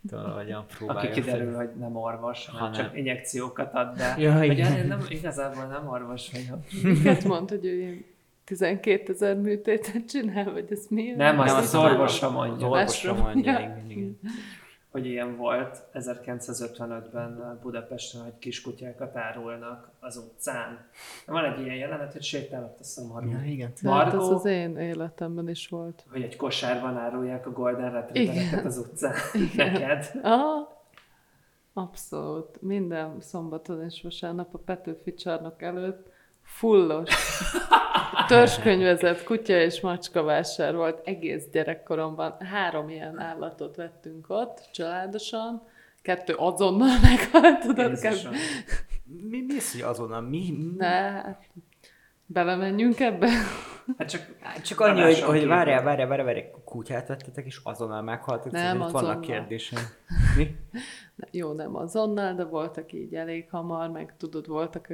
[0.00, 4.86] Valahogyan próbálja Aki kiderül, hogy nem orvos, hanem Hanem- csak injekciókat ad, de Ja, igen.
[4.86, 6.64] nem, igazából nem orvos vagyok.
[6.82, 8.04] Miket mond, hogy ő ilyen
[8.44, 11.02] 12 ezer műtétet csinál, vagy ez mi?
[11.02, 13.58] Nem, Nem, az az orvosra Az mondja, orvosra mondja, Ja.
[13.58, 14.18] igen, igen.
[14.90, 20.86] Hogy ilyen volt 1955-ben Budapesten, hogy kiskutyákat árulnak az utcán.
[21.26, 23.30] Van egy ilyen jelenet, hogy sétálott a szomorú.
[23.30, 23.72] Ja, igen.
[23.82, 26.04] De hát ez Margó, az én életemben is volt.
[26.10, 28.66] hogy egy kosárban árulják a Golden Retrievereket Igen.
[28.66, 29.14] az utcán.
[29.56, 30.10] Neked.
[30.22, 30.82] Aha,
[31.72, 32.62] abszolút.
[32.62, 36.10] Minden szombaton és vasárnap a Petőfi csarnok előtt
[36.48, 37.10] fullos
[38.28, 42.36] törzskönyvezett kutya és macska vásár volt egész gyerekkoromban.
[42.40, 45.62] Három ilyen állatot vettünk ott, családosan.
[46.02, 48.28] Kettő azonnal meghalt, tudod, keb-
[49.04, 50.38] Mi, mi hogy azonnal mi?
[50.58, 51.42] mi- Ne, hát
[52.26, 53.28] belemenjünk ebbe.
[53.98, 58.02] Hát csak, Hát Csak annyi, hogy, hogy várjál, várjál, várjál, várjál, kutyát vettetek, és azonnal
[58.02, 59.20] meghaltak, Nem, itt vannak azonnal.
[59.20, 59.82] kérdésem.
[60.36, 60.56] Mi?
[61.30, 64.88] Jó, nem azonnal, de voltak így elég hamar, meg tudod, voltak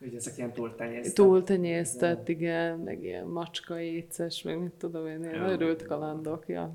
[0.00, 1.14] hogy ezek ilyen túltenyésztett.
[1.14, 6.72] túltenyésztett, igen, meg ilyen macska éces, meg mit tudom én, ilyen örült kalandok, ja.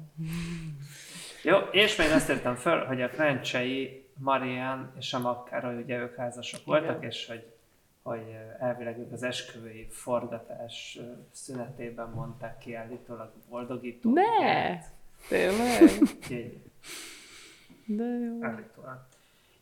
[1.44, 6.16] Jó, és még azt értem föl, hogy a Krencsei, Marian és a Makkároly, ugye ők
[6.16, 7.46] házasok voltak, és hogy,
[8.02, 11.00] hogy elvileg ők az esküvői forgatás
[11.32, 14.14] szünetében mondták ki állítólag boldogító.
[14.14, 14.80] Ne!
[15.28, 15.90] Tényleg?
[17.86, 18.44] De jó.
[18.44, 19.08] állítólag.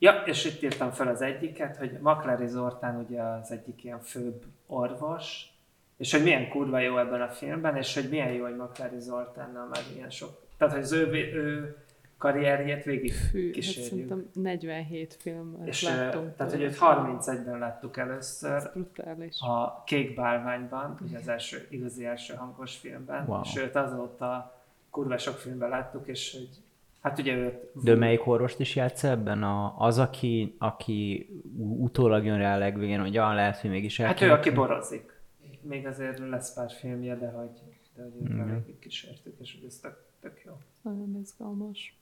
[0.03, 4.43] Ja, és itt írtam fel az egyiket, hogy Maklári Zoltán ugye az egyik ilyen főbb
[4.67, 5.45] orvos,
[5.97, 9.65] és hogy milyen kurva jó ebben a filmben, és hogy milyen jó, hogy Maklári Zoltánnal
[9.67, 10.41] már ilyen sok.
[10.57, 11.75] Tehát, hogy az ő, ő
[12.17, 13.89] karrierjét végig Fű, hát kísérjük.
[13.89, 16.35] szerintem 47 filmet És láttunk.
[16.35, 19.39] tehát, hogy őt 31-ben láttuk először Ez brutális.
[19.41, 23.41] a Kék Bálványban, ugye az első, igazi első hangos filmben, Wow.
[23.43, 26.49] és őt azóta kurva sok filmben láttuk, és hogy
[27.03, 27.83] Hát ugye őt...
[27.83, 29.43] De melyik orvost is játsz ebben?
[29.43, 34.07] A, az, aki, aki utólag jön rá a legvégén, hogy ah, lehet, hogy mégis el
[34.07, 35.21] Hát ő, aki borozik.
[35.61, 37.49] Még azért lesz pár filmje, de hogy,
[37.95, 38.49] de hogy Mhm.
[38.49, 40.51] elég kísértük, és hogy ez tök, tök jó.
[40.81, 41.97] Nagyon izgalmas.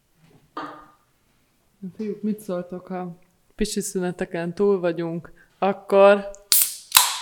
[1.95, 3.17] Fiúk, mit szóltok, ha
[3.55, 6.29] pisi szüneteken túl vagyunk, akkor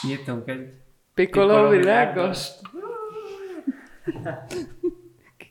[0.07, 0.73] Nyitunk egy...
[1.13, 2.47] Piccolo Piccolo világos?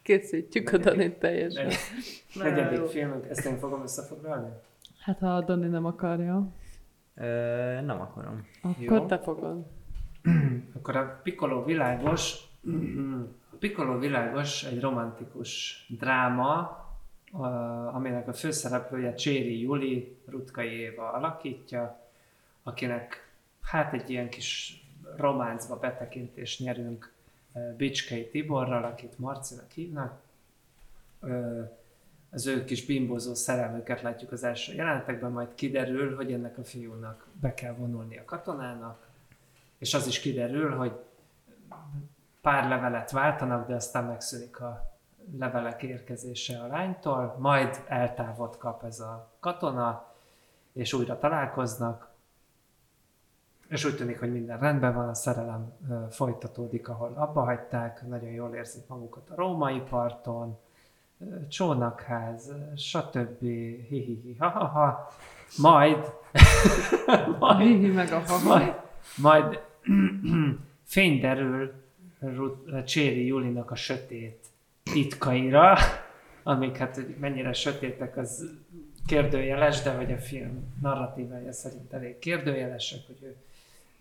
[0.08, 1.66] Kikészítjük a Danit teljesen.
[1.66, 1.76] Egy
[2.34, 4.48] negyedik filmünk, ezt én fogom összefoglalni?
[5.00, 6.48] Hát ha a Dani nem akarja,
[7.14, 7.24] Ö,
[7.80, 8.46] nem akarom.
[8.62, 9.06] akkor Jó.
[9.06, 9.66] te fogod.
[10.76, 12.36] Akkor a Piccolo világos,
[13.52, 16.58] a Piccolo világos egy romantikus dráma,
[17.32, 22.00] a- aminek a főszereplője Cséri Juli, Rutkai Éva alakítja,
[22.62, 23.30] akinek
[23.62, 24.80] hát egy ilyen kis
[25.16, 27.12] románcba betekintést nyerünk
[27.76, 30.20] Bicskei Tiborral, akit Marcinak hívnak.
[32.30, 37.26] Az ő kis bimbózó szerelmüket látjuk az első jelenetekben, majd kiderül, hogy ennek a fiúnak
[37.40, 39.06] be kell vonulni a katonának,
[39.78, 40.92] és az is kiderül, hogy
[42.40, 44.96] pár levelet váltanak, de aztán megszűnik a
[45.38, 50.12] levelek érkezése a lánytól, majd eltávot kap ez a katona,
[50.72, 52.07] és újra találkoznak,
[53.68, 55.72] és úgy tűnik, hogy minden rendben van, a szerelem
[56.10, 60.58] folytatódik, ahol abba hagyták, nagyon jól érzik magukat a római parton,
[61.48, 63.40] csónakház, stb.
[63.88, 65.12] Hi-hi-hi, ha-ha-ha.
[65.56, 66.12] Majd,
[67.40, 68.48] majd Hihi meg a haha.
[68.48, 68.74] majd,
[69.16, 69.60] majd
[70.84, 71.72] fény derül
[72.84, 74.46] Cséri Julinak a sötét
[74.82, 75.76] titkaira,
[76.42, 78.50] amik hát hogy mennyire sötétek, az
[79.06, 83.36] kérdőjeles, de hogy a film narratívája szerint elég kérdőjelesek, hogy ő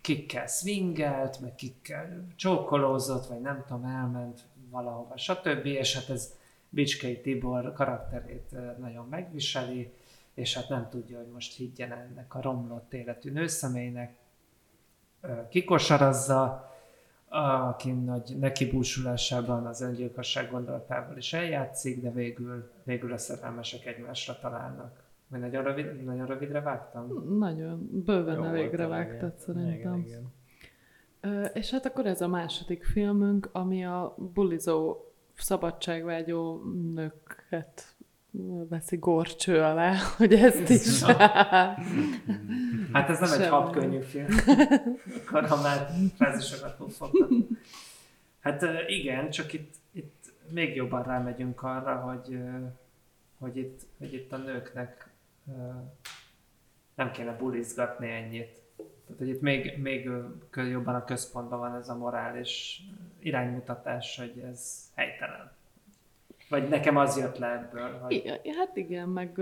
[0.02, 5.66] kikkel swingelt, meg kikkel csókolózott, vagy nem tudom, elment valahova, stb.
[5.66, 6.34] És hát ez
[6.70, 9.94] Bicskei Tibor karakterét nagyon megviseli,
[10.34, 14.16] és hát nem tudja, hogy most higgyen ennek a romlott életű nőszemélynek,
[15.50, 16.72] kikosarazza,
[17.30, 25.04] aki nagy nekibúsulásában az öngyilkosság gondolatával is eljátszik, de végül, végül a szerelmesek egymásra találnak.
[25.28, 27.38] Vagy nagyon, rövid, nagyon rövidre vágtam?
[27.38, 29.38] Nagyon bőven Jó elégre vágtad igen.
[29.38, 29.94] szerintem.
[29.94, 30.34] Igen, igen.
[31.22, 36.62] Ö, és hát akkor ez a második filmünk, ami a bulizó szabadságvágyó
[36.94, 37.96] nőket
[38.70, 41.02] veszi gorcső alá, hogy ezt is.
[42.94, 43.50] Hát ez nem egy Semmi.
[43.50, 44.28] habkönnyű film.
[45.26, 47.48] Akkor ha már frázisokat fog fogni.
[48.40, 52.40] Hát igen, csak itt, itt még jobban rámegyünk arra, hogy,
[53.40, 55.07] hogy, itt, hogy itt a nőknek
[56.96, 58.62] nem kéne bulizgatni ennyit.
[58.78, 60.10] Tehát, hogy itt még, még
[60.54, 62.82] jobban a központban van ez a morális
[63.20, 65.52] iránymutatás, hogy ez helytelen.
[66.50, 69.42] Vagy nekem az jött le ebből, hogy I- Hát igen, meg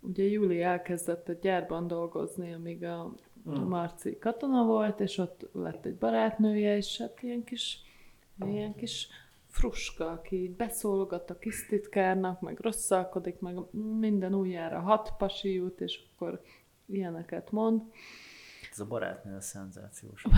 [0.00, 3.12] ugye Júli elkezdett a gyárban dolgozni, amíg a
[3.48, 3.52] Mm.
[3.54, 7.78] Marci katona volt, és ott lett egy barátnője, és hát ilyen kis,
[8.46, 9.08] ilyen kis
[9.58, 13.54] fruska, aki így beszólogat a kis titkárnak, meg rosszalkodik, meg
[13.98, 16.42] minden újjára hat pasi jut, és akkor
[16.86, 17.82] ilyeneket mond.
[18.70, 20.24] Ez a barátnő a szenzációs.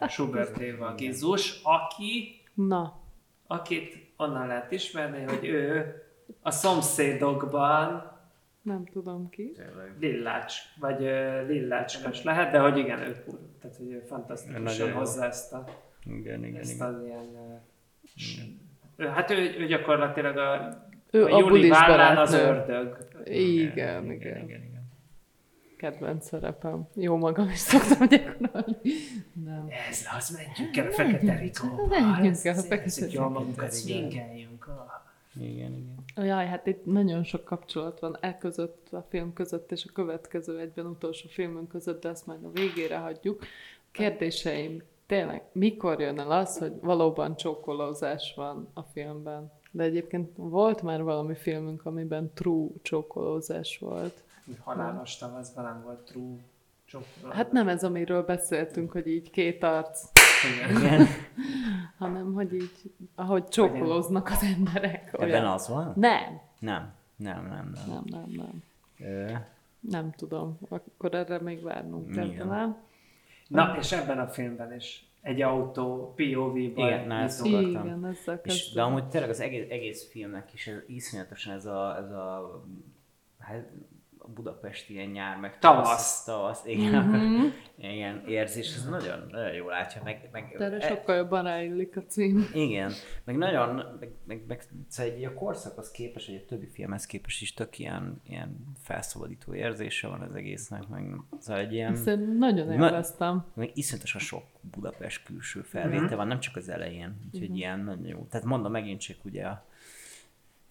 [0.00, 3.00] A Schubert Éva Gizus, aki Na,
[3.46, 5.94] akit onnan lehet ismerni, hogy ő
[6.40, 8.16] a szomszédokban
[8.62, 9.52] nem tudom ki.
[9.52, 9.96] tényleg.
[10.00, 13.24] Lillács, vagy uh, Lillácskas lehet, de hogy igen, ő,
[13.60, 15.64] tehát, hogy ő fantasztikusan hozza ezt, a,
[16.08, 16.94] Igen, igen, ezt igen.
[16.94, 17.60] az ilyen...
[18.96, 22.96] Ő- hát ő, ő gyakorlatilag a, Ő a a bulis vállán az ördög.
[23.24, 23.40] Igen,
[23.70, 24.04] igen.
[24.04, 24.76] igen, igen, igen.
[25.76, 26.88] Kedvenc szerepem.
[26.94, 28.76] Jó magam is szoktam gyakorolni.
[29.44, 29.66] Nem.
[29.90, 31.86] Ez az, menjünk el a fekete rikóba.
[31.86, 33.92] menjünk el a fekete ez Jól magunkat rikóba.
[34.00, 34.66] swingeljünk.
[34.66, 35.06] ah.
[35.40, 35.72] Igen,
[36.14, 36.26] igen.
[36.26, 40.58] Jaj, hát itt nagyon sok kapcsolat van e között, a film között és a következő
[40.58, 43.44] egyben utolsó filmünk között, de azt majd a végére hagyjuk.
[43.90, 49.52] Kérdéseim, tényleg, mikor jön el az, hogy valóban csókolózás van a filmben?
[49.70, 54.22] De egyébként volt már valami filmünk, amiben true csókolózás volt.
[54.64, 56.36] Halálos tavaszban nem volt true
[56.84, 57.32] csókoló.
[57.32, 60.10] Hát nem ez, amiről beszéltünk, hogy így két arc,
[60.54, 60.76] Igen.
[60.76, 61.06] igen.
[61.98, 65.10] hanem hogy így, ahogy csókolóznak az emberek.
[65.12, 65.92] Ebben az van?
[65.96, 66.92] Nem, Nem.
[67.16, 67.84] Nem, nem, nem.
[67.86, 68.62] nem, nem, nem.
[69.08, 69.32] Ö,
[69.80, 70.58] Nem tudom.
[70.68, 72.76] Akkor erre még várnunk kell talán.
[73.48, 77.44] Na, és ebben a filmben is egy autó POV-ban Igen, na, ezt.
[77.44, 82.10] Igen, És, de amúgy tényleg az egész, egész filmnek is ez, iszonyatosan ez a, ez
[82.10, 82.62] a
[83.38, 83.70] hát,
[84.34, 86.24] budapesti ilyen nyár, meg Tavasz.
[86.24, 87.44] tavasz igen, Mhm.
[87.94, 91.96] igen, érzés, ez nagyon, nagyon jól látja, meg, meg De erre e- sokkal jobban ráillik
[91.96, 92.50] a cím.
[92.54, 92.92] igen,
[93.24, 97.42] meg nagyon, meg, meg, meg szóval egy a korszakhoz képest, vagy a többi filmhez képest
[97.42, 102.66] is tök ilyen, ilyen felszabadító érzése van az egésznek, meg szóval egy ilyen, én nagyon
[102.66, 103.44] Na- élveztem.
[103.54, 108.26] meg iszonyatosan sok Budapest külső felvétel van, nem csak az elején, úgyhogy ilyen nagyon jó.
[108.30, 109.64] Tehát mondom megint csak ugye a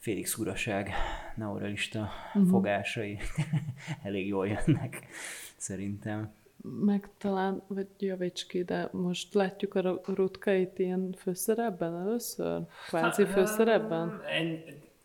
[0.08, 0.92] Félix uraság,
[1.36, 2.10] neorealista
[2.50, 3.18] fogásai
[4.04, 5.08] elég jól jönnek,
[5.56, 6.34] szerintem.
[6.80, 12.62] Meg talán, vagy javíts ki, de most látjuk a Ru- rutkait ilyen főszerepben először?
[12.88, 14.22] Kvázi főszerepben?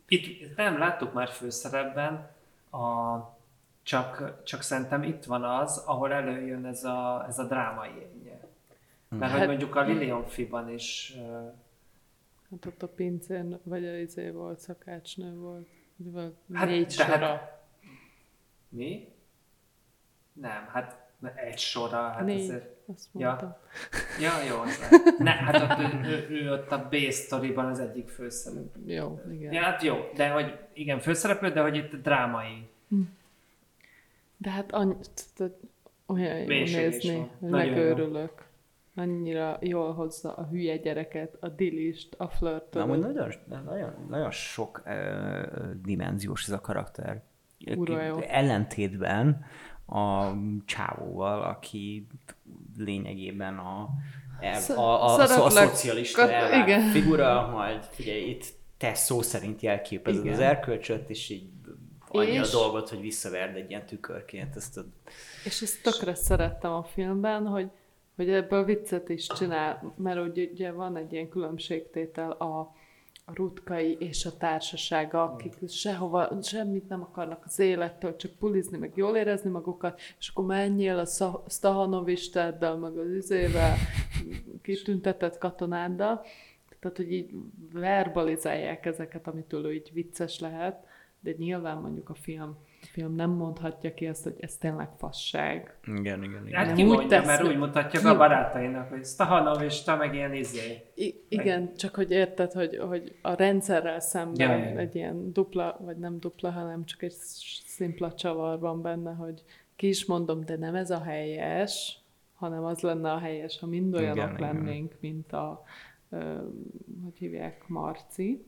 [0.08, 2.30] Itt nem láttuk már főszerepben,
[2.70, 3.16] a,
[3.82, 8.46] csak, csak szerintem itt van az, ahol előjön ez a, ez a drámai énje.
[9.08, 11.16] Mert hogy Hát- mondjuk a Lilian Fiban is
[12.52, 15.68] Hát ott a pincén, vagy a izé volt, szakácsnő volt.
[15.96, 17.60] Vagy Hát, négy de hát- sora.
[18.68, 19.08] mi?
[20.32, 22.40] Nem, hát egy sorra, hát Négy.
[22.40, 22.70] azért...
[22.86, 23.26] Azt Ja.
[23.26, 23.54] mondtam.
[24.20, 24.78] Ja, jó, az.
[25.18, 28.92] Ne, hát ott ő, ő, ő, ott a B-sztoriban az egyik főszereplő.
[28.92, 29.52] Jó, igen.
[29.52, 32.68] Ja, hát jó, de hogy igen, főszereplő, de hogy itt drámai.
[34.36, 34.94] De hát annyi,
[35.36, 35.54] tehát
[36.06, 38.46] olyan jó nézni, hogy megőrülök.
[38.94, 42.82] Annyira jól hozza a hülye gyereket, a dilist, a Na, flörtöt.
[42.82, 43.32] amúgy nagyon,
[43.64, 44.92] nagyon, nagyon sok uh,
[45.84, 47.22] dimenziós ez a karakter.
[47.58, 47.84] Jó.
[48.18, 49.44] Ellentétben
[49.86, 50.32] a
[50.64, 52.06] csávóval, aki
[52.76, 53.88] lényegében a,
[54.40, 56.80] a, a, a, a, a szocialista Kat- igen.
[56.90, 58.44] figura, majd figyelj, itt
[58.76, 60.34] te szó szerint jelképezed Igen.
[60.34, 61.50] az erkölcsöt, és így
[62.08, 64.84] annyi És- a dolgot, hogy visszaverd egy ilyen tükörként ezt a...
[65.44, 67.70] És ezt tökre szerettem a filmben, hogy,
[68.24, 72.74] hogy ebből viccet is csinál, mert ugye, ugye van egy ilyen különbségtétel a,
[73.24, 78.92] a rutkai és a társasága, akik sehova, semmit nem akarnak az élettől, csak pulizni, meg
[78.94, 81.06] jól érezni magukat, és akkor menjél a
[81.48, 83.76] Stahanovisteddel, meg az izével,
[84.62, 86.24] kitüntetett katonáddal,
[86.80, 87.30] tehát, hogy így
[87.72, 90.86] verbalizálják ezeket, amitől így vicces lehet,
[91.20, 92.56] de nyilván mondjuk a film,
[92.92, 95.76] film nem mondhatja ki azt, hogy ez tényleg fasság.
[95.86, 96.64] Igen, igen, igen.
[96.66, 99.94] Hát ki úgy mondja, tesz, mert úgy mutatja ki- a barátainak, hogy Stahanov és te
[99.94, 100.82] meg ilyen izé.
[100.94, 105.96] I- igen, csak hogy érted, hogy, hogy a rendszerrel szemben Ja, egy ilyen dupla, vagy
[105.96, 107.14] nem dupla, hanem csak egy
[107.66, 109.42] szimpla csavar van benne, hogy
[109.76, 111.98] ki is mondom, de nem ez a helyes,
[112.34, 114.40] hanem az lenne a helyes, ha mind olyanok Igen, igen.
[114.54, 115.62] lennénk, mint a,
[116.10, 116.34] ö,
[117.04, 118.44] hogy hívják, Marci,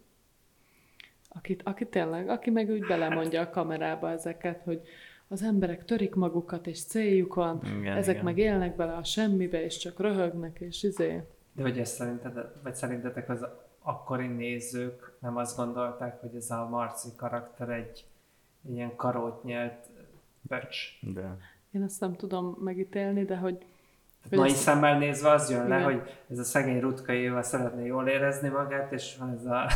[1.37, 4.83] akit, aki tényleg, aki meg úgy belemondja a kamerába ezeket, hogy
[5.29, 8.25] az emberek törik magukat, és céljuk van, Igen, ezek igen.
[8.25, 11.23] meg élnek bele a semmibe, és csak röhögnek, és izé.
[11.53, 13.47] De hogy ezt szerinted, vagy szerintetek az
[13.83, 18.05] akkori nézők nem azt gondolták, hogy ez a Marci karakter egy
[18.71, 19.87] ilyen karót nyelt
[20.49, 20.77] pöcs.
[21.01, 21.37] De.
[21.71, 23.59] Én ezt nem tudom megítélni, de hogy...
[24.29, 25.93] hogy Mai ezt- szemmel nézve az jön le, Igen.
[25.93, 29.67] hogy ez a szegény rutkaival szeretné jól érezni magát, és van ez a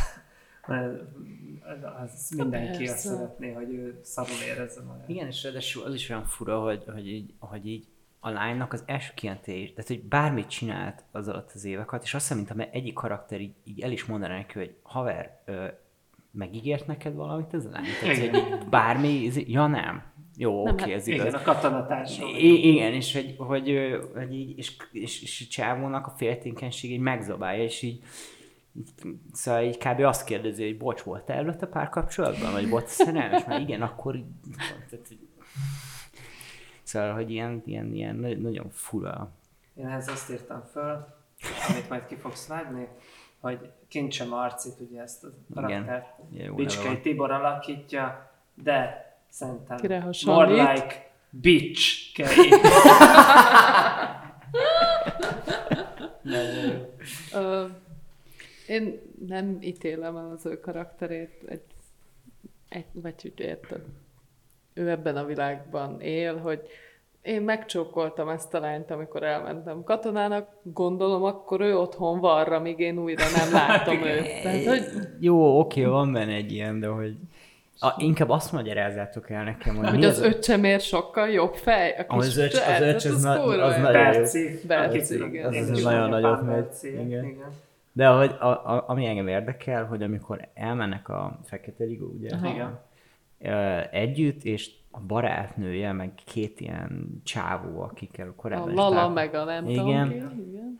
[2.03, 3.09] az mindenki azt Persze.
[3.09, 5.09] szeretné, hogy ő szarul érezze magát.
[5.09, 7.85] Igen, és ráadásul az is olyan fura, hogy, hogy, így, hogy így
[8.19, 12.13] a lánynak az első kijelentés, tehát hogy bármit csinált az alatt az évek alatt, és
[12.13, 15.65] azt hiszem, mint egyik karakter így, így el is mondaná neki, hogy haver, ö,
[16.31, 17.83] megígért neked valamit ez a lány?
[18.01, 20.03] Tehát, hogy így bármi, ez- ja nem.
[20.37, 21.25] Jó, Nem, oké, hát ez igaz.
[21.27, 22.27] Igen, a katonatársam.
[22.29, 23.77] I- igen, és hogy, hogy,
[24.13, 28.03] hogy így, és, és, és a csávónak a féltékenység így megzabálja, és így
[29.33, 29.99] Szóval így kb.
[29.99, 32.51] azt kérdezi, hogy bocs, voltál előtte párkapcsolatban?
[32.51, 33.45] Vagy volt szerelmes?
[33.45, 34.25] Már igen, akkor így...
[34.89, 35.27] Tehát, hogy-
[36.83, 39.31] Szóval, hogy ilyen, ilyen, ilyen na- nagyon fura.
[39.75, 41.07] Én ehhez azt írtam föl,
[41.69, 42.87] amit majd ki fogsz vágni,
[43.39, 46.07] hogy Kincse Marcit, ugye ezt a karaktert,
[46.55, 46.99] Bicskei.
[47.01, 52.49] Tibor alakítja, de szerintem Kire more like bitch Kei.
[58.69, 61.61] Én nem ítélem el az ő karakterét, egy,
[62.69, 63.81] egy, vagy hogy érted,
[64.73, 66.61] ő ebben a világban él, hogy
[67.21, 72.97] én megcsókoltam ezt a lányt, amikor elmentem katonának, gondolom, akkor ő otthon varra, míg én
[72.97, 74.41] újra nem látom őt.
[74.43, 74.83] Tehát, hogy
[75.19, 77.15] Jó, oké, van benne egy ilyen, de hogy...
[77.81, 82.05] A, inkább azt magyarázzátok el nekem, hogy, hogy mi az a- öccsemér sokkal jobb fej.
[82.07, 83.81] A Az kis öcs- az öcs, az na- kurva az.
[83.81, 84.59] Berci.
[84.67, 85.53] Berci, Akit- igen.
[85.53, 86.55] én Az is nagyon mondom, nagyot Pál megy.
[86.63, 87.25] Berci, Igen.
[87.25, 87.51] igen.
[87.99, 92.35] De hogy a, a, ami engem érdekel, hogy amikor elmennek a Fekete Ligó, ugye?
[92.35, 92.49] Aha.
[92.49, 92.79] Igen.
[93.91, 99.13] együtt, és a barátnője, meg két ilyen csávó, akikkel A korábban is Lala találkoztam.
[99.13, 100.07] meg a nem Igen.
[100.09, 100.49] tudom ki.
[100.49, 100.79] Igen.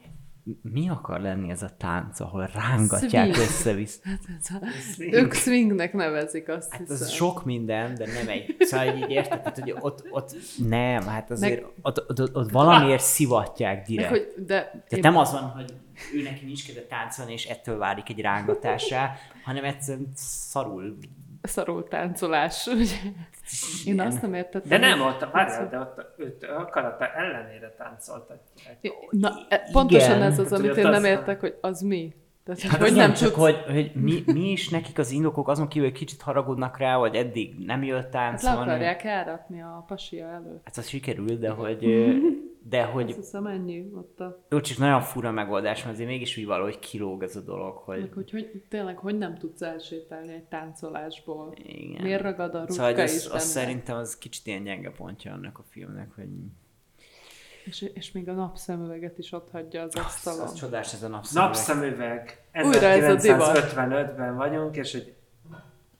[0.61, 3.35] mi akar lenni ez a tánc, ahol rángatják Swing.
[3.47, 3.99] össze-vissza?
[4.09, 5.13] Hát ez a, Swing.
[5.13, 6.95] ők swingnek nevezik, azt Hát hiszem.
[6.95, 8.55] ez sok minden, de nem egy.
[8.59, 10.35] Szóval így érted, tehát, hogy ott, ott
[10.67, 14.09] nem, hát azért Meg- ott, ott, ott, ott valamiért szivatják Meg, direkt.
[14.09, 15.73] hogy, de Tehát nem az van, hogy
[16.15, 20.97] ő neki nincs kedve táncolni, és ettől válik egy rángatásá, hanem egyszerűen szarul.
[21.41, 22.95] szarul táncolás, ugye?
[23.85, 24.69] Én azt nem értettem.
[24.69, 28.77] De nem, hogy- ott, várjál, de ott őt akarata ellenére táncoltatják.
[29.09, 30.21] Na, e- pontosan Igen.
[30.21, 32.13] ez az, Hát, amit hogy én nem értek, hogy az mi.
[32.43, 33.39] Tehát, Hát hogy igen, nem csak tudsz...
[33.41, 37.15] hogy, hogy mi, mi, is nekik az indokok, azon kívül, hogy kicsit haragudnak rá, vagy
[37.15, 38.59] eddig nem jött Hát le táncolni.
[38.71, 40.61] akarják elrakni a pasia előtt.
[40.63, 41.83] Hát az sikerült, de hogy,
[42.63, 44.45] de hogy Azt hiszem ennyi ott a...
[44.49, 47.99] jó, csak nagyon fura megoldás, mert azért mégis úgy valahogy kilóg ez a dolog, hogy
[47.99, 51.53] Meg, hogy, hogy tényleg, hogy nem tudsz elsétálni egy táncolásból.
[51.63, 52.01] igen.
[52.01, 55.33] Miért ragad a rutka Szóval hogy is az, az szerintem az kicsit ilyen gyenge pontja
[55.33, 56.27] annak a filmnek, hogy
[57.65, 60.41] És, és még a napszemüveget is ott hagyja az az, asztalon.
[60.41, 61.47] az csodás ez a napszemüveg.
[61.49, 62.43] Napszemüveg.
[62.63, 63.57] Újra ez a divat.
[63.57, 65.13] 1955-ben vagyunk, és hogy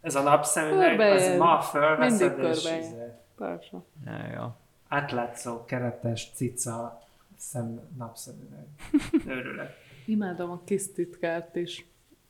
[0.02, 2.96] ez a napszemüveg, az ma fölveszed, Mindig és izé,
[3.38, 3.84] Persze.
[4.06, 4.58] Ja, ja.
[4.90, 7.02] Átlátszó, keretes, cica,
[7.38, 8.66] szem, napszemüveg.
[9.38, 9.72] Őrület.
[10.06, 11.86] Imádom a kis titkárt is.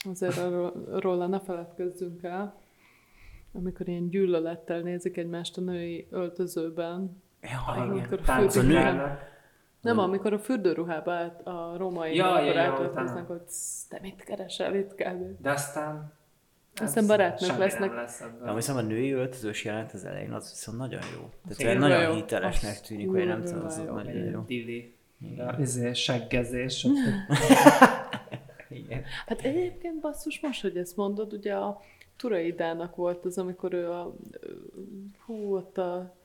[0.10, 2.62] Azért arról- róla ne feledkezzünk el.
[3.53, 7.22] Amikor ilyen gyűlölettel nézik egymást a női öltözőben.
[7.41, 8.20] Ja, Amikor igen.
[8.20, 9.20] a Táncolnak.
[9.82, 13.22] Nem, amikor a fürdőruhába át, a római Ja, ja, ja, utána.
[13.28, 15.41] hogy "Sz, te mit keresel itt kb.
[15.41, 16.14] De aztán...
[16.82, 17.93] Aztán semmi lesznek.
[17.93, 18.23] Lesz.
[18.43, 21.30] De viszont a női öltözős jelent az elején, az viszont nagyon jó.
[21.43, 22.13] Tehát Igen, olyan nagyon jó.
[22.15, 23.93] hitelesnek tűnik, hogy nem tudom, az jó.
[23.93, 24.41] nagyon jó.
[24.41, 24.93] Dili.
[25.59, 26.88] Izé, seggezés.
[28.69, 29.03] Igen.
[29.25, 31.82] Hát egyébként basszus, most, hogy ezt mondod, ugye a
[32.17, 34.15] Turaidának volt az, amikor ő a,
[35.25, 36.15] hú, ott a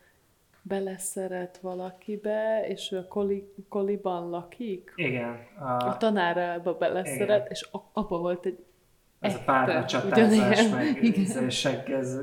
[0.62, 4.92] beleszeret valakibe, és ő a koli, koliban lakik.
[4.96, 5.38] Igen.
[5.58, 8.64] A A, tanárába beleszeret, és a- abba volt egy
[9.24, 12.20] ez a párna csatázás, meg seggez,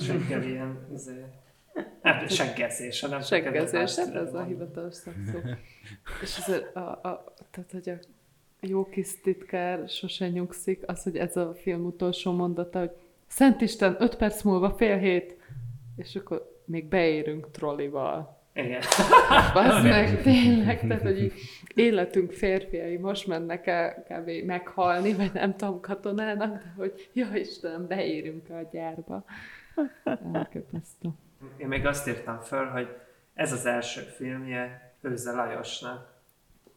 [0.00, 0.78] seggel ilyen,
[2.02, 5.38] nem, seggezés, hanem Seggezés, hát ez a hivatalos szakszó.
[6.22, 7.98] És azért a, a, tehát, hogy a
[8.60, 12.90] jó kis titkár sose nyugszik, az, hogy ez a film utolsó mondata, hogy
[13.26, 15.36] Szent Isten, öt perc múlva fél hét,
[15.96, 18.37] és akkor még beérünk trollival.
[18.58, 18.82] Igen.
[19.54, 21.32] Bazd meg, tényleg, tehát, hogy így
[21.74, 24.30] életünk férfiai most mennek el kb.
[24.46, 29.24] meghalni, vagy nem tudom, katonának, de hogy ja Istenem, beérünk a gyárba.
[30.32, 31.08] Elképesztő.
[31.56, 32.88] Én még azt írtam föl, hogy
[33.34, 36.12] ez az első filmje Őze Lajosnak,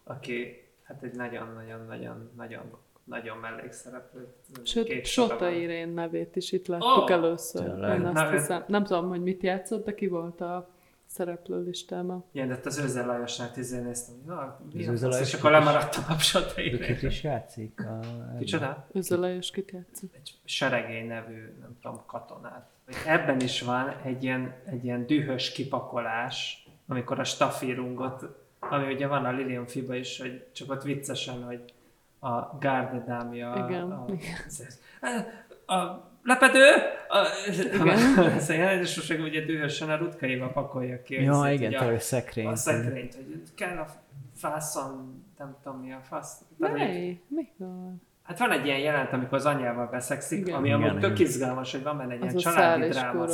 [0.04, 4.28] aki hát egy nagyon-nagyon-nagyon-nagyon nagyon mellékszereplő.
[4.64, 5.50] Sőt, Sota.
[5.50, 7.94] Irén nevét is itt láttuk Ó, először.
[7.94, 8.64] Én azt hiszem.
[8.68, 10.70] Nem tudom, hogy mit játszott, de ki volt a
[11.12, 12.24] szereplő listában.
[12.32, 15.60] Igen, de az Őze Lajosnál izé néztem, na, mi Az az, Lajos és akkor kit
[15.60, 17.10] lemaradtam a Sota Őket Irénről.
[17.10, 17.86] is játszik.
[17.86, 18.00] A...
[18.40, 18.88] Kicsoda?
[18.92, 20.14] Özölejos kit játszott.
[20.16, 22.70] egy seregély nevű, nem tudom, katonát.
[23.06, 28.26] Ebben is van egy ilyen, egy ilyen dühös kipakolás, amikor a stafírungot,
[28.60, 31.74] ami ugye van a Lilium Fiba is, hogy csak ott viccesen, hogy
[32.20, 34.36] a gárdedámja, Igen, a, igen.
[35.68, 36.74] a, a lepedő,
[37.74, 38.20] Igen.
[38.38, 41.24] ez a jelentőség, ugye dühösen a rutkaival pakolja ki.
[41.24, 42.48] Ja, szét, igen, ugye te a, szekrény.
[42.48, 43.86] a szekrényt, hogy kell a
[44.36, 46.42] fászon, nem tudom mi a fasz.
[46.60, 46.78] Tehát?
[47.28, 47.94] Mikor?
[48.24, 50.56] Hát van egy ilyen jelent, amikor az anyjával beszekszik, Igen.
[50.56, 53.26] ami Igen, amúgy tök izgalmas, hogy van benne egy Az ilyen családi dráma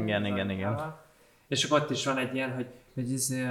[0.00, 0.24] igen.
[0.26, 0.94] Igen, igen.
[1.48, 3.46] És akkor ott is van egy ilyen, hogy, hogy izé,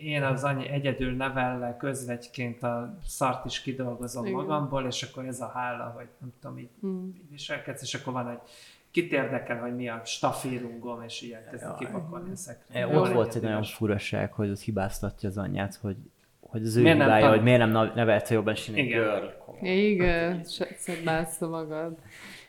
[0.00, 4.36] én az anyja egyedül nevellek közvegyként a szart is kidolgozom Igen.
[4.36, 7.12] magamból, és akkor ez a hála, hogy nem tudom, így, Hmm.
[7.16, 8.38] így viselkedsz, és akkor van egy
[8.90, 11.76] kit érdekel, hogy mi a stafírungom, és így elkezdi Jaj.
[11.78, 12.98] kipakolni a E, szekrénybe.
[12.98, 15.96] ott volt egy nagyon furaság, hogy ott hibáztatja az anyját, hogy
[16.40, 18.84] hogy az ő Miért nem hibája, hogy miért nem nevelte jobban, és Igen.
[18.86, 19.24] girl.
[19.66, 21.98] Igen, se- szedd másza magad.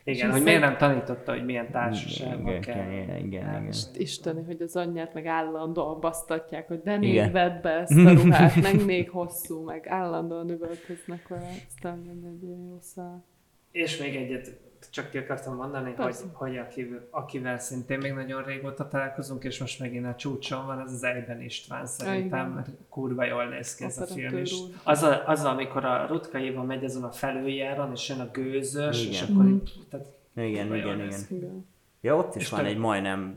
[0.08, 2.92] Igen, És hogy miért nem tanította, hogy milyen társaságban Igen, kell.
[2.92, 3.46] igen, igen, igen.
[3.46, 3.76] elmenni.
[3.94, 8.62] Isteni, hogy az anyját meg állandóan basztatják, hogy de még vedd be ezt a ruhát,
[8.62, 13.24] meg még hosszú, meg állandóan üvöltöznek vele, aztán jön egy jó szál.
[13.72, 16.24] És még egyet csak ki akartam mondani, hogy, Persze.
[16.32, 20.92] hogy akivel, akivel szintén még nagyon régóta találkozunk, és most megint a csúcson van, az
[20.92, 24.54] az Ejben István szerintem, mert kurva jól néz ki ez a film is.
[24.84, 29.00] Az, a, az amikor a Rutka Éva megy azon a felüljáron, és jön a gőzös,
[29.00, 29.12] Igen.
[29.12, 29.52] és akkor Mhm.
[29.54, 31.12] így, tehát Igen, igen, igen.
[31.30, 31.66] Igen.
[32.00, 33.34] Ja, ott is És van te- egy majdnem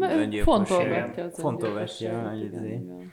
[0.00, 0.68] öngyilkos.
[0.68, 2.66] fontolgatja az Fontolgatja, izé.
[2.72, 3.12] igen.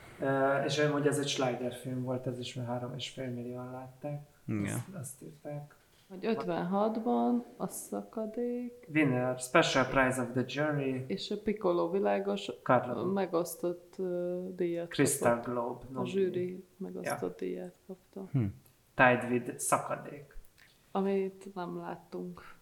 [0.65, 4.21] És hogy ez egy Schleider film volt, ez is, mert három és fél millióan látták.
[4.47, 4.63] Igen.
[4.63, 5.75] Azt, azt írták.
[6.19, 13.11] Hogy 56-ban a szakadék Winner, Special Prize of the Jury, és a Piccolo világos Carlo,
[13.11, 15.53] megosztott uh, díjat Crystal kapott.
[15.53, 18.29] Globe, A zsűri megosztott díjat kapta.
[18.93, 20.37] Tide with Szakadék.
[20.91, 22.55] Amit nem láttunk.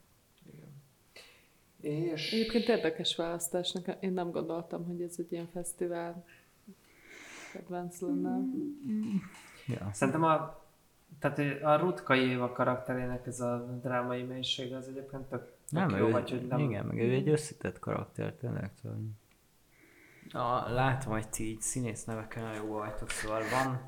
[1.81, 3.71] És Egyébként érdekes választás.
[3.71, 6.25] Nekem, én nem gondoltam, hogy ez egy ilyen fesztivál
[7.53, 8.39] kedvenc lenne.
[9.67, 9.89] Ja.
[9.93, 10.60] szerintem a,
[11.21, 16.07] tehát a Rutkai Éva karakterének ez a drámai mélység az egyébként tök, tök Nem, jó,
[16.07, 16.59] ő, vagy hogy nem.
[16.59, 18.71] igen, meg ő egy összetett karakter tényleg.
[18.81, 18.99] Szóval.
[20.31, 23.81] Na, látom, hogy ti így színész nevekkel nagyon jó vagytok, szóval van,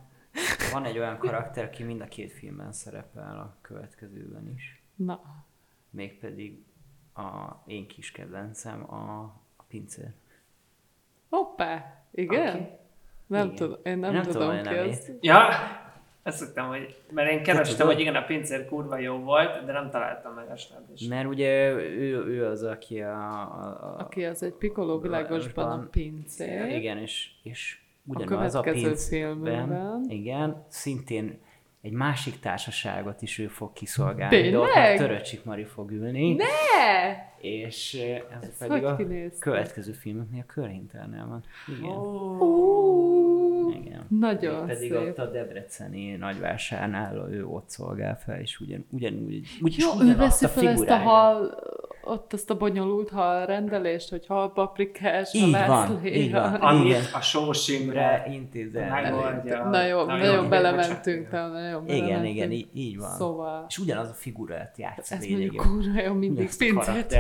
[0.72, 4.82] van egy olyan karakter, aki mind a két filmben szerepel a következőben is.
[4.96, 5.22] Na,
[5.90, 6.64] Mégpedig
[7.16, 9.22] a én kis kedvencem, a,
[9.58, 10.12] a pincér.
[11.30, 12.56] hoppá, igen?
[12.56, 12.68] Aki?
[13.28, 13.56] Nem Igen.
[13.56, 14.92] tudom, én nem, Nem tudom, tudom a ki nevét.
[14.92, 15.12] az.
[15.22, 15.48] Ja,
[16.24, 19.90] ezt tudtam, hogy, mert én kerestem, hogy igen, a pincér kurva jó volt, de nem
[19.90, 21.08] találtam meg a stábis.
[21.08, 23.42] Mert ugye ő, ő az, aki a...
[23.42, 26.66] a, a Aki az egy Piccolo világosban a pincér.
[26.76, 27.78] Igen, és, és
[28.08, 30.02] A ugyanaz a, pincben, filmben.
[30.08, 31.40] igen, szintén
[31.82, 34.36] egy másik társaságot is ő fog kiszolgálni.
[34.36, 34.52] Tényleg?
[34.52, 36.34] De ott már Töröcsik Mari fog ülni.
[36.34, 36.46] Ne!
[37.38, 39.40] És eh, ez, Ez pedig a kinéz ki?
[39.40, 41.44] következő filmeknél a körhinternel van.
[41.78, 41.92] Igen.
[41.92, 42.93] Ú,
[43.86, 44.06] Igen.
[44.20, 45.02] Nagyon pedig szép.
[45.02, 50.18] ott a Debreceni nagyvásárnál ő ott szolgál fel, és ugyan, ugyanúgy, úgyis Jó, ő ugyanazt
[50.18, 51.04] veszi a fel ezt a figuráját.
[51.04, 51.60] hal,
[52.04, 56.54] ott ezt a bonyolult hal rendelést, hogy hal paprikás, Így van, halászlé, így van.
[56.54, 58.90] Amit a sósimre Re intézel.
[59.02, 59.64] megoldja.
[59.70, 62.36] Na jó, Na nagyon jó, belementünk, te nagyon Igen, belementünk.
[62.36, 63.10] igen, így, így van.
[63.10, 67.18] Szóval, És ugyanaz a figurát játszik ez mondjuk kurva jó mindig pincét.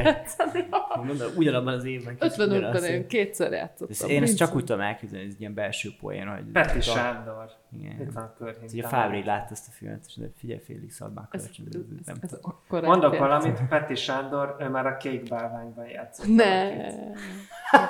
[1.06, 2.18] Mondom, ugyanabban az évben.
[2.18, 2.88] kicsit 55-ben ugyanazt.
[2.88, 4.10] én kétszer játszottam.
[4.10, 6.44] Én ezt csak úgy tudom elképzelni, hogy ez ilyen belső poén, hogy...
[6.52, 6.82] Peti.
[6.82, 7.62] Sándor.
[7.78, 8.02] Igen.
[8.02, 8.70] Itt van a Ez körhintán.
[8.72, 11.66] Ugye Fábri látta ezt a filmet, és figyelj Félix, add már Ez, kölcsön.
[12.00, 12.52] ez, nem ez tudom.
[12.68, 16.36] akkor Mondok valamit, Peti Sándor, ő már a kék bálványban játszott.
[16.36, 16.72] Ne!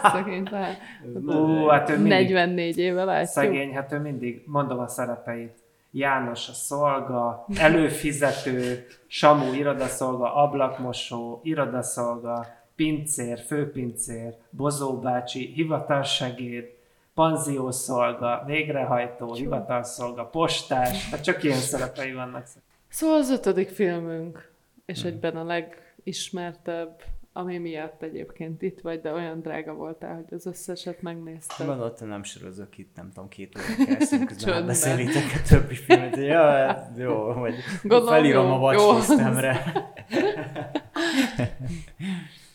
[0.14, 0.77] Szegény lát.
[1.26, 3.30] Ú, hát ő mindig 44 éve látjuk.
[3.30, 5.61] szegény, hát ő mindig, mondom a szerepeit.
[5.91, 12.45] János a szolga, előfizető, Samu irodaszolga, ablakmosó, irodaszolga,
[12.76, 16.65] pincér, főpincér, Bozó bácsi, hivatalsegéd,
[17.14, 22.48] panziószolga, végrehajtó, hivatalszolga, postás, tehát csak ilyen szerepei vannak.
[22.90, 24.52] Szóval az ötödik filmünk,
[24.85, 25.10] és Hmm.
[25.11, 27.02] egyben a legismertebb,
[27.34, 31.68] ami miatt egyébként itt vagy, de olyan drága voltál, hogy az összeset megnézted.
[31.68, 36.41] Gondoltam, nem sorozok itt, nem tudom, két óra keresztül, közben beszélitek a többi filmet, ja,
[36.41, 39.61] hát jó, hogy Gondolom, felírom jó, a watchlistemre.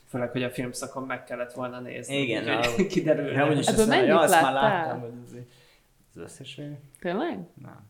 [0.09, 2.17] Főleg, hogy a filmszakon meg kellett volna nézni.
[2.17, 3.27] Igen, úgyhogy kiderül.
[3.27, 5.37] Ja, úgyis Ebből mennyit ja, azt már láttam, hogy az,
[6.11, 6.81] az összesre.
[7.01, 7.47] Tényleg?
[7.55, 7.87] Nem.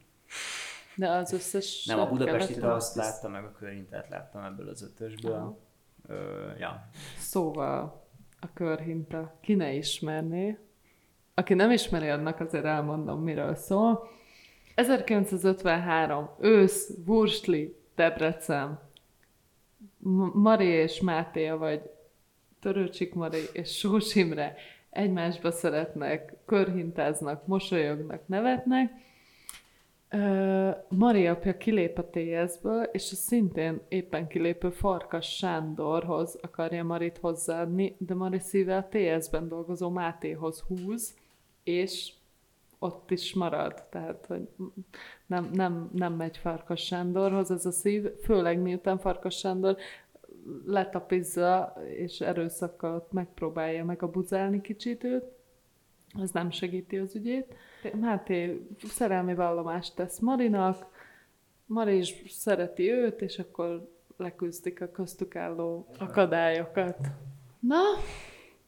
[0.94, 1.84] De az összes...
[1.84, 5.32] Nem, a Budapesti azt láttam, meg a körhintát láttam ebből az ötösből.
[5.32, 5.58] Aha.
[6.06, 6.88] Ö, ja.
[7.18, 8.06] Szóval
[8.40, 9.38] a körhinta.
[9.40, 10.58] Ki ne ismerné?
[11.34, 14.08] Aki nem ismeri, annak azért elmondom, miről szól.
[14.74, 16.30] 1953.
[16.40, 18.80] Ősz, Wursli, Debrecen.
[20.32, 21.90] Mari és Máté, vagy
[22.60, 24.56] Törőcsik Mari és Sós Imre
[24.90, 28.92] egymásba szeretnek, körhintáznak, mosolyognak, nevetnek.
[30.10, 37.18] Ö, Mari apja kilép a TS-ből, és a szintén éppen kilépő Farkas Sándorhoz akarja Marit
[37.18, 41.14] hozzáadni, de Mari szíve a TS-ben dolgozó Mátéhoz húz,
[41.64, 42.12] és
[42.78, 43.82] ott is marad.
[43.90, 44.48] Tehát, hogy
[45.26, 49.76] nem, nem, nem megy Farkas Sándorhoz ez a szív, főleg miután Farkas Sándor
[50.66, 55.24] letapizza, és erőszakkal megpróbálja megabuzálni kicsit őt,
[56.22, 57.54] ez nem segíti az ügyét.
[58.00, 60.86] Máté szerelmi vallomást tesz Marinak,
[61.66, 66.96] Mari is szereti őt, és akkor leküzdik a köztük álló akadályokat.
[67.60, 67.82] Na,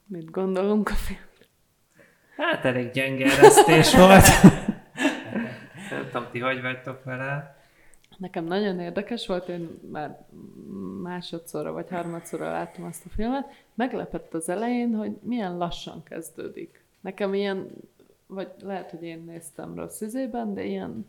[0.05, 1.19] mit gondolunk a film?
[2.37, 4.25] Hát elég gyenge eresztés volt.
[5.91, 7.60] Nem tudom, ti hogy vagytok vele.
[8.21, 10.25] Nekem nagyon érdekes volt, én már
[11.01, 13.51] másodszorra vagy harmadszorra láttam azt a filmet.
[13.73, 16.83] Meglepett az elején, hogy milyen lassan kezdődik.
[16.99, 17.67] Nekem ilyen,
[18.27, 21.05] vagy lehet, hogy én néztem rossz izében, de ilyen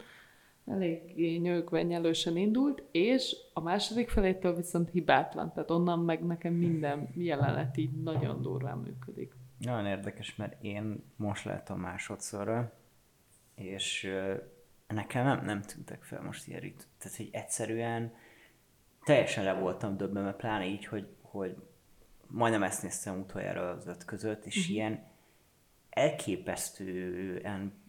[0.66, 7.76] eléggé nyögvenyelősen indult, és a második felétől viszont hibátlan, tehát onnan meg nekem minden jelenet
[7.76, 9.34] így nagyon durván működik.
[9.58, 12.72] Nagyon érdekes, mert én most láttam másodszorra,
[13.54, 14.10] és
[14.92, 16.86] nekem nem, nem tűntek fel most ilyen rit.
[16.98, 18.14] Tehát, hogy egyszerűen
[19.04, 21.56] teljesen le voltam döbbenve, pláne így, hogy, hogy
[22.26, 24.74] majdnem ezt néztem utoljára az öt között, és Mhm.
[24.74, 25.10] ilyen
[25.90, 27.80] elképesztően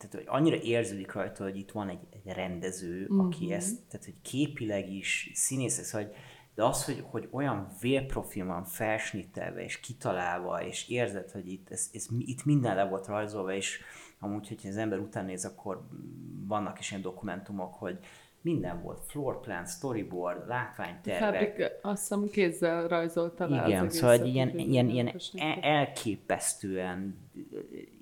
[0.00, 3.24] tehát hogy annyira érződik rajta, hogy itt van egy, egy rendező, uh-huh.
[3.24, 6.14] aki ezt, tehát hogy képileg is, színész, hogy
[6.54, 11.90] de az, hogy, hogy olyan vérprofil van felsnittelve és kitalálva, és érzed, hogy itt, ez,
[11.92, 13.80] ez, itt minden le volt rajzolva, és
[14.20, 15.88] amúgy, hogyha az ember után néz, akkor
[16.46, 17.98] vannak is ilyen dokumentumok, hogy
[18.42, 21.50] minden volt, floor plan, storyboard, látványtervek.
[21.50, 27.18] Fabrik azt hiszem kézzel rajzolta le Igen, az szóval egy ilyen, ilyen, ilyen e- elképesztően,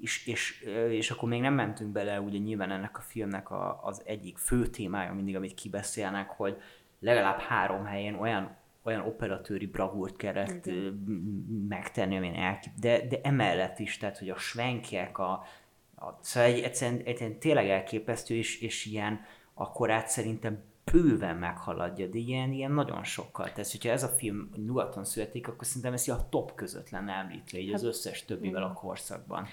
[0.01, 4.03] és, és, és akkor még nem mentünk bele, ugye nyilván ennek a filmnek a, az
[4.05, 6.57] egyik fő témája mindig, amit kibeszélnek, hogy
[6.99, 12.73] legalább három helyen olyan olyan operatőri bravúrt kellett m- megtenni, amilyen elkép...
[12.81, 15.45] De, de emellett is, tehát, hogy a svenkek, a,
[16.21, 19.21] szóval egy, egyszerűen, egyszerűen tényleg elképesztő, és, és ilyen
[19.55, 20.59] a korát szerintem
[20.93, 23.45] bőven meghaladja, de ilyen, ilyen nagyon sokkal.
[23.53, 27.59] Tehát, hogyha ez a film nyugaton születik, akkor szerintem ez a top között lenne említve,
[27.59, 29.47] így az összes többivel a korszakban.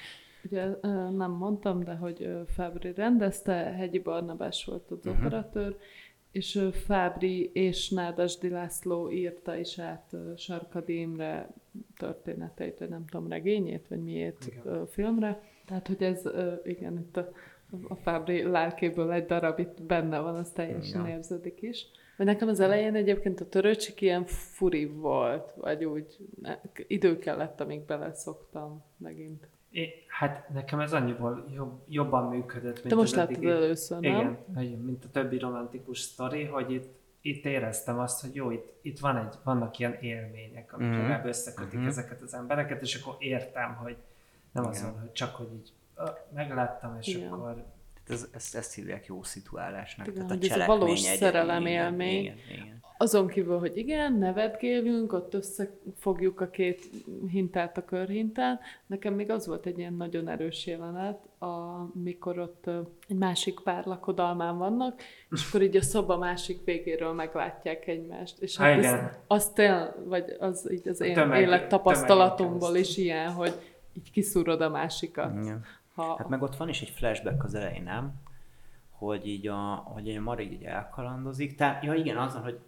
[0.43, 0.65] Ugye
[1.09, 5.09] nem mondtam, de hogy Fábri rendezte, Hegyi Barnabás volt az Mhm.
[5.15, 5.77] operatőr,
[6.31, 11.49] és Fábri és Nádasdi László írta is át Sarkadi Imre
[11.97, 14.87] történeteit, vagy nem tudom, regényét, vagy miért Igen.
[14.87, 15.41] filmre.
[15.65, 16.21] Tehát, hogy ez,
[16.63, 17.31] igen, itt a,
[17.87, 21.15] a Fábri lelkéből egy darab itt benne van, az teljesen Igen.
[21.15, 21.85] érződik is.
[22.17, 27.61] Vagy nekem az elején egyébként a törőcsik ilyen furi volt, vagy úgy ne, idő kellett,
[27.61, 29.47] amíg beleszoktam megint.
[29.71, 34.11] É, hát nekem ez annyiból jobb, jobban működött, mint Te most az láttad először, nem?
[34.11, 36.87] Igen, hogy mint a többi romantikus sztori, hogy itt,
[37.21, 40.97] itt éreztem azt, hogy jó, itt, itt van egy, vannak ilyen élmények, amik mm-hmm.
[40.97, 41.87] legalább összekötik Mhm.
[41.87, 43.95] ezeket az embereket, és akkor értem, hogy
[44.55, 45.73] nem az csak, hogy így
[46.33, 47.31] megláttam, és Igen.
[47.31, 50.07] akkor Tehát ez, ezt, ezt hívják jó szituálásnak.
[50.07, 52.23] Igen, Tehát hogy ez a valós egy- szerelem igen, élmény.
[52.23, 52.83] Igen, igen.
[52.97, 56.89] Azon kívül, hogy igen, nevetgélünk, ott összefogjuk a két
[57.29, 58.59] hintát a körhintán.
[58.85, 62.65] Nekem még az volt egy ilyen nagyon erős jelenet, amikor ott
[63.07, 65.01] egy másik pár lakodalmán vannak,
[65.31, 68.39] és akkor így a szoba másik végéről meglátják egymást.
[68.39, 68.93] És Há, hát igen.
[68.93, 73.53] ez, az tél, vagy az így az én tömeg- élettapasztalatomból is ilyen, hogy
[73.97, 75.35] így kiszúrod a másikat.
[75.41, 75.63] Igen.
[75.95, 78.13] Ha, Hát meg ott van is egy flashback az elején, nem?
[78.91, 81.55] Hogy így a, hogy a Mari így elkalandozik.
[81.55, 82.59] Tehát, ja igen, azon, hogy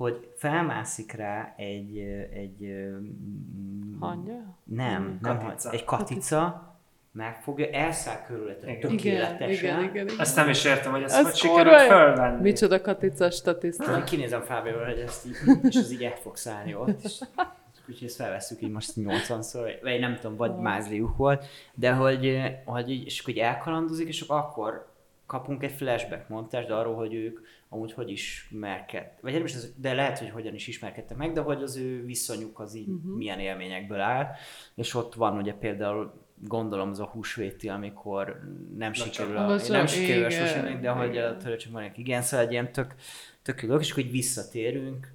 [0.00, 1.98] hogy felmászik rá egy,
[2.32, 4.56] egy mm, Hangya?
[4.64, 5.70] nem, nem, Katica.
[5.70, 6.74] egy katica,
[7.12, 9.50] megfogja, elszáll körülötte tökéletesen.
[9.50, 10.18] igen, igen, igen.
[10.18, 12.40] azt nem is értem, hogy ezt Ez hogy sikerült fölvenni.
[12.40, 13.96] Micsoda katica statiszta.
[13.96, 17.20] Én kinézem Fábioról, hogy ezt így, és az így el fog szállni ott, és
[17.90, 22.90] úgyhogy ezt felveszünk így most 80-szor, vagy nem tudom, vagy mázliuk volt, de hogy, hogy
[22.90, 24.88] így, és akkor így elkalandozik, és akkor
[25.26, 27.38] kapunk egy flashback montást arról, hogy ők
[27.68, 31.40] amúgy hogy ismerkedtek, vagy nem is, ez- de lehet, hogy hogyan is ismerkedtek meg, de
[31.40, 33.16] hogy az ő viszonyuk az így uh-huh.
[33.16, 34.26] milyen élményekből áll,
[34.74, 36.12] és ott van ugye például
[36.48, 38.40] gondolom az a húsvéti, amikor
[38.76, 41.38] nem sikerül a, Az nem sikerül a sosem, de hogy a igen.
[41.38, 42.94] töröcsök mondják, igen, szóval egy ilyen tök,
[43.42, 45.12] tök jó dolog, és akkor így visszatérünk,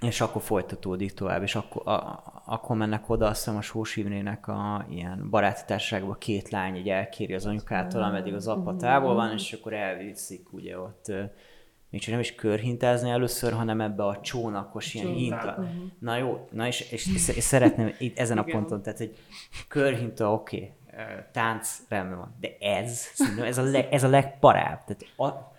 [0.00, 4.48] és akkor folytatódik tovább, és akkor, a, akkor mennek oda, azt hiszem a Sós Imrének
[4.48, 9.32] a ilyen baráti társaságban két lány így elkéri az anyukától, ameddig az apa távol van,
[9.32, 11.12] és akkor elviszik ugye ott,
[11.90, 15.64] még csak nem is körhintázni először, hanem ebbe a csónakos ilyen hinta.
[15.98, 19.16] Na jó, na és, és, és, és szeretném itt ezen a ponton, tehát egy
[19.68, 24.84] körhinta oké, okay, tánc rendben van, de ez, szerintem ez a, leg, ez a legparább.
[24.84, 25.49] Tehát a,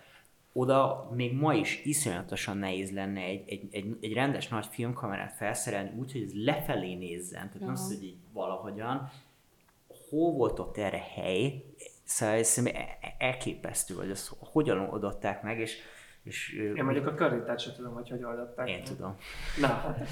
[0.52, 5.90] oda még ma is iszonyatosan nehéz lenne egy, egy, egy, egy rendes nagy filmkamerát felszerelni
[5.98, 9.10] úgy, hogy ez lefelé nézzen, tehát nem az, hogy így valahogyan.
[10.10, 11.64] Hol volt ott erre hely?
[12.04, 15.78] Szóval ez szerintem e- e- elképesztő, hogy azt hogyan oldották meg, és,
[16.22, 18.68] és Én mondjuk a körítát sem tudom, hogy hogy oldották.
[18.70, 19.16] én tudom.
[19.60, 20.08] Na, hát,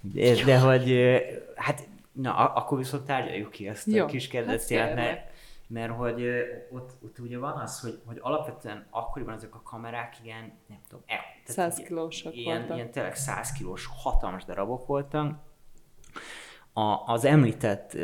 [0.00, 0.94] De, de hogy,
[1.54, 5.04] hát, na, akkor viszont tárgyaljuk ki ezt Jó, a kis hát kedvencélet, kérlek.
[5.04, 5.34] mert,
[5.66, 6.26] mert hogy
[6.70, 11.04] ott, ott ugye van az, hogy, hogy alapvetően akkoriban ezek a kamerák ilyen, nem tudom,
[11.06, 12.76] e, tehát 100 ilyen- kilósak ilyen, voltak.
[12.76, 15.44] ilyen tényleg 100 kilós hatalmas darabok voltak.
[16.72, 17.96] A, az említett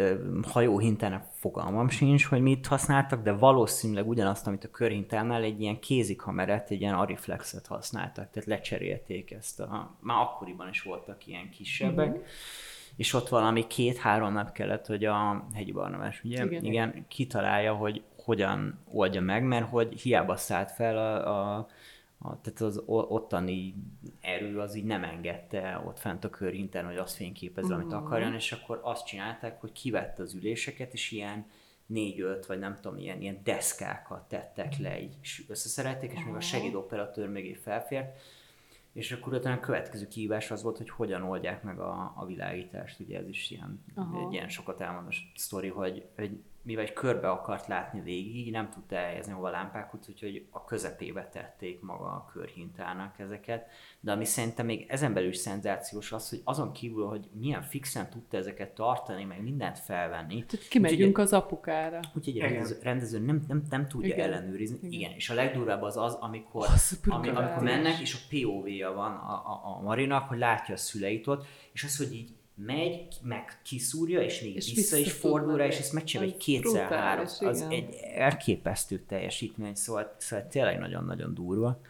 [0.48, 6.70] hajóhintának fogalmam sincs, hogy mit használtak, de valószínűleg ugyanazt, amit a körhintánál egy ilyen kézikamerát,
[6.70, 9.60] egy ilyen Ariflexet használtak, tehát lecserélték ezt.
[9.60, 12.08] A, már akkoriban is voltak ilyen kisebbek.
[12.08, 12.22] Uh-huh.
[12.96, 16.44] És ott valami két-három nap kellett, hogy a hegyi barnabás, ugye?
[16.44, 16.64] Igen.
[16.64, 21.68] Igen, kitalálja, hogy hogyan oldja meg, mert hogy hiába szállt fel a, a,
[22.18, 23.74] a tehát az ottani
[24.20, 28.52] erő az így nem engedte ott fent a körhinten, hogy azt fényképezze, amit akarjon, és
[28.52, 31.46] akkor azt csinálták, hogy kivette az üléseket, és ilyen
[31.86, 36.40] négy-öt, vagy nem tudom, ilyen, ilyen deszkákat tettek le, így és összeszerelték, és még a
[36.40, 38.20] segédoperatőr mögé felfért,
[38.92, 43.00] és akkor utána a következő kihívás az volt, hogy hogyan oldják meg a, a világítást.
[43.00, 44.26] Ugye ez is ilyen, Aha.
[44.26, 49.32] egy ilyen sokat elmondó sztori, hogy, hogy mivel körbe akart látni végig, nem tudta elhelyezni
[49.32, 53.66] hova a lámpákat, úgyhogy a közepébe tették maga a körhintának ezeket.
[54.00, 58.10] De ami szerintem még ezen belül is szenzációs az, hogy azon kívül, hogy milyen fixen
[58.10, 60.44] tudta ezeket tartani, meg mindent felvenni.
[60.44, 62.00] Tehát kimegyünk az apukára.
[62.14, 62.48] Úgyhogy Igen.
[62.48, 64.32] rendező, rendező nem, nem, nem tudja Igen.
[64.32, 64.76] ellenőrizni.
[64.76, 64.92] Igen.
[64.92, 65.12] Igen.
[65.12, 69.12] És a legdurvább az az, amikor, Az a ami, amikor mennek, és a POV-ja van
[69.12, 73.60] a, a, a Marinak, hogy látja a szüleit ott, és az, hogy így megy, meg
[73.62, 77.24] kiszúrja, és még És és vissza is fordul rá, és ezt megcsinálja egy Az kétszer-három.
[77.24, 77.70] brutális, Az igen.
[77.70, 81.80] egy elképesztő teljesítmény, szóval, szóval tényleg nagyon-nagyon durva.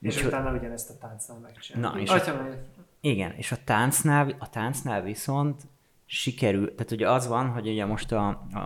[0.00, 1.96] És Úgyhogy- utána ugyanezt a táncnál megcsinálni.
[1.96, 2.58] Na, és Atya, meg-
[3.00, 5.62] igen, és a táncnál, a táncnál viszont
[6.08, 8.58] sikerül, tehát ugye az van, hogy ugye most a, a,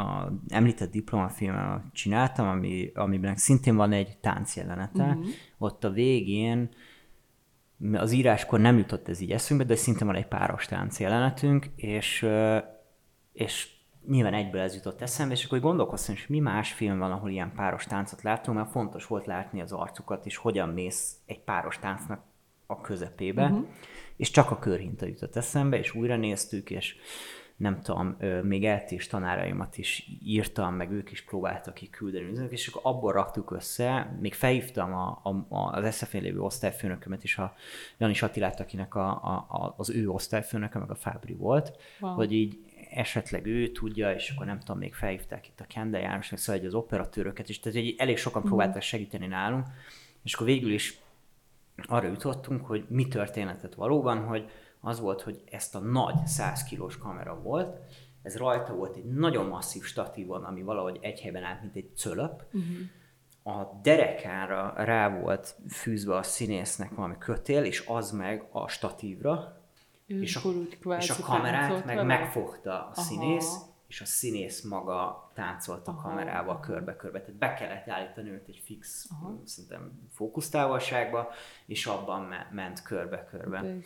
[0.00, 5.26] a említett diplomafilmet csináltam, ami, amiben szintén van egy táncjelenete, uh-huh.
[5.58, 6.68] ott a végén
[7.92, 12.26] az íráskor nem jutott ez így eszünkbe, de szintén van egy páros tánc jelenetünk, és,
[13.32, 13.68] és
[14.06, 17.52] nyilván egyből ez jutott eszembe, és akkor gondolkoztam, hogy mi más film van, ahol ilyen
[17.54, 22.20] páros táncot látunk, mert fontos volt látni az arcukat, és hogyan mész egy páros táncnak
[22.66, 23.66] a közepébe, uh-huh.
[24.16, 26.96] és csak a körhinta jutott eszembe, és újra néztük, és
[27.56, 32.66] nem tudom, még eltés tanáraimat is írtam, meg ők is próbáltak ki küldeni üzenetet, és
[32.66, 37.54] akkor abból raktuk össze, még felhívtam a, a, az SZF-én lévő osztályfőnökömet is, a
[37.98, 42.14] Janis Attilát, akinek a, a, az ő osztályfőnöke, meg a Fábri volt, Wow.
[42.14, 42.58] hogy így
[42.90, 46.66] esetleg ő tudja, és akkor nem tudom, még felhívták itt a Kende János, meg szóval
[46.66, 49.66] az operatőröket is, tehát hogy elég sokan próbáltak segíteni nálunk,
[50.22, 50.98] és akkor végül is
[51.86, 54.50] arra jutottunk, hogy mi történetet valóban, hogy
[54.86, 57.78] az volt, hogy ezt a nagy 100 kilós kamera volt,
[58.22, 62.42] ez rajta volt egy nagyon masszív statívon, ami valahogy egy helyben állt, mint egy cölöp.
[62.52, 63.56] Uh-huh.
[63.56, 69.60] A derekára rá volt fűzve a színésznek valami kötél, és az meg a statívra,
[70.06, 72.02] És, és a, és a kamerát meg vele?
[72.02, 72.94] megfogta a Aha.
[72.94, 73.56] színész,
[73.86, 76.60] és a színész maga táncolt a Aha, kamerával aha.
[76.60, 77.20] körbe-körbe.
[77.20, 79.08] Tehát be kellett állítani őt egy fix,
[79.44, 81.28] szerintem fókusztávolságba,
[81.66, 83.60] és abban me- ment körbe-körbe.
[83.60, 83.76] De.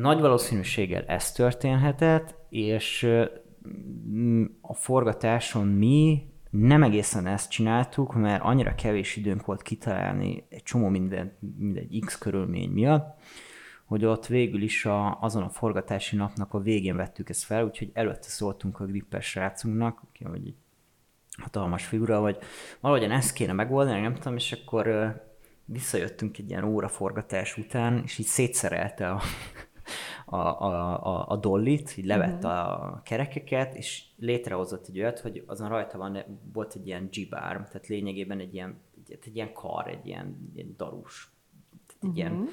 [0.00, 3.08] Nagy valószínűséggel ez történhetett, és
[4.60, 10.88] a forgatáson mi nem egészen ezt csináltuk, mert annyira kevés időnk volt kitalálni egy csomó
[10.88, 13.20] minden, mindegy X körülmény miatt,
[13.84, 17.90] hogy ott végül is a, azon a forgatási napnak a végén vettük ezt fel, úgyhogy
[17.92, 20.54] előtte szóltunk a grippes srácunknak, aki hogy
[21.42, 22.38] hatalmas figura, hogy
[22.80, 25.14] valahogyan ezt kéne megoldani, nem tudom, és akkor
[25.64, 29.20] visszajöttünk egy ilyen óra forgatás után, és így szétszerelte a,
[30.28, 35.68] a, a, a, a dollit, így levette a kerekeket, és létrehozott egy olyat, hogy azon
[35.68, 40.06] rajta van, volt egy ilyen G-bar, tehát lényegében egy ilyen, egy, egy ilyen kar, egy
[40.06, 41.30] ilyen, egy darús,
[41.86, 42.48] tehát egy ilyen,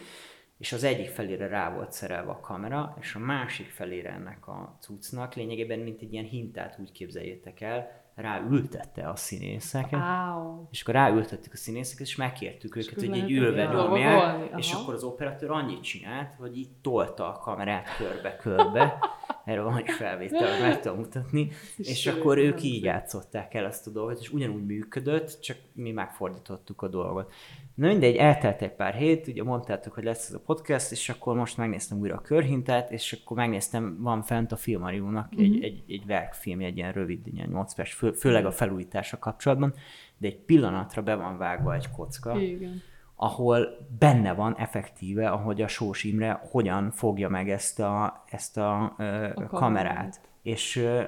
[0.57, 4.77] és az egyik felére rá volt szerelve a kamera, és a másik felére ennek a
[4.79, 10.67] cuccnak lényegében, mint egy ilyen hintát úgy képzeljétek el, ráültette a színészeket, Áó.
[10.71, 14.73] és akkor ráültettük a színészeket, és megkértük őket, akkor hogy lehet ülve egy nyomják, és
[14.73, 18.97] akkor az operatőr annyit csinált, hogy így tolta a kamerát körbe-körbe,
[19.45, 23.65] erről van is felvétel, meg tudom mutatni, és szép, akkor ők nagyon így játszották el
[23.65, 27.33] ezt a dolgot, és ugyanúgy működött, csak mi megfordítottuk a dolgot.
[27.75, 31.35] Na mindegy, eltelt egy pár hét, ugye mondtátok, hogy lesz ez a podcast, és akkor
[31.35, 35.41] most megnéztem újra a körhintát, és akkor megnéztem, van fent a Filmariumnak Mhm.
[35.41, 39.73] egy, egy, egy verkfilm, egy ilyen rövid, ilyen 8 perc, fő, főleg a felújítása kapcsolatban,
[40.17, 42.81] de egy pillanatra be van vágva egy kocka, Igen.
[43.15, 43.67] ahol
[43.99, 49.03] benne van effektíve, ahogy a Sós Imre hogyan fogja meg ezt a, ezt a, ö,
[49.03, 49.49] A kamerát.
[49.49, 50.21] kamerát.
[50.41, 51.03] És ö,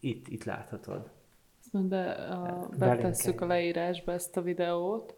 [0.00, 1.10] itt, itt láthatod.
[1.60, 5.14] Ezt majd be, a, betesszük a leírásba ezt a videót.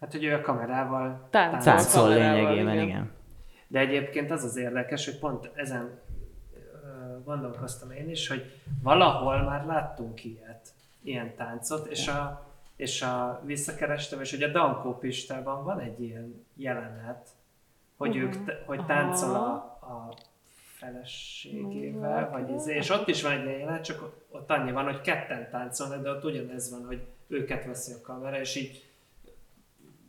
[0.00, 1.60] Hát, hogy ő a kamerával Táncol.
[1.60, 2.86] Táncol kamerával, lényegében, igen.
[2.86, 3.10] igen.
[3.68, 6.00] De egyébként az az érdekes, hogy pont ezen
[7.24, 10.68] gondolkoztam én is, hogy valahol már láttunk ilyet,
[11.02, 12.46] ilyen táncot, és a,
[12.76, 17.28] és a visszakerestem, és hogy a Dankó Pistában van egy ilyen jelenet,
[17.96, 20.14] hogy, ők, te- hogy táncol a, a
[20.76, 25.50] feleségével, vagy izé, és ott is van egy jelenet, csak ott annyi van, hogy ketten
[25.50, 28.91] táncolnak, de ott ugyanez van, hogy őket veszi a kamera, és így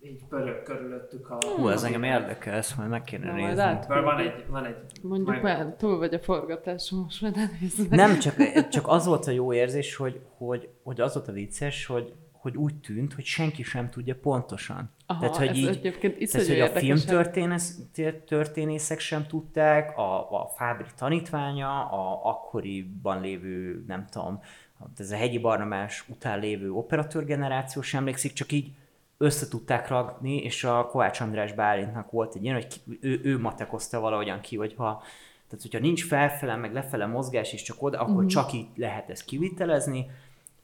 [0.05, 1.37] így pörög körülöttük a...
[1.45, 3.61] Hú, ez engem érdekel, ezt majd meg kéne Na, nézni.
[3.61, 7.49] át- van egy, van egy Mondjuk majd- már túl vagy a forgatáson, most már nem.
[7.89, 11.85] Nem, csak, csak az volt a jó érzés, hogy, hogy, hogy az volt a vicces,
[11.85, 14.89] hogy, hogy úgy tűnt, hogy senki sem tudja pontosan.
[15.05, 16.81] Aha, tehát, hogy ez így, egyébként tehát, hogy a érdekes.
[16.81, 17.79] filmtörténész,
[18.27, 24.41] történészek sem tudták, a, a Fábri tanítványa, a akkoriban lévő, nem tudom,
[24.97, 28.71] ez a hegyi barnamás után lévő operatőrgeneráció sem emlékszik, csak így
[29.23, 33.39] össze tudták ragni, és a Kovács András Bálintnak volt egy ilyen, hogy ki, ő, ő
[33.39, 35.03] matekozta valahogyan ki, hogy ha
[35.47, 38.27] Tehát, hogyha nincs felfele, meg lefele mozgás, és csak oda, akkor Mhm.
[38.27, 40.09] csak így lehet ezt kivitelezni,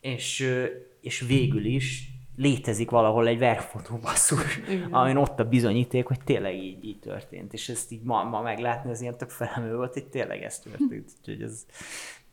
[0.02, 0.54] és,
[1.02, 4.94] és végül is létezik valahol egy verkfotó basszus, Igen.
[4.94, 7.54] amin ott a bizonyíték, hogy tényleg így, így történt.
[7.54, 11.12] És ezt így ma, ma meglátni, az ilyen tök felemő volt, hogy tényleg ez történt.
[11.20, 11.66] Úgyhogy ez,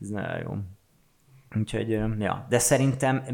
[0.01, 0.57] ez nagyon jó.
[1.57, 3.25] Úgyhogy, ja, de szerintem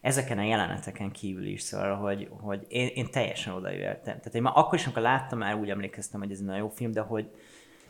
[0.00, 4.16] ezeken a jeleneteken kívül is szóval, hogy, hogy én, én teljesen odajöttem.
[4.18, 6.68] Tehát én már akkor is, amikor láttam, már úgy emlékeztem, hogy ez egy nagyon jó
[6.68, 7.30] film, de hogy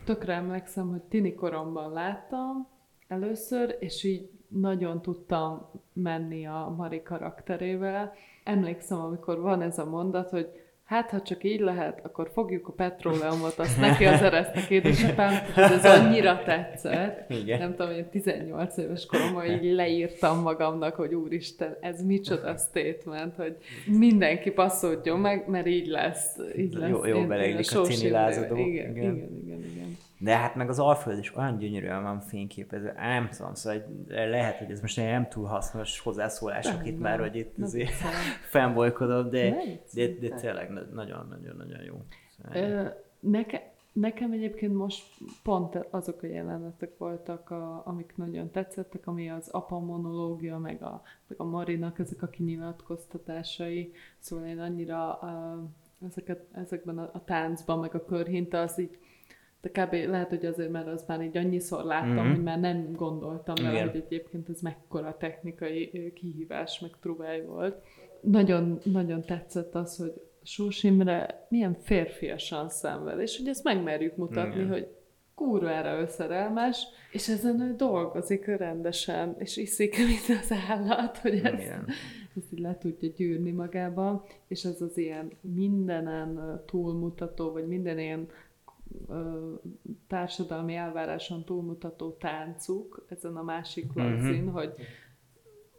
[0.04, 2.68] Tökre emlékszem, hogy tini koromban láttam
[3.08, 8.12] először, és így nagyon tudtam menni a Mari karakterével.
[8.44, 10.59] Emlékszem, amikor van ez a mondat, hogy
[10.90, 15.62] hát, ha csak így lehet, akkor fogjuk a petróleumot, azt neki az eresztek édesapám, hogy
[15.62, 17.30] ez annyira tetszett.
[17.30, 17.58] Igen.
[17.58, 23.56] Nem tudom, én 18 éves koromban így leírtam magamnak, hogy úristen, ez micsoda statement, hogy
[23.86, 26.36] mindenki passzoljon meg, mert így lesz.
[26.58, 26.90] Így lesz.
[26.90, 28.56] Jó- jó beleillik a Imre- lázadó.
[28.56, 29.14] Igen, Igen.
[29.14, 29.96] igen, igen, igen.
[30.22, 32.94] De hát meg az Alföld is olyan gyönyörűen van fényképezve.
[32.96, 37.00] Á, Nem tudom, szóval lehet, hogy ez most nem túl hasznos hozzászólások Nem, itt nem.
[37.00, 37.92] már, hogy itt azért
[38.52, 40.18] fanboykodom, de, de, viccelj.
[40.18, 42.02] de tényleg na- nagyon-nagyon-nagyon jó.
[42.36, 42.88] Szóval, Ö,
[43.20, 45.04] Neke, nekem egyébként most
[45.42, 51.02] pont azok a jelenetek voltak, a, amik nagyon tetszettek, ami az apa monológia, meg a,
[51.26, 53.92] meg a Marinak ezek a kinyilatkoztatásai.
[54.18, 58.98] Szóval én annyira uh, ezeket, ezekben a, a táncban, meg a körhinta, az így
[59.62, 59.92] de kb.
[59.92, 62.18] lehet, hogy azért, mert az már így annyiszor láttam, Mhm.
[62.20, 62.34] mm-hmm.
[62.34, 63.88] hogy már nem gondoltam vele, Igen.
[63.88, 67.82] hogy egyébként ez mekkora technikai kihívás, meg truváj volt.
[68.20, 70.12] Nagyon, nagyon tetszett az, hogy
[70.42, 74.68] Sós Imre milyen férfiasan szenved, és hogy ezt megmerjük mutatni, Igen.
[74.68, 74.88] hogy
[75.34, 81.62] kurvára ő szerelmes, és ezen ő dolgozik rendesen, és iszik, mint az állat, hogy ezt,
[81.62, 81.86] Igen.
[82.36, 88.28] ezt így le tudja gyűrni magába, és ez az ilyen mindenen túlmutató, vagy minden ilyen
[89.08, 89.52] ö,
[90.08, 93.98] társadalmi elváráson túlmutató táncuk ezen a másik Mhm.
[93.98, 94.74] lagzin, hogy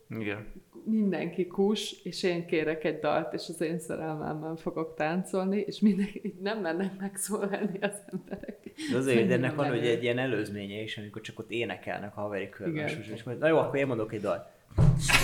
[0.10, 0.48] Igen.
[0.84, 6.36] mindenki kus, és én kérek egy dalt, és az én szerelmemmel fogok táncolni, és mindenki
[6.42, 8.60] nem mennek megszólalni az emberek.
[8.92, 9.82] De azért, de ennek van menő.
[9.82, 13.58] egy ilyen előzménye is, amikor csak ott énekelnek a haveri körben, és majd, na jó,
[13.58, 14.48] akkor én mondok egy dalt.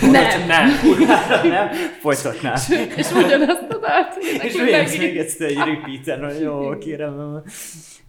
[0.00, 0.46] Nem!
[0.46, 0.68] Nem!
[1.42, 1.68] Nem?
[2.00, 2.54] Folytatnám.
[2.96, 4.98] és ugyanazt a dalt És megint.
[4.98, 7.42] még egyszer egy repeaten, hogy jó, kérem.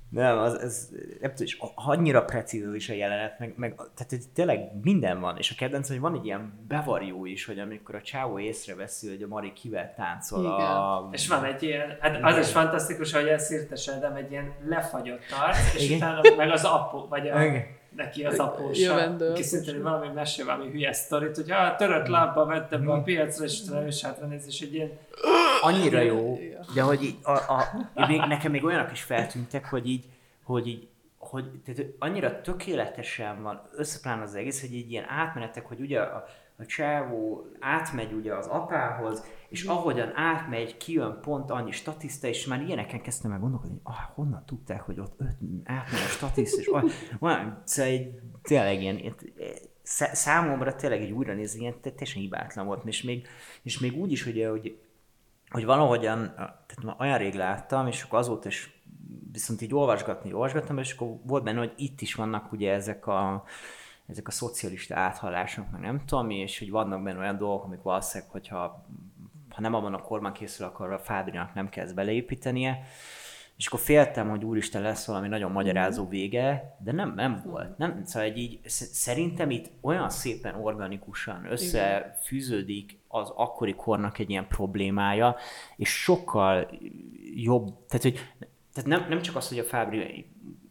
[0.10, 0.88] Nem, az, ez,
[1.22, 5.20] nem tudom, és annyira precíz az is a jelenet, meg, meg tehát ez tényleg minden
[5.20, 9.10] van, és a kedvenc, hogy van egy ilyen bevarjú is, hogy amikor a csávó észreveszi,
[9.10, 11.10] hogy a Mari kivel táncol a...
[11.12, 15.26] És van egy ilyen, hát az is fantasztikus, hogy ez Szirtes Edem egy ilyen lefagyott
[15.48, 15.98] arc, és Igen.
[15.98, 17.66] utána meg az apó, vagy a, Igen.
[18.00, 22.46] Neki az apósa, Jövendő aki szintén valami mesél, valami hülye sztorit, hogy ah, törött lábba
[22.46, 23.86] vette be a piacra, és utána
[24.48, 24.92] és egy ilyen
[25.62, 26.40] annyira jó,
[26.74, 27.64] de hogy így, a, a,
[28.08, 30.06] még, nekem még olyanok is feltűntek, hogy így,
[30.44, 35.80] hogy így, hogy tehát annyira tökéletesen van összeplán az egész, hogy így ilyen átmenetek, hogy
[35.80, 36.26] ugye a,
[36.58, 42.62] a csávó átmegy ugye az apához, és ahogyan átmegy, kijön pont annyi statiszta, és már
[42.62, 46.68] ilyeneken kezdtem meg gondolkodni, hogy ah, honnan tudták, hogy ott öt átmegy a statiszta, és
[46.68, 46.90] ah,
[47.20, 49.16] van, szóval egy, tényleg ilyen, ilyen
[49.82, 53.28] szá- számomra tényleg egy újra nézni, ilyen teljesen hibátlan volt, és még,
[53.62, 54.80] és még úgy is, ugye, hogy
[55.50, 58.82] hogy valahogyan, tehát már olyan rég láttam, és akkor azóta is
[59.32, 63.44] viszont így olvasgatni, olvasgattam, és akkor volt benne, hogy itt is vannak ugye ezek a,
[64.08, 67.82] ezek a szocialista áthallások, meg nem tudom mi, és hogy vannak benne olyan dolgok, amik
[67.82, 68.86] valószínűleg, hogyha
[69.60, 72.84] ha nem abban a korban készül, akkor a Fábrinak nem kezd beleépítenie,
[73.58, 77.78] és akkor féltem, hogy úristen lesz valami nagyon magyarázó vége, de nem, nem volt.
[77.78, 84.30] Nem, szóval egy így, sz- szerintem itt olyan szépen organikusan összefűződik az akkori kornak egy
[84.30, 85.36] ilyen problémája,
[85.76, 86.70] és sokkal
[87.36, 88.20] jobb, tehát, hogy,
[88.74, 90.26] tehát nem, nem csak az, hogy a Fábri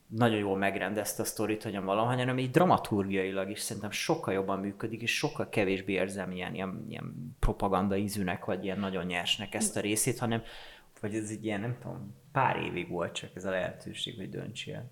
[0.08, 5.02] nagyon jól megrendezte a sztorit, hogyan valahogy, hanem így dramaturgiailag is szerintem sokkal jobban működik,
[5.02, 9.80] és sokkal kevésbé érzem ilyen, ilyen, ilyen propaganda ízűnek, vagy ilyen nagyon nyersnek ezt a
[9.80, 10.42] részét, hanem
[11.00, 14.90] vagy ez egy ilyen, nem tudom, pár évig volt csak ez a lehetőség, hogy döntsél.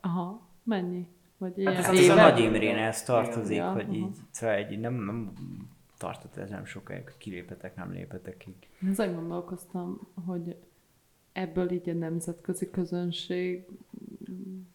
[0.00, 1.06] Aha, mennyi?
[1.38, 2.14] Vagy ilyen ez Hát ez a éve?
[2.14, 3.94] Nagy Imrénhez tartozik, Ja, hogy aha.
[3.94, 5.32] így, szóval egy, nem, nem
[5.98, 8.56] tartott ez nem sokáig, hogy kiléphetek, nem lépetek ki.
[8.90, 10.56] Ezen gondolkoztam, hogy
[11.32, 13.66] ebből így a nemzetközi közönség,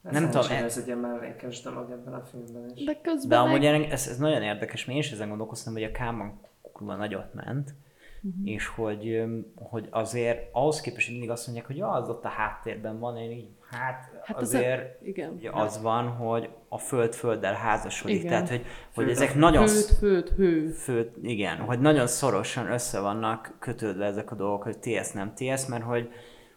[0.03, 2.84] Ez Nem tudom, Ez egy ilyen mellékes dolog ebben a filmben is.
[2.86, 3.73] de közben De amúgy meg...
[3.73, 6.40] ennek- ez, ez nagyon érdekes, én is ezen gondolkoztam, hogy a Kálmán
[6.72, 7.76] kurva nagyot ment,
[8.22, 8.49] uh-huh.
[8.52, 9.23] és hogy,
[9.56, 13.18] hogy azért ahhoz képest, hogy mindig azt mondják, hogy ja, az ott a háttérben van,
[13.18, 15.34] én így, hát, Hát az azért a- igen.
[15.34, 18.28] ugye az van, hogy a föld földdel házasodik, Igen.
[18.30, 18.61] tehát hogy,
[18.95, 19.68] hogy Föld ezek az- nagyon...
[19.68, 20.69] Föld, föld, hő.
[20.69, 25.65] Föld, igen, hogy nagyon szorosan össze vannak kötődve ezek a dolgok, hogy TS nem TS,
[25.68, 26.10] mert hogy,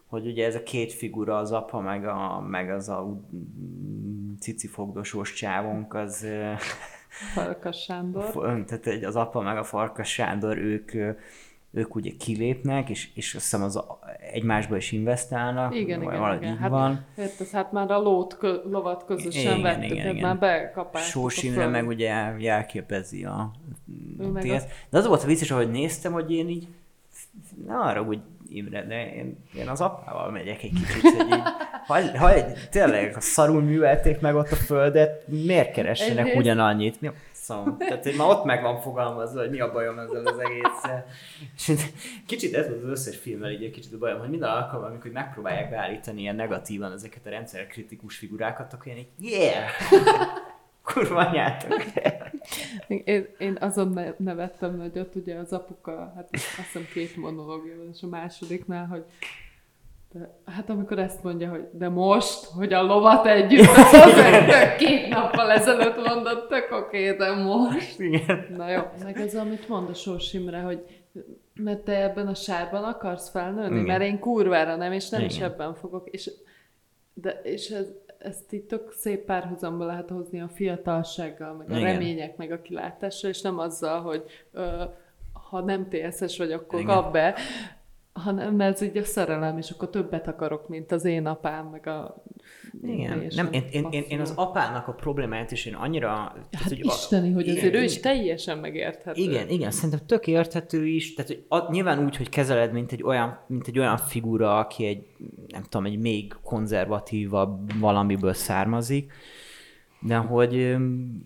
[0.07, 5.33] hogy ugye ez a két figura, az apa, meg, a, meg az a mm, cicifogdosós
[5.33, 6.27] csávonk, az
[7.35, 8.65] Farkas Sándor.
[8.67, 10.93] Tehát egy- az apa meg a Farkas Sándor, ők,
[11.71, 13.81] ők ugye kilépnek, és, és azt hiszem az
[14.33, 16.53] egymásba is investálnak, Igen, igen, valahogy igen.
[16.53, 17.05] így Hát, van.
[17.17, 20.27] Érted, hát már a lót, kö, lovat közösen Igen, vettük, igen, hát igen.
[20.29, 23.51] már bekapáltuk Sós Imre meg ugye jelképezi a
[24.21, 24.63] Ő meg TS.
[24.91, 26.69] De az volt a vicces, ahogy néztem, hogy én így
[27.67, 28.21] ne arra úgy
[28.55, 31.43] Imre, de én, én az apával megyek egy kicsit, hogy így,
[31.87, 32.33] ha, ha
[32.71, 37.01] tényleg ha szarul művelték meg ott a földet, miért keressenek ugyanannyit?
[37.01, 37.79] Mi a szom?
[37.79, 41.07] Tehát, hogy már ott meg van fogalmazva, hogy mi a bajom ezzel az egésszel.
[41.57, 41.73] És
[42.27, 45.71] kicsit ez az összes filmmel így egy kicsit a bajom, hogy minden alkalommal, amikor megpróbálják
[45.71, 49.69] beállítani ilyen negatívan ezeket a rendszerkritikus figurákat, akkor én így, yeah!
[50.85, 51.83] Kurva anyátok!
[52.89, 57.89] Én, én azon ne- nevettem nagyot, ugye az apuka, hát azt hiszem két monológia van,
[57.93, 59.05] és a másodiknál, hogy
[60.13, 65.09] de, hát amikor ezt mondja, hogy de most, hogy a lovat együtt, az azért két
[65.09, 68.01] nappal ezelőtt mondott, tök oké, de most.
[68.01, 68.47] Igen.
[68.57, 70.85] Na jó, meg ez, amit mond a Sós Imre, hogy
[71.55, 73.85] mert te ebben a sárban akarsz felnőni, Igen.
[73.85, 75.51] mert én kurvára nem, és nem is Igen.
[75.51, 76.09] ebben fogok.
[76.11, 76.31] És,
[77.15, 77.87] de, és ez,
[78.25, 81.93] ezt itt tök szép párhuzamba lehet hozni a fiatalsággal, meg a Igen.
[81.93, 84.83] remények, meg a kilátással, és nem azzal, hogy ö,
[85.33, 86.95] ha nem TSS vagy, akkor Igen.
[86.95, 87.35] kap be,
[88.13, 92.23] hanem ez így a szerelem, és akkor többet akarok, mint az én apám, meg a...
[92.83, 93.27] Igen.
[93.35, 96.09] Nem, én, én, én, én az apának a problémáját is én annyira...
[96.09, 99.21] tehát, Hát hogy a- isteni, hogy igen, azért ő is teljesen megérthető.
[99.23, 103.03] Igen, igen, szerintem tök érthető is, tehát hogy a, nyilván úgy, hogy kezeled, mint egy,
[103.03, 105.07] olyan, mint egy olyan figura, aki egy,
[105.49, 109.13] nem tudom, egy még konzervatívabb valamiből származik,
[110.01, 111.23] de hogy öm,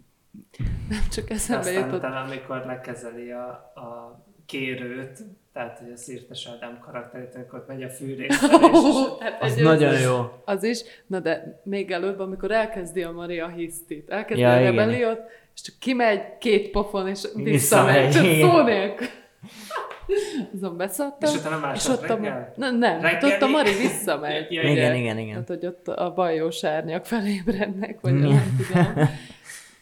[1.11, 1.99] Csak eszembe Aztán jutott.
[1.99, 5.19] utána, amikor lekezeli a, a kérőt,
[5.53, 10.05] tehát hogy a Szirtes Ádám karakterét, amikor megy a fűrészre, és hát az nagyon összes-
[10.05, 10.43] jó.
[10.45, 14.71] Az is, na de még előbb, amikor elkezdi a Maria hisztit, elkezdi Ja, a igen.
[14.71, 15.21] rebelliót,
[15.55, 19.07] és csak kimegy két pofon, és Visszamegy, visszamegy, csak szó nélkül.
[20.55, 21.31] Azon beszartam.
[21.35, 22.53] És utána és ott a, reggel?
[22.57, 23.33] nem, hát Reggeli?
[23.33, 24.53] ott a Mari visszamegy.
[24.53, 24.63] Ja.
[24.63, 25.33] Igen, igen, igen.
[25.45, 28.95] Tehát, hogy ott a bajós árnyak felébrednek, vagy nem tudom.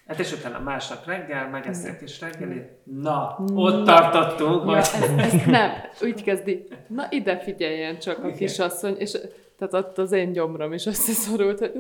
[0.07, 2.71] Hát és utána másnap reggel, megeszik kis reggelit.
[2.85, 5.03] Na, ott tartottunk, Ja, hogy ez,
[5.33, 5.71] ez nem,
[6.03, 6.69] úgy kezdi.
[6.89, 9.19] Na ide figyeljen csak a kisasszony, és
[9.59, 11.73] tehát ott az én gyomrom is összeszorult, hogy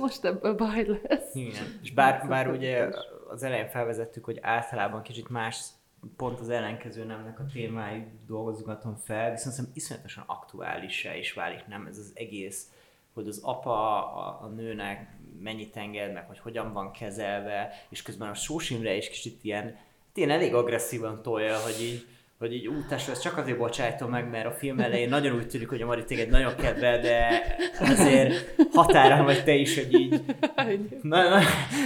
[0.00, 1.34] most ebből baj lesz.
[1.34, 1.78] Igen.
[1.82, 2.88] És bár, bár ugye
[3.28, 5.64] az elején felvezettük, hogy általában kicsit más,
[6.16, 11.86] pont az ellenkező nemnek a témái dolgozgatom fel, viszont szerintem iszonyatosan aktuálissá is válik, nem
[11.86, 12.68] ez az egész,
[13.14, 18.28] hogy az apa a, a nőnek mennyit enged, meg hogy hogyan van kezelve, és közben
[18.28, 19.76] a Sós Imre is kicsit ilyen,
[20.14, 22.06] ilyen elég agresszívan tolja, hogy így,
[22.38, 25.48] hogy így ú, tesó, ezt csak azért bocsájtom meg, mert a film elején nagyon úgy
[25.48, 27.42] tűnik, hogy a Mari téged nagyon kedvel, de
[27.80, 30.22] azért határán vagy te is, hogy így
[31.02, 31.40] Na, na,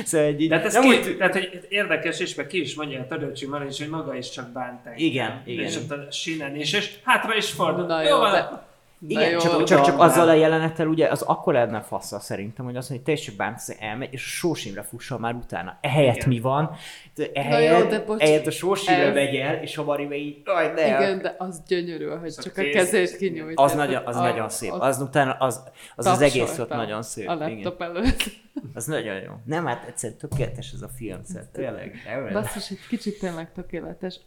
[0.04, 2.60] szóval egy így, de hát ez nem két, úgy, tehát, hogy érdekes, és meg ki
[2.60, 5.04] is mondja a Törőcsi Mari is, hogy maga is csak bánt engem.
[5.04, 5.64] Igen, igen.
[5.64, 7.86] És ott a sínen is, és hátra is fordul.
[7.86, 8.67] Na jó, van, de...
[9.06, 12.76] Igen, jó, csak, csak, csak azzal a jelenettel ugye az akkor lenne fassa szerintem, hogy
[12.76, 15.78] azt mondja, hogy te is csak bántasz, elmegy, és a Sós Imre fusson már utána.
[15.80, 16.28] Ehelyett Igen.
[16.28, 16.70] mi van?
[17.14, 20.04] De jó, Ehelyett, de bocs, ehelyett a Sós Imre ez- megy el, és a Mari
[20.04, 23.58] meg így, aj, ne, Igen, de az gyönyörű, hogy a csak a kezét kinyújt.
[23.58, 24.72] az, nagyon, az a- nagyon szép.
[24.72, 25.62] Az utána, az,
[25.96, 27.28] az, az egész ott nagyon szép.
[27.28, 27.50] A Igen.
[27.50, 28.22] laptop előtt.
[28.74, 29.32] Az nagyon jó.
[29.44, 31.96] Nem, hát egyszerűen tökéletes ez a film, szóval tényleg.
[32.32, 34.20] Basszus, egy kicsit tényleg tökéletes.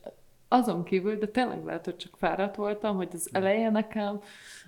[0.47, 4.21] Azon kívül, de tényleg lehet, hogy csak fáradt voltam, hogy az eleje nekem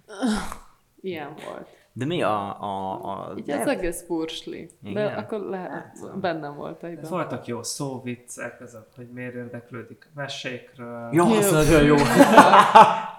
[1.02, 1.68] ilyen volt.
[1.96, 2.62] De mi a...
[2.62, 4.70] a, a Így az egész fursli.
[4.80, 5.14] De Igen.
[5.14, 7.10] akkor lehet, bennem volt egyben.
[7.10, 11.08] voltak jó szóviccek, azok, hogy miért érdeklődik a mesékről.
[11.08, 11.26] Az Jó.
[11.52, 11.96] nagyon jó.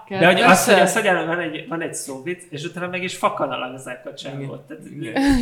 [0.09, 3.17] De hogy azt, hogy azt, hogy van egy, van egy szóvic, és utána meg is
[3.17, 4.73] fakanalazzák a csávot.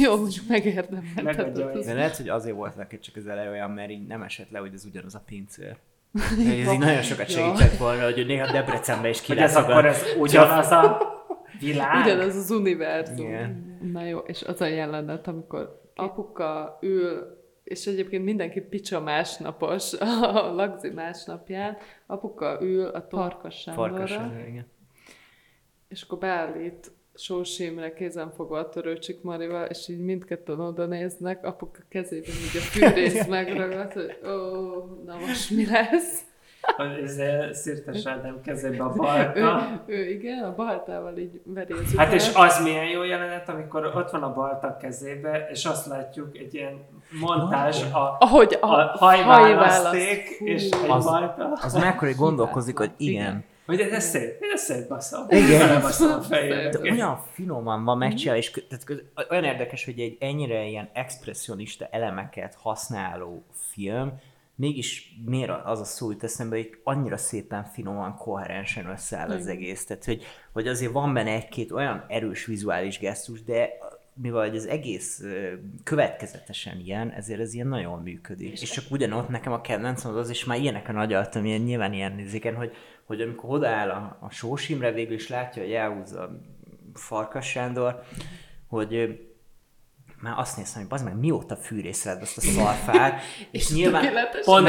[0.02, 4.08] Jó, mondjuk az- De lehet, hogy azért volt neki csak az eleje olyan, mert így
[4.08, 5.76] nem esett le, hogy ez ugyanaz a pincér.
[6.66, 10.72] Ez így nagyon sokat segített volna, hogy néha Debrecenbe is hogy ez akkor ez ugyanaz
[10.72, 11.13] a
[11.64, 12.06] világ.
[12.06, 13.28] Ugyanaz az univerzum.
[13.28, 13.78] Igen.
[13.92, 20.54] Na jó, és az a jelenet, amikor apuka ül, és egyébként mindenki picsa másnapos a
[20.54, 24.12] lagzi másnapján, apuka ül a Farkas Sándorra, Farkas,
[24.48, 24.68] igen.
[25.88, 31.80] és akkor beállít Sós Imre kézenfogva a törőcsik Marival, és így mindketten oda néznek, apuka
[31.90, 34.30] kezében így a fűrész megragad, hogy ó,
[35.06, 36.22] na most mi lesz?
[37.04, 37.20] Ez
[37.58, 39.68] Szirtes Ádám kezébe a Ő, balta.
[39.86, 44.10] ő igen, a baltával így veri az Hát és az milyen jó jelenet, amikor ott
[44.12, 46.86] van a balta kezébe, és azt látjuk egy ilyen
[47.20, 49.40] montázs, a, Ahogy a, a hajválaszt.
[49.40, 50.46] hajválaszték, Hú.
[50.46, 51.52] és egy Az- balta.
[51.62, 55.26] Az mekkora gondolkozik, hogy igen, Hogy ez szép, ez szép bassza.
[55.30, 55.82] Igen.
[56.22, 56.70] Fejébe.
[56.70, 61.88] De olyan finoman van megcsinálva, és tehát köz- olyan érdekes, hogy egy ennyire ilyen expressionista
[61.92, 64.14] elemeket használó film,
[64.56, 69.86] mégis miért az a szó jut eszembe, hogy annyira szépen finoman, koherensen összeáll az egész.
[69.86, 73.70] Tehát, hogy, hogy azért van benne egy-két olyan erős vizuális gesztus, de
[74.16, 75.24] mivel az egész
[75.84, 78.52] következetesen ilyen, ezért ez ilyen nagyon működik.
[78.52, 81.94] És, és csak ugyanott nekem a kedvencem az az, és már ilyeneken agyaltam, ilyen, nyilván
[81.94, 82.72] ilyen nézéken, hogy,
[83.04, 86.40] hogy amikor odaáll a, a Sós Imre, végül is látja, hogy elhúzza
[86.94, 88.04] Farkas Sándor,
[88.68, 89.20] hogy
[90.24, 93.22] már azt néztem, hogy bazd meg, mióta fűrészred azt a szarfát,
[93.52, 94.46] és nyilván tökéletes.
[94.46, 94.68] Pont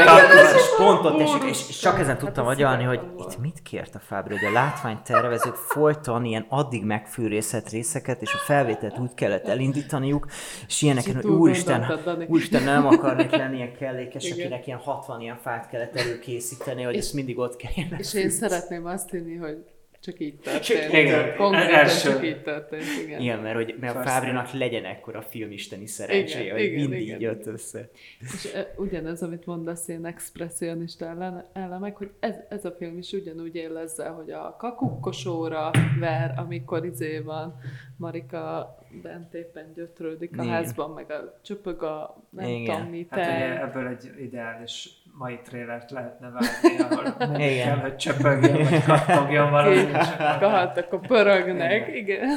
[0.55, 3.62] és pont ott esik, és, és csak ezen Hát tudtam ez agyalni, hogy itt mit
[3.62, 9.14] kért a Fábri, hogy a látványtervezők folyton ilyen addig megfűrészett részeket, és a felvételt úgy
[9.14, 10.26] kellett elindítaniuk,
[10.66, 14.39] és ilyeneken, hogy úristen, úristen, nem akarnék lenni ilyen kellékes, Igen.
[14.39, 17.94] akinek ilyen 60 ilyen fát kellett előkészíteni, hogy ezt mindig ott kelljen.
[17.98, 19.64] És én szeretném azt hinni, hogy
[20.05, 20.93] csak így Csak történt.
[20.93, 22.10] igen, Konkrétan első.
[22.10, 23.20] csak így történt, igen.
[23.20, 27.06] Igen, mert, hogy, mert a First Fábrinak legyen ekkora filmisteni szerencséje, Igen, hogy igen, mindig
[27.06, 27.20] igen.
[27.20, 27.89] jött össze.
[28.20, 33.12] És e, ugyanez, amit mondasz, ilyen expressionista ellen, elemek, hogy ez, ez a film is
[33.12, 37.60] ugyanúgy él ezzel, hogy a kakukkosóra ver, amikor izé van,
[37.97, 40.55] Marika bent éppen gyötrődik a Igen.
[40.55, 42.76] házban, meg a csöpög a nem Igen.
[42.76, 47.65] tudom mi, Hát ugye ebből egy ideális mai trélert lehetne vágni, ahol nem Igen.
[47.66, 49.77] kell, hogy csöpögjön, vagy kattogjon valami.
[49.93, 51.97] csak- Kahat, akkor pörögnek, Igen.
[51.97, 52.28] igen.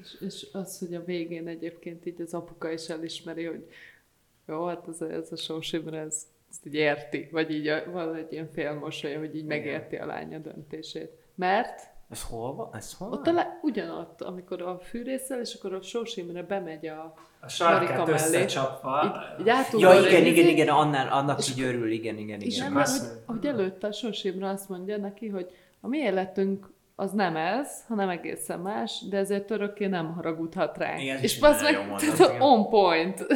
[0.00, 3.66] És, és az, hogy a végén egyébként így az apuka is elismeri, hogy
[4.46, 7.90] jó, hát ez, a- ez a Sós Imre, ez, ezt így érti, vagy így a,
[7.90, 11.10] van egy ilyen félmosolya, hogy így megérti a lánya döntését.
[11.34, 11.80] Mert
[12.10, 12.68] Ez hol van?
[12.74, 13.34] Ez hol ott a van?
[13.34, 17.14] le, ugyanott, amikor a fűrészel, és akkor a Sós Imre bemegy a...
[17.46, 19.02] A sarkát összecsapva.
[19.38, 22.56] Így, így Ja, egy igen, izét, igen, igen, annál, annak így örül, igen, igen, És
[22.56, 22.76] igen.
[22.76, 25.50] Azt mert hogy, hogy előtte a Sós Imre azt mondja neki, hogy
[25.80, 31.00] a mi életünk az nem ez, hanem egészen más, de ezért örökké nem haragudhat ránk.
[31.00, 32.40] Igen, és az meg tehát igen.
[32.40, 33.26] on point.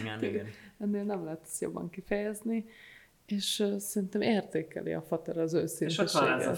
[0.00, 0.46] Igen, igen.
[0.80, 2.64] Ennél nem lehet ezt jobban kifejezni,
[3.26, 6.54] és uh, szerintem értékeli a fater az És ott van ez a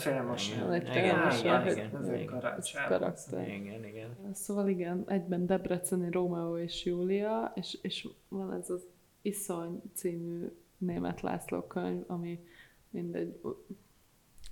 [0.72, 2.34] egy Igen, igen, hogy- igen, Ez egy igen.
[2.34, 2.82] Ez karácsony.
[2.88, 3.48] karakter.
[3.48, 4.16] Igen, igen.
[4.32, 8.86] Szóval igen, egyben Debreceni Rómeó és Júlia, és, és van ez az
[9.22, 10.46] Iszony című
[10.78, 12.44] német László könyv, ami
[12.90, 13.40] mindegy,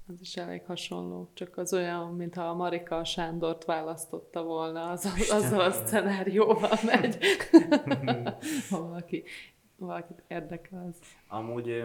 [0.06, 5.28] az is elég hasonló, csak az olyan, mintha a Marika a Sándort választotta volna, az,
[5.30, 7.18] azzal a szenárióval megy.
[8.70, 9.22] ha valaki,
[9.84, 10.98] valakit érdekel, az
[11.28, 11.84] Amúgy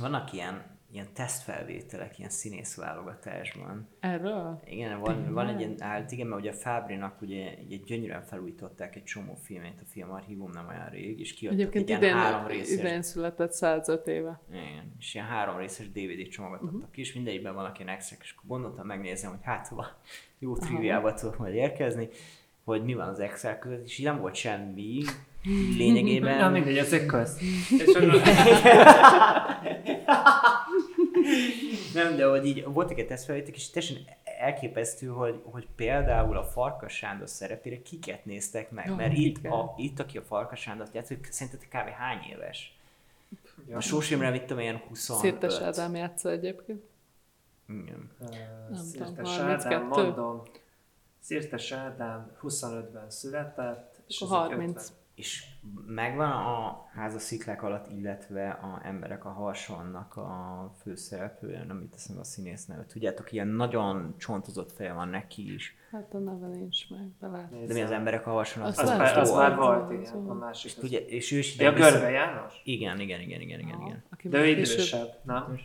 [0.00, 3.88] vannak ilyen, ilyen tesztfelvételek, ilyen színészválogatásban.
[4.00, 4.60] erről?
[4.64, 8.96] Igen, van, van egy ilyen állt, igen, mert ugye a Fábrinak ugye, ugye gyönyörűen felújították
[8.96, 12.46] egy csomó filmét, a filmarchívum nem olyan rég, és kiadtak Egyébként egy ilyen idén, három
[12.46, 14.40] részes, idén született 105 éve.
[14.52, 16.74] igen, és ilyen három részes DVD csomagot Mhm.
[16.74, 19.86] adtak ki, és mindegyikben ilyen extra és akkor gondoltam, megnézem, hogy hát hova
[20.38, 22.08] jó triviába tudok majd érkezni,
[22.64, 25.02] hogy mi van az extra között, és így nem volt semmi
[25.76, 26.38] lényegében.
[26.38, 27.38] Na mindegy, ez egy köz.
[27.78, 28.20] És akkor-
[31.94, 34.02] Nem, de hogy így voltak egy tesztfelvétek, és teljesen
[34.38, 39.98] elképesztő, hogy, hogy például a Farkas Sándor szerepére kiket néztek meg, mert itt, a, itt,
[40.00, 41.88] aki a Farkas Sándor játszik, szerinted kb.
[41.88, 42.76] hány éves?
[43.68, 43.76] Ja.
[43.76, 45.20] A Sós Imre, mit tudom, ilyen 25.
[45.22, 46.82] Szirtes Ádám játsza egyébként.
[47.68, 48.10] Igen.
[48.18, 49.74] Tudom, Szirtes 32.
[49.74, 50.42] Ádám, mondom.
[51.20, 54.92] Szirtes Ádám 25-ben született, és Akkor ez így 30.
[55.18, 55.24] 50.
[55.24, 55.44] És
[55.86, 62.18] megvan a házas sziklák alatt, illetve a emberek a harsonnak a főszereplője, nem itt teszem
[62.18, 62.86] a színész nevet.
[62.86, 65.76] Tudjátok, ilyen nagyon csontozott feje van neki is.
[65.90, 67.66] Hát a neve nincs meg, de lehet.
[67.66, 68.62] De mi az emberek a harson?
[68.62, 70.76] Azt Az, nem már, az már volt, Az igen, a másik.
[70.76, 72.60] az- Ugye, és ő is ide vissza- Görbe János?
[72.64, 74.02] Igen, igen, igen, igen, igen, igen.
[74.10, 75.58] Aki De ő idősebb, nem?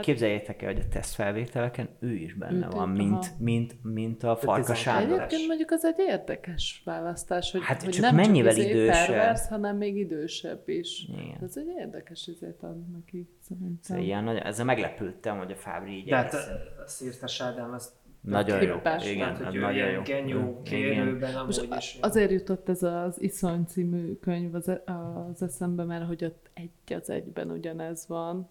[0.00, 4.80] Képzeljétek el, hogy a tesztfelvételeken ő is benne van, mint, mint, mint a Farkas 12.
[4.80, 5.18] Sándor.
[5.18, 9.06] Egyébként mondjuk az egy érdekes választás, hogy, Hát hogy csak nem mennyivel csak izé idősebb?
[9.06, 11.08] pervers, hanem még idősebb is.
[11.08, 11.38] Igen.
[11.42, 13.78] Ez egy érdekes izét ad neki, szerintem.
[13.82, 17.92] Szóval ilyen nagy, ezzel meglepődtem, hogy a Fábri így De hát a- Szirtes Ádám, az
[18.20, 18.74] Nagyon jó.
[19.02, 20.02] Igen, tehát, hogy ő nagyon jó.
[20.02, 21.98] genyó kérőben amúgy is.
[22.00, 27.10] azért jutott ez az Iszony című könyv az, az eszembe, mert hogy ott egy az
[27.10, 28.48] egyben ugyanez van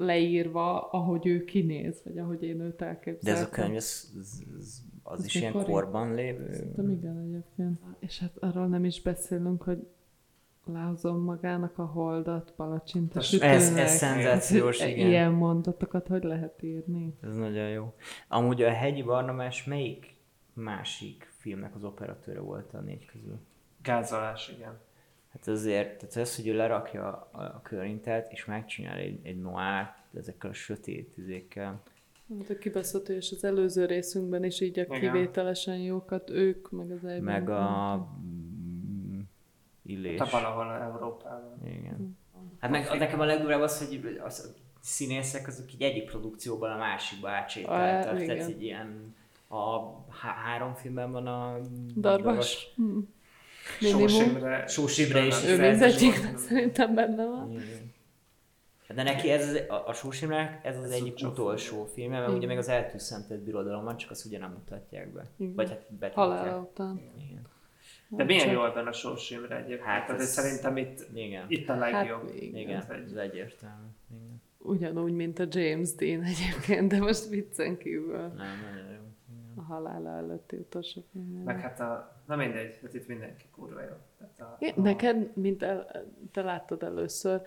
[0.00, 3.42] leírva, ahogy ő kinéz, vagy ahogy én őt De elképzeltem.
[3.42, 6.52] ez a könyv, ez, ez, ez, az Ez is ilyen korban lévő?
[6.52, 7.80] Szerintem igen egyébként.
[7.98, 9.86] És hát arról nem is beszélünk, hogy
[10.64, 13.54] lehozom magának a holdat palacsinta Ez- sütőnek.
[13.54, 15.08] Ez, ez szenzációs, igen.
[15.08, 17.14] Ilyen mondatokat hogy lehet írni?
[17.22, 17.94] Ez nagyon jó.
[18.28, 20.16] Amúgy a Hegyi Barnabás melyik
[20.52, 23.38] másik filmnek az operatőre volt a négy közül?
[23.82, 24.78] Gázolás, igen.
[25.32, 29.94] Hát azért, tehát az, hogy ő lerakja a, a körintet, és megcsinál egy, egy noárt
[30.14, 31.82] ezekkel a sötét izékkel,
[32.38, 35.00] Hát a kibaszott és az előző részünkben is így a Igen.
[35.00, 37.22] kivételesen jókat, ők, meg az egyben.
[37.22, 39.20] Meg a mm,
[39.82, 40.18] illés.
[40.18, 41.66] Te valahol Európában.
[41.66, 42.18] Igen.
[42.58, 46.76] Hát meg, nekem a legdurább az, hogy az, a színészek azok így egyik produkcióban a
[46.76, 48.24] másikba átsétáltak.
[48.24, 49.14] Tehát egy ilyen
[49.48, 51.58] a há- három filmben van a
[51.96, 52.72] Darvas.
[52.74, 52.82] Hm.
[52.82, 53.18] Minimum.
[53.80, 54.66] Sós Imre.
[54.66, 55.44] Sós Imre is.
[55.46, 57.50] Ő mindegyiknek szerintem benne van.
[57.50, 57.88] Igen.
[58.94, 60.22] De neki ez az, a, a Sós
[60.62, 62.48] ez az Ez egyik csak- utolsó film, mert ugye Igen.
[62.48, 65.26] még az eltűszentett birodalom van, csak azt ugye nem mutatják be.
[65.36, 65.54] Igen.
[65.54, 66.14] Vagy hát betiltják.
[66.14, 67.00] Halála után.
[67.18, 67.46] Igen.
[68.08, 69.80] De milyen Csak- jó benne a Sós Imre egyébként.
[69.82, 70.28] Hát Hát, ez- ez...
[70.28, 71.44] szerintem itt, Igen.
[71.48, 72.26] itt a legjobb.
[72.28, 72.60] Hát, igen.
[72.60, 73.86] Igen, Ez ez egyértelmű.
[74.10, 74.42] Igen.
[74.58, 78.16] Ugyanúgy, mint a James Dean egyébként, de most viccen kívül.
[78.18, 79.00] Nem, nagyon jó.
[79.28, 79.52] Igen.
[79.56, 81.42] A halála előtti utolsó film.
[81.44, 83.94] Meg hát a, na mindegy, hát itt mindenki kurva jó.
[84.18, 87.40] Tehát a, Igen, Neked, mint el, te láttad először,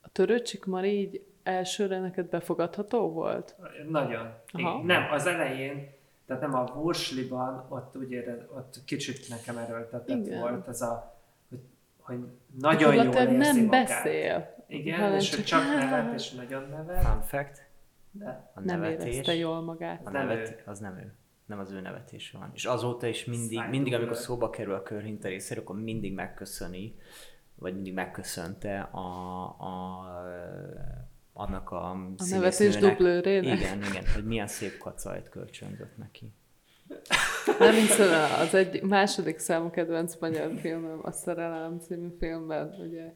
[0.00, 3.56] a törőcsik már így elsőre neked befogadható volt?
[3.88, 4.32] Nagyon.
[4.52, 4.74] Aha.
[4.74, 4.86] Igen.
[4.86, 5.90] Nem, az elején,
[6.26, 10.40] tehát nem a Wursliban, ott úgy érez, ott kicsit nekem erőltetett Igen.
[10.40, 11.16] volt ez a,
[11.48, 11.60] hogy,
[11.98, 12.18] hogy
[12.60, 13.70] nagyon jól érzi nem magát.
[13.86, 14.64] beszél.
[14.66, 17.66] Igen, hanem és hogy csak nevet, és nagyon nevet, Fun fact,
[18.10, 20.06] de a Nem nevetés, érezte jól magát.
[20.06, 21.12] a nevet, az nem ő.
[21.48, 22.50] Nem az ő nevetése van.
[22.54, 26.94] És azóta is mindig, mindig amikor szóba kerül a körhinta részéről, akkor mindig megköszöni,
[27.54, 30.04] vagy mindig megköszönte a, a,
[31.32, 33.58] annak a, A nevetés dublőrének.
[33.58, 36.32] Igen, igen, hogy milyen szép kacajt kölcsönzött neki.
[37.58, 43.14] Nem hiszem, az egy második számú kedvenc magyar filmem, a Szerelem című filmben, ugye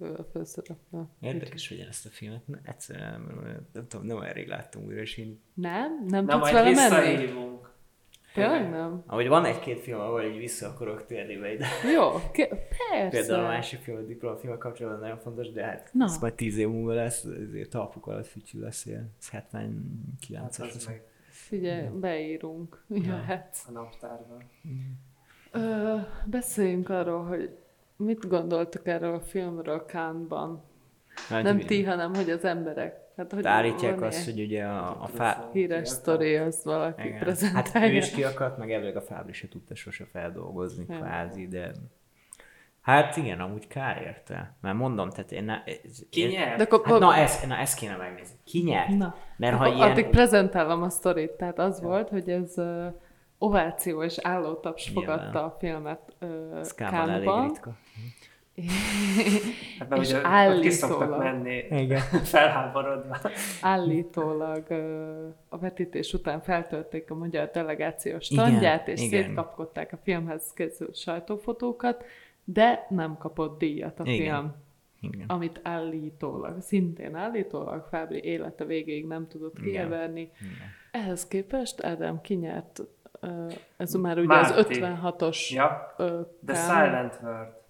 [0.00, 1.02] ő a főszereplő.
[1.20, 4.84] Érdekes, hogy én ezt a filmet ne- egyszerűen nem, nem tudom, nem olyan rég láttam
[4.84, 6.04] újra, és én Nem?
[6.08, 7.32] Nem na tudsz vele menni?
[8.34, 9.02] Tényleg nem?
[9.06, 11.66] Ahogy van egy-két film, ahol így vissza akarok térni be ide.
[11.94, 13.08] Jó, ke- persze.
[13.10, 16.04] Például a másik film, a diplomafilmek kapcsolatban nagyon fontos, de hát Na.
[16.04, 19.10] ez majd tíz év múlva lesz, ezért talpuk alatt fütyű lesz ilyen.
[19.20, 20.86] Ez Hát 79-es az lesz.
[20.86, 22.84] meg Figyelj, beírunk.
[22.88, 23.56] Jöhet.
[23.68, 24.42] a naptárban.
[25.52, 25.96] Ö,
[26.26, 27.56] beszéljünk arról, hogy
[27.96, 29.84] mit gondoltak erről a filmről.
[31.28, 33.04] Hát, Nem ugye, ti, hanem hogy az emberek.
[33.16, 35.48] Hát, hogy Állítják azt, hogy ugye a, a fá...
[35.52, 37.12] Híres sztori, az valaki Igen.
[37.12, 37.96] Hát ő prezentálja.
[37.96, 40.96] is kiakadt, meg elvileg a Fábri se tudta sose feldolgozni Ja.
[40.98, 41.72] kvázi, de...
[42.80, 44.56] Hát igen, amúgy kár érte.
[44.60, 45.44] Mert mondom, tehát én...
[45.44, 46.56] Ne, ez, Ki nyert?
[46.56, 48.36] De akkor, Hát na, ezt, na, ezt kéne megnézni.
[48.44, 48.88] Ki nyert?
[48.88, 49.90] Na, Mert ha ilyen...
[49.90, 51.30] addig prezentálom a sztorit.
[51.30, 52.86] Tehát az volt, hogy ez uh,
[53.38, 57.76] ováció és állótaps fogadta a filmet uh, elég ritka.
[59.88, 62.00] Mert És ugye állítólag- menni Igen.
[62.34, 63.16] felháborodva.
[63.60, 64.66] Állítólag
[65.48, 69.22] a vetítés után feltörték a magyar delegációs Igen, standját, és igen.
[69.22, 72.04] szétkapkodták a filmhez készült sajtófotókat,
[72.44, 74.16] de nem kapott díjat a Igen.
[74.34, 74.54] film,
[75.00, 75.24] Igen.
[75.28, 80.30] amit állítólag, szintén állítólag Fábri élete végéig nem tudott kieverni.
[80.90, 82.80] Ehhez képest Ádám kinyert,
[83.76, 84.58] ez már ugye Márti.
[84.58, 85.94] az 56-os Ja,
[86.46, 86.54] The.
[86.54, 87.62] Silent Word.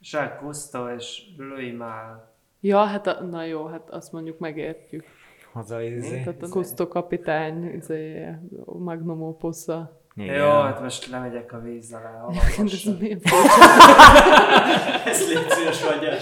[0.00, 2.28] Jacques Cousteau és Louis Malle.
[2.60, 5.04] Ja, hát a, na jó, hát azt mondjuk megértjük.
[5.52, 6.22] Haza izé.
[6.22, 8.26] Tehát a Kusztó kapitány, izé,
[8.64, 10.00] Magnum opusza.
[10.16, 10.34] Igen.
[10.34, 12.26] Jó, hát most lemegyek a víz alá,
[12.58, 13.20] Ez milyen
[15.04, 16.14] Ezt légy szíves vagyok.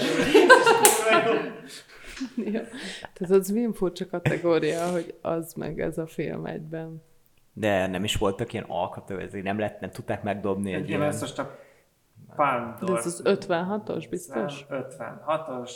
[2.35, 2.61] Ja.
[3.13, 7.01] Tehát az milyen furcsa kategória, hogy az meg ez a film egyben.
[7.59, 11.01] De nem is voltak ilyen alkatok, ezért nem, lett, nem tudták megdobni egy Egy ilyen...
[11.01, 11.55] ezt most a
[12.35, 14.65] Palm De ez az 56-os biztos?
[14.69, 15.71] 56-os.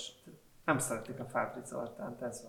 [0.66, 2.44] Nem szeretik a Fábri Zoltánt, ez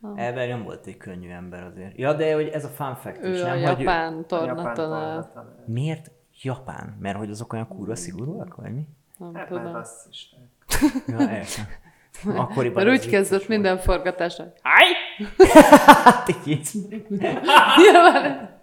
[0.00, 0.16] van.
[0.16, 1.96] Elben nem volt egy könnyű ember azért.
[1.98, 3.52] Ja, de hogy ez a fun fact is, Ő a nem?
[3.64, 4.74] Hogy japán A japán tornatanár.
[4.74, 5.64] tornatanár.
[5.66, 6.10] Miért
[6.42, 6.96] Japán?
[7.00, 8.86] Mert hogy azok olyan kurva szigorúak, vagy mi?
[9.18, 9.72] Nem Hát mert tudom.
[9.72, 10.40] rasszisták.
[11.06, 11.64] Ja, értem.
[12.36, 14.44] Akkoriban Mert úgy kezdett minden forgatásra.
[14.62, 16.46] volt.
[16.46, 16.68] Így.
[17.76, 18.58] Nyilván.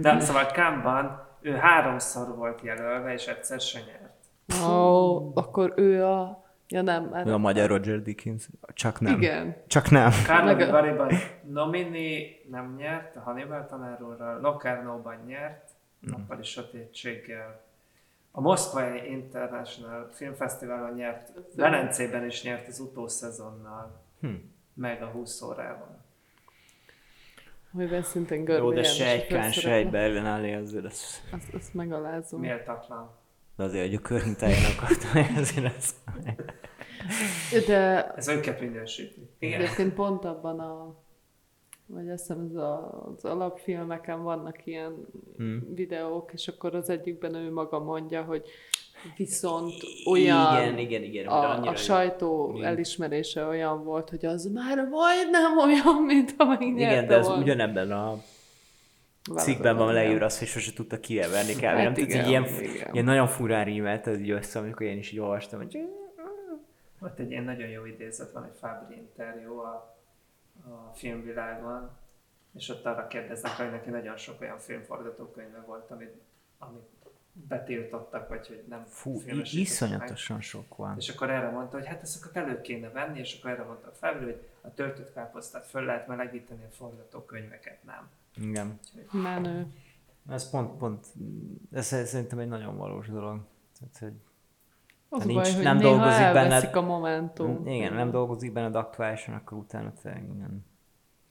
[0.00, 4.14] De szóval Kámban ő háromszor volt jelölve, és egyszer se nyert.
[4.70, 6.44] Ó, akkor ő a...
[6.68, 7.22] Ja nem.
[7.26, 8.48] Ő a magyar Roger Dickens.
[8.74, 9.14] Csak nem.
[9.14, 9.56] Igen.
[9.66, 10.10] Csak nem.
[10.28, 11.10] A- Bariban
[11.42, 15.70] Nomini nem nyert, a Hannibal tanárulra, Locarno-ban nyert,
[16.00, 17.64] nappali sötétséggel.
[18.36, 24.28] A Moszkvai International Film Fesztiválon nyert, Velencében is nyert az utószezonnal, Hm.
[24.74, 26.04] meg a 20 órával.
[27.72, 31.02] Amiben szintén Jó, Görbe de János a sejtkán sejtbe ellen állé azért ez...
[31.32, 32.40] Azt, azt megalázom.
[32.40, 33.10] Méltatlan.
[33.56, 35.94] De azért, hogy a körhintáján akartam, ezért ez...
[37.66, 39.30] De Ez őket minősíti.
[39.38, 39.60] Igen.
[39.60, 40.94] Egyébként pont abban a,
[41.86, 44.92] vagy azt hiszem ez a, az alapfilmeken vannak ilyen
[45.36, 45.74] Hmm.
[45.74, 48.44] videók, és akkor az egyikben ő maga mondja, hogy
[49.16, 49.74] viszont
[50.10, 51.26] olyan Igen, igen, igen.
[51.26, 52.68] a, a sajtó Igen.
[52.68, 57.42] elismerése olyan volt, hogy az már majdnem olyan, mint amelyik Igen, nyerte de ez volna.
[57.42, 58.18] ugyanebben a
[59.36, 61.62] cikkben van leírva, azt, hogy sose tudta kiverni kb.
[61.62, 61.92] Hát nem?
[61.96, 62.88] Igen, hogy ilyen, igen.
[62.92, 65.78] ilyen nagyon furán rímelt ez így össze, amikor én is így olvastam, hogy
[67.02, 69.95] Ott egy ilyen nagyon jó idézet van, egy Fabri interjú a,
[70.64, 71.90] a filmvilágon,
[72.54, 76.14] és ott arra kérdeznek, hogy neki nagyon sok olyan filmforgatókönyve volt, amit,
[76.58, 76.86] amit
[77.32, 79.62] betiltottak, vagy hogy nem fú, i- filmesítettek meg.
[79.98, 80.96] iszonyatosan sok van.
[80.96, 83.92] És akkor erre mondta, hogy hát ezeket elő kéne venni, és akkor erre mondta a
[83.92, 88.08] Fabri, hogy a töltött káposztát föl lehet melegíteni, a forgatókönyveket nem.
[88.36, 88.78] Igen.
[89.10, 89.66] Menő.
[90.28, 91.06] Ez pont, pont,
[91.72, 93.40] ez szerintem egy nagyon valós dolog.
[93.78, 94.12] Tehát, hogy
[95.16, 97.66] Az Ha nincs- baj, hogy nem dolgozik benned- a momentum.
[97.66, 99.92] igen, nem dolgozik benned aktuálisan, akkor utána.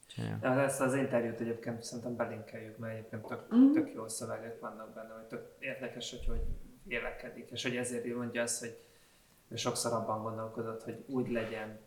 [0.08, 0.38] Csinálja.
[0.42, 3.72] De ezt az interjút egyébként szerintem belinkeljük, mert egyébként tök, Mhm.
[3.72, 6.42] tök jó szövegek vannak benne, hogy tök érdekes, hogy hogy
[6.84, 11.80] vélekedik, és hogy ezért mondja azt, hogy sokszor abban gondolkodott, hogy úgy legyen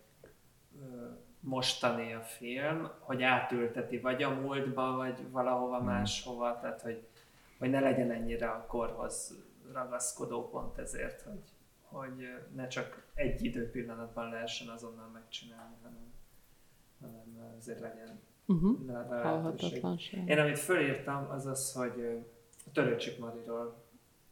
[1.41, 7.07] mostani a film, hogy átülteti vagy a múltba, vagy valahova máshova, tehát hogy,
[7.59, 9.35] hogy ne legyen ennyire a korhoz
[9.73, 11.41] ragaszkodó pont ezért, hogy,
[11.91, 16.13] hogy ne csak egy időpillanatban lehessen azonnal megcsinálni, hanem,
[17.01, 18.21] hanem azért legyen
[18.51, 18.87] Uh-huh.
[18.87, 19.85] le- lehetőség.
[20.27, 22.25] Én amit fölírtam, az az, hogy
[22.67, 23.83] a Törőcsik Mariról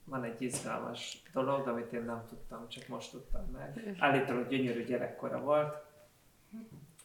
[0.05, 3.97] van egy izgalmas dolog, amit én nem tudtam, csak most tudtam meg.
[3.99, 5.75] Állítólag gyönyörű gyerekkora volt,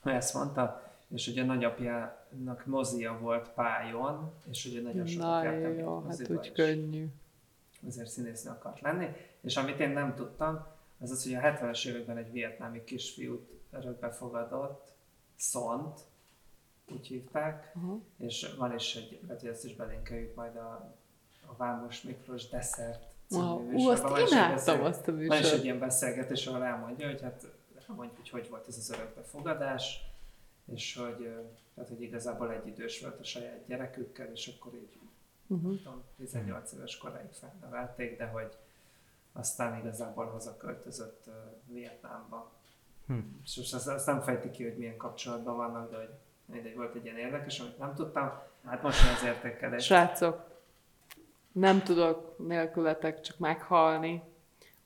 [0.04, 5.80] ezt mondta, és ugye a nagyapjának mozia volt pályón, és ugye nagyon sokat Na járt
[5.80, 7.08] jó, hát úgy és könnyű.
[7.88, 9.08] ezért színésznő akart lenni.
[9.42, 10.66] És amit én nem tudtam,
[11.00, 14.90] az az, hogy a 70-es években egy vietnámi kisfiút örökbefogadott,
[15.36, 16.00] Szont,
[16.92, 18.00] úgy hívták, Aha.
[18.18, 20.96] és van is egy, lehet, hogy ezt is belinkeljük majd a,
[21.46, 23.58] a Vámos Miklós Desszert című Wow.
[23.60, 24.12] Ú, műsorban.
[24.12, 25.64] azt egy imádtam azt a Van is egy műsort.
[25.64, 27.46] ilyen beszélgetés, ahol elmondja, hogy hát
[27.88, 30.00] elmondja, hogy hogy volt ez az örökbefogadás,
[30.74, 31.30] és hogy,
[31.76, 35.00] tehát, hogy igazából egy idős volt a saját gyerekükkel, és akkor így
[35.48, 35.78] Uh-huh.
[35.78, 38.58] tudom, 18 éves koráig felnevelték, de hogy
[39.34, 41.34] aztán igazából hazaköltözött uh,
[41.66, 42.52] Vietnámba.
[43.08, 43.20] Hm.
[43.44, 46.10] És most azt, azt nem fejti ki, hogy milyen kapcsolatban vannak, de hogy
[46.46, 48.32] mindegy volt egy ilyen érdekes, amit nem tudtam.
[48.66, 49.86] Hát most jön az értékelés.
[49.86, 50.50] Srácok,
[51.52, 54.24] nem tudok nélkületek csak meghalni,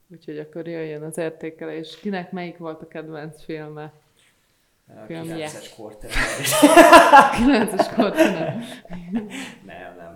[0.07, 1.99] úgyhogy akkor jöjjön az értékelés.
[1.99, 3.93] Kinek melyik volt a kedvenc filme?
[4.87, 5.49] A Filmje.
[5.49, 6.09] 9-es korter.
[6.11, 8.59] 9-es kortinál.
[9.65, 10.14] nem, nem,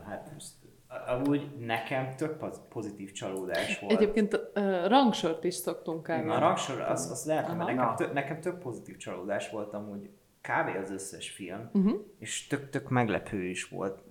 [1.10, 3.94] amúgy nekem tök poz- pozitív csalódás volt.
[3.94, 6.30] Egyébként uh, rangsort is szoktunk el.
[6.30, 7.94] A rangsor, az, az lehet, mert nekem, Na.
[7.94, 10.10] tök, nekem tök pozitív csalódás volt amúgy
[10.42, 10.82] kb.
[10.84, 12.02] az összes film, Uh-huh.
[12.20, 14.04] és tök-tök meglepő is volt,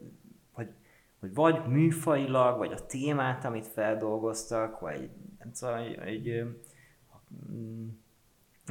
[0.52, 0.68] hogy,
[1.20, 6.44] hogy vagy műfajilag, vagy a témát, amit feldolgoztak, vagy nem tudom, egy, egy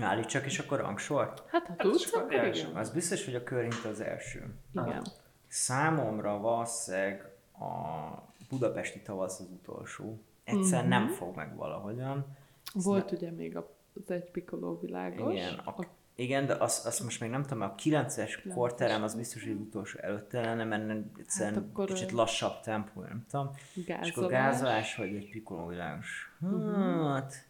[0.02, 1.44] állítsak is akkor rangsort.
[1.50, 2.68] Hát ha tudsz, csak akkor első.
[2.68, 2.76] igen.
[2.80, 4.54] Az biztos, hogy a körint az első.
[4.74, 5.06] Igen.
[5.48, 10.20] Számomra valószínűleg a budapesti tavasz az utolsó.
[10.44, 10.90] Egyszer Mhm.
[10.90, 12.26] nem fog meg valahogyan.
[12.74, 13.70] Volt ugye még a-
[14.06, 15.34] az egy pikoló világos.
[15.34, 15.86] Igen, a,
[16.16, 19.60] igen, de azt, azt most még nem tudom, a 9-es korterem az biztos, hogy az
[19.60, 23.50] utolsó előtte lenne, mert egyszerűen Hát akkor, kicsit lassabb tempó, nem tudom.
[23.74, 24.30] És akkor Gázolás.
[24.52, 26.36] gázolás vagy egy pikoló világos.
[26.40, 27.04] Mhm.
[27.04, 27.46] Hát,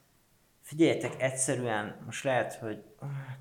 [0.62, 3.40] figyeljetek, egyszerűen most lehet, hogy hát,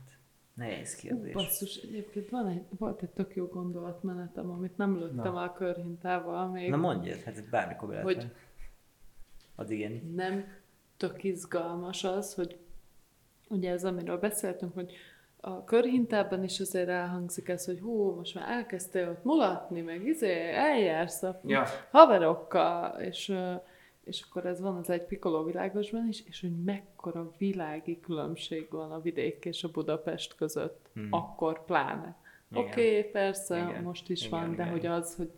[0.57, 1.33] nehéz Ú, kérdés.
[1.33, 5.41] basszus, egyébként van egy, volt egy tök jó gondolatmenetem, amit nem lőttem Na.
[5.43, 6.70] el körhintával még.
[6.70, 8.05] Na mondjad, hát ez bármikor lehet.
[8.05, 8.31] Hogy-.
[9.55, 10.12] Addig én.
[10.15, 10.45] nem
[10.97, 12.59] tök izgalmas az, hogy
[13.49, 14.93] ugye ez, amiről beszéltünk, hogy
[15.41, 20.53] a körhintában is azért elhangzik ez, hogy hú, most már elkezdtél ott mulatni, meg izé,
[20.55, 23.53] eljársz a Ja, haverokkal, és, ö,
[24.07, 28.93] és akkor ez van az egy pikoló világosban is, és hogy mekkora világi különbség van
[28.93, 31.09] a vidék és a Budapest között, Hmm.
[31.11, 32.16] akkor pláne.
[32.55, 33.83] Oké, okay, persze, Igen.
[33.83, 34.70] most is Igen, van, de igen.
[34.70, 35.31] hogy az, hogy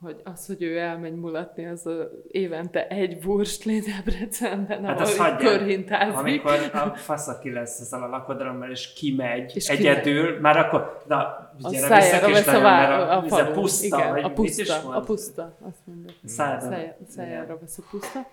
[0.00, 5.58] hogy az, hogy ő elmegy mulatni, az a évente egy Wurstli Debrecenben, Hát ahol hagyjál.
[5.58, 6.16] körhintázik.
[6.16, 11.16] amikor a fasz, aki lesz ezzel a lakodalommal, és kimegy És egyedül, már akkor, na,
[11.62, 14.22] a gyere szájára vissza, vesz a, kislány, vá- mert a, a, a puszta, Igen, vagy
[14.22, 16.12] a puszta, a puszta, azt mondja.
[16.24, 18.26] Szájára- szájára vesz a puszta.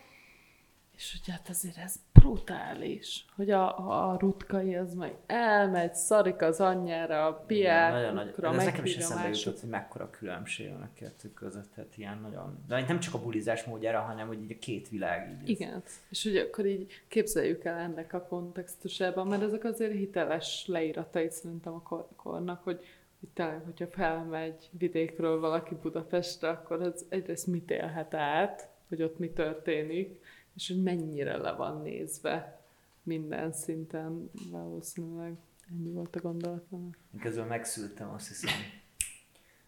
[0.96, 1.94] És ugye hát azért ez
[2.24, 8.86] brutális, hogy a, a, rutkai az meg elmegy, szarik az anyjára, a piákra, Ez nekem
[8.86, 11.74] is eszembe jutott, hogy mekkora különbség van a kettő között.
[11.76, 12.64] Tehát ilyen nagyon...
[12.68, 15.50] De nem csak a bulizás módjára, hanem hogy így a két világ így.
[15.50, 21.30] Igen, és ugye akkor így képzeljük el ennek a kontextusában, mert ezek azért hiteles leíratai
[21.30, 22.80] szerintem a kor- kornak, hogy,
[23.20, 29.20] hogy tényleg, hogyha felmegy vidékről valaki Budapestre, akkor az egyrészt mit élhet át, hogy ott
[29.20, 30.20] mi történik,
[30.56, 32.62] és hogy mennyire le van nézve
[33.04, 35.36] minden szinten, valószínűleg
[35.72, 36.90] ennyi volt a gondolatom.
[37.22, 38.52] Közben megszültem, azt hiszem.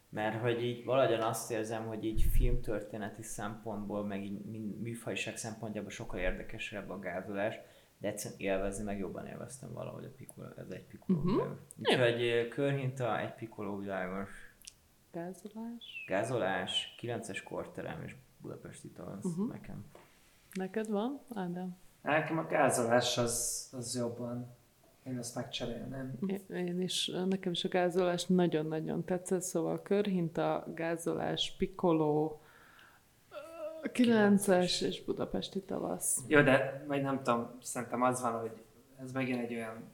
[0.08, 4.40] Mert hogy így valahogyan azt érzem, hogy így filmtörténeti szempontból, meg így
[4.80, 7.54] műfajiság szempontjából sokkal érdekesebb a gázolás,
[7.98, 11.28] de egyszerűen élvezni, meg jobban élveztem valahogy a piccolo, ez egy piccolo Mhm.
[11.36, 11.56] uh-huh.
[11.78, 14.30] Úgyhogy körhinta, egy piccolo világos
[15.12, 16.04] Gázolás?
[16.06, 19.10] gázolás, 9-es korterem és budapesti Mhm.
[19.28, 19.48] uh-huh.
[19.52, 19.84] nekem.
[20.56, 21.76] Neked van, Ádám?
[22.02, 24.54] Nekem a gázolás az, az jobban.
[25.02, 26.18] Én ezt megcserélném.
[26.50, 32.40] Én- is, nekem is a gázolás nagyon-nagyon tetszett, szóval körhinta, gázolás, pikoló,
[33.92, 36.20] 9-es és budapesti tavasz.
[36.26, 38.62] Jó, de vagy nem tudom, szerintem az van, hogy
[39.00, 39.84] ez megint egy olyan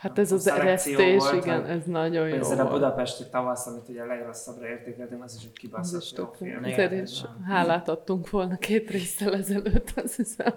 [0.00, 4.02] Hát ez az eresztés, volt, igen, ez nagyon jó ezzel a budapesti tavasz, amit ugye
[4.02, 6.64] a legrosszabbra értékeltünk, az is egy kibaszott jó film.
[6.64, 10.52] Ezért is hálát adtunk volna két résztel ezelőtt, azt hiszem.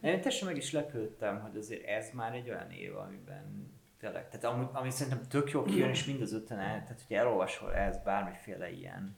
[0.00, 4.56] Én teljesen meg is lepődtem, hogy azért ez már egy olyan év, amiben tényleg, tehát
[4.56, 7.98] ami, ami szerintem tök jó kijön, és mind az öten el, tehát hogy elolvasol ez
[8.04, 9.16] bármiféle ilyen,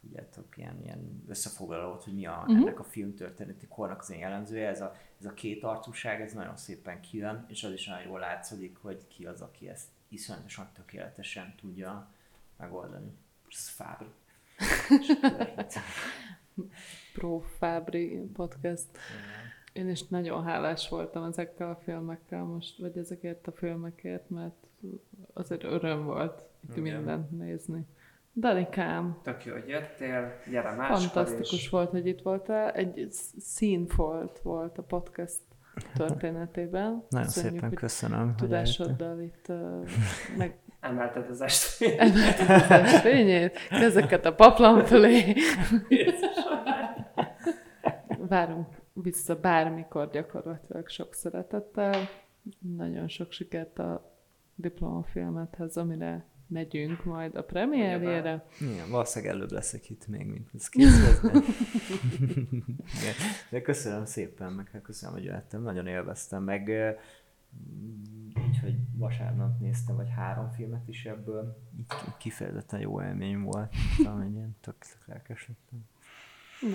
[0.00, 2.56] tudjátok, ilyen, ilyen összefoglalót, hogy mi a, uh-huh.
[2.56, 4.94] ennek a filmtörténeti kornak az én jellemzője, ez a,
[5.24, 9.06] ez a két arcúság, ez nagyon szépen kijön, és az is nagyon jól látszik, hogy
[9.08, 12.08] ki az, aki ezt iszonyatosan tökéletesen tudja
[12.56, 13.12] megoldani.
[13.50, 14.06] Ez Fábri.
[17.14, 18.86] Pro Fabri podcast.
[19.72, 24.66] Én is nagyon hálás voltam ezekkel a filmekkel most, vagy ezekért a filmekért, mert
[25.32, 27.86] azért öröm volt itt mindent nézni.
[28.36, 31.68] Danikám, Tök jó, hogy jöttél, gyere máskor fantasztikus is.
[31.68, 32.70] volt, hogy itt voltál.
[32.70, 33.06] Egy
[33.38, 35.40] színfolt volt a podcast
[35.94, 36.90] történetében.
[37.08, 38.24] Nagyon Köszönjük, szépen köszönöm.
[38.26, 39.88] hogy Tudásoddal itt uh,
[40.36, 41.98] meg Emelted az estét.
[41.98, 45.34] emelted az estfényét, kezeket a paplan fölé.
[48.28, 51.94] Várunk vissza bármikor gyakorlatilag sok szeretettel.
[52.76, 54.12] Nagyon sok sikert a
[54.54, 58.46] diplomafilmethez, amire megyünk majd a premierjére.
[58.60, 60.68] Igen, valószínűleg előbb leszek itt még, mint ez.
[60.72, 61.42] Igen.
[63.50, 66.68] De köszönöm szépen, meg hát köszönöm, hogy jöttem, nagyon élveztem, meg
[68.48, 73.72] így, hogy vasárnap néztem, vagy három filmet is ebből, így ki- kifejezetten jó élmény volt,
[74.04, 75.86] amennyien tök, tök lelkes lettem.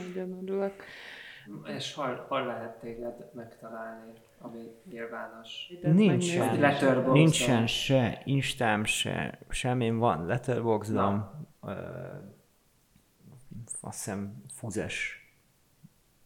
[0.06, 0.74] Nagyon örülök.
[1.66, 5.72] És hol, hol lehet téged megtalálni, ami nyilvános?
[5.82, 6.60] Nincsen.
[6.60, 7.14] Letterboxdon.
[7.14, 11.30] Nincsen se Instám, se semmim van, Letterboxdom,
[11.64, 11.74] ö,
[13.82, 15.20] azt hiszem Fuzes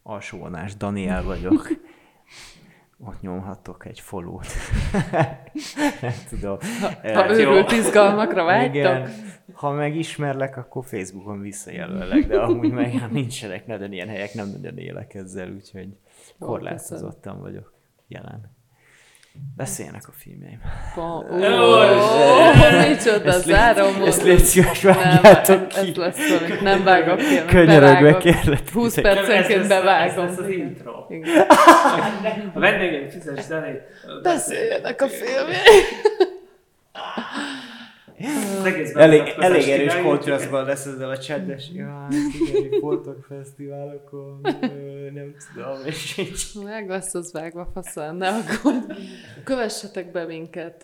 [0.02, 1.68] alsóvonás Daniel vagyok.
[3.06, 4.46] Ott nyomhatok egy folót.
[6.00, 6.58] Nem tudom.
[7.02, 9.10] Ha Ö, őrült izgalmakra vágytok, Igen.
[9.52, 14.78] Ha megismerlek, akkor Facebookon visszajelöllek, de amúgy meg hát nincsenek nagyon ilyen helyek, nem nagyon
[14.78, 15.88] élek ezzel, úgyhogy
[16.40, 17.72] Jó, korlátozottan vagyok
[18.08, 18.50] jelen.
[19.56, 20.60] Beszéljenek a filmjeim.
[20.98, 21.22] Ó,
[22.88, 25.92] micsoda, Ezt zárom Ezt légy szíves, vágjátok ez ki.
[25.96, 28.70] lesz, amit nem vágok ki, Könyörögve kérlek.
[28.72, 29.18] 20 titeket.
[29.18, 30.26] Ez percenként bevágom.
[30.26, 30.92] ez az intro.
[32.54, 33.80] A vendégem fizes zenét.
[34.22, 35.84] Beszéljenek a filmjeim.
[38.18, 41.70] Az egész Elég, elég erős kontrasztban lesz ezzel a csendes.
[41.74, 42.06] Jaj,
[42.48, 44.40] igen, voltak fesztiválokon,
[45.14, 46.64] nem tudom, és így.
[46.64, 48.92] Meg lesz az vágva faszán, ne aggódj.
[49.44, 50.80] Kövessetek be minket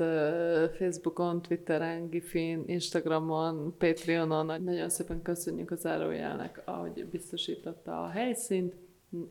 [0.78, 4.62] Facebookon, Twitteren, Gifin, Instagramon, Patreonon.
[4.62, 8.74] Nagyon szépen köszönjük az zárójelnek, ahogy biztosította a helyszínt.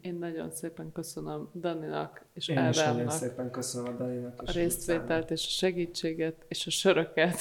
[0.01, 4.41] Én nagyon szépen köszönöm Daninak és Én is nagyon Ádámnak szépen köszönöm a Dalinak.
[4.45, 7.35] a résztvételt és a segítséget és a söröket.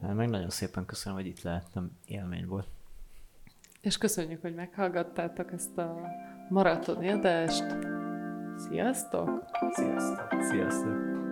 [0.00, 2.66] Meg nagyon szépen köszönöm, hogy itt lehettem, élmény volt.
[3.80, 6.00] És köszönjük, hogy meghallgattátok ezt a
[6.48, 7.64] maratoni adást.
[8.56, 9.44] Sziasztok!
[9.72, 10.42] Sziasztok!
[10.42, 11.23] Sziasztok!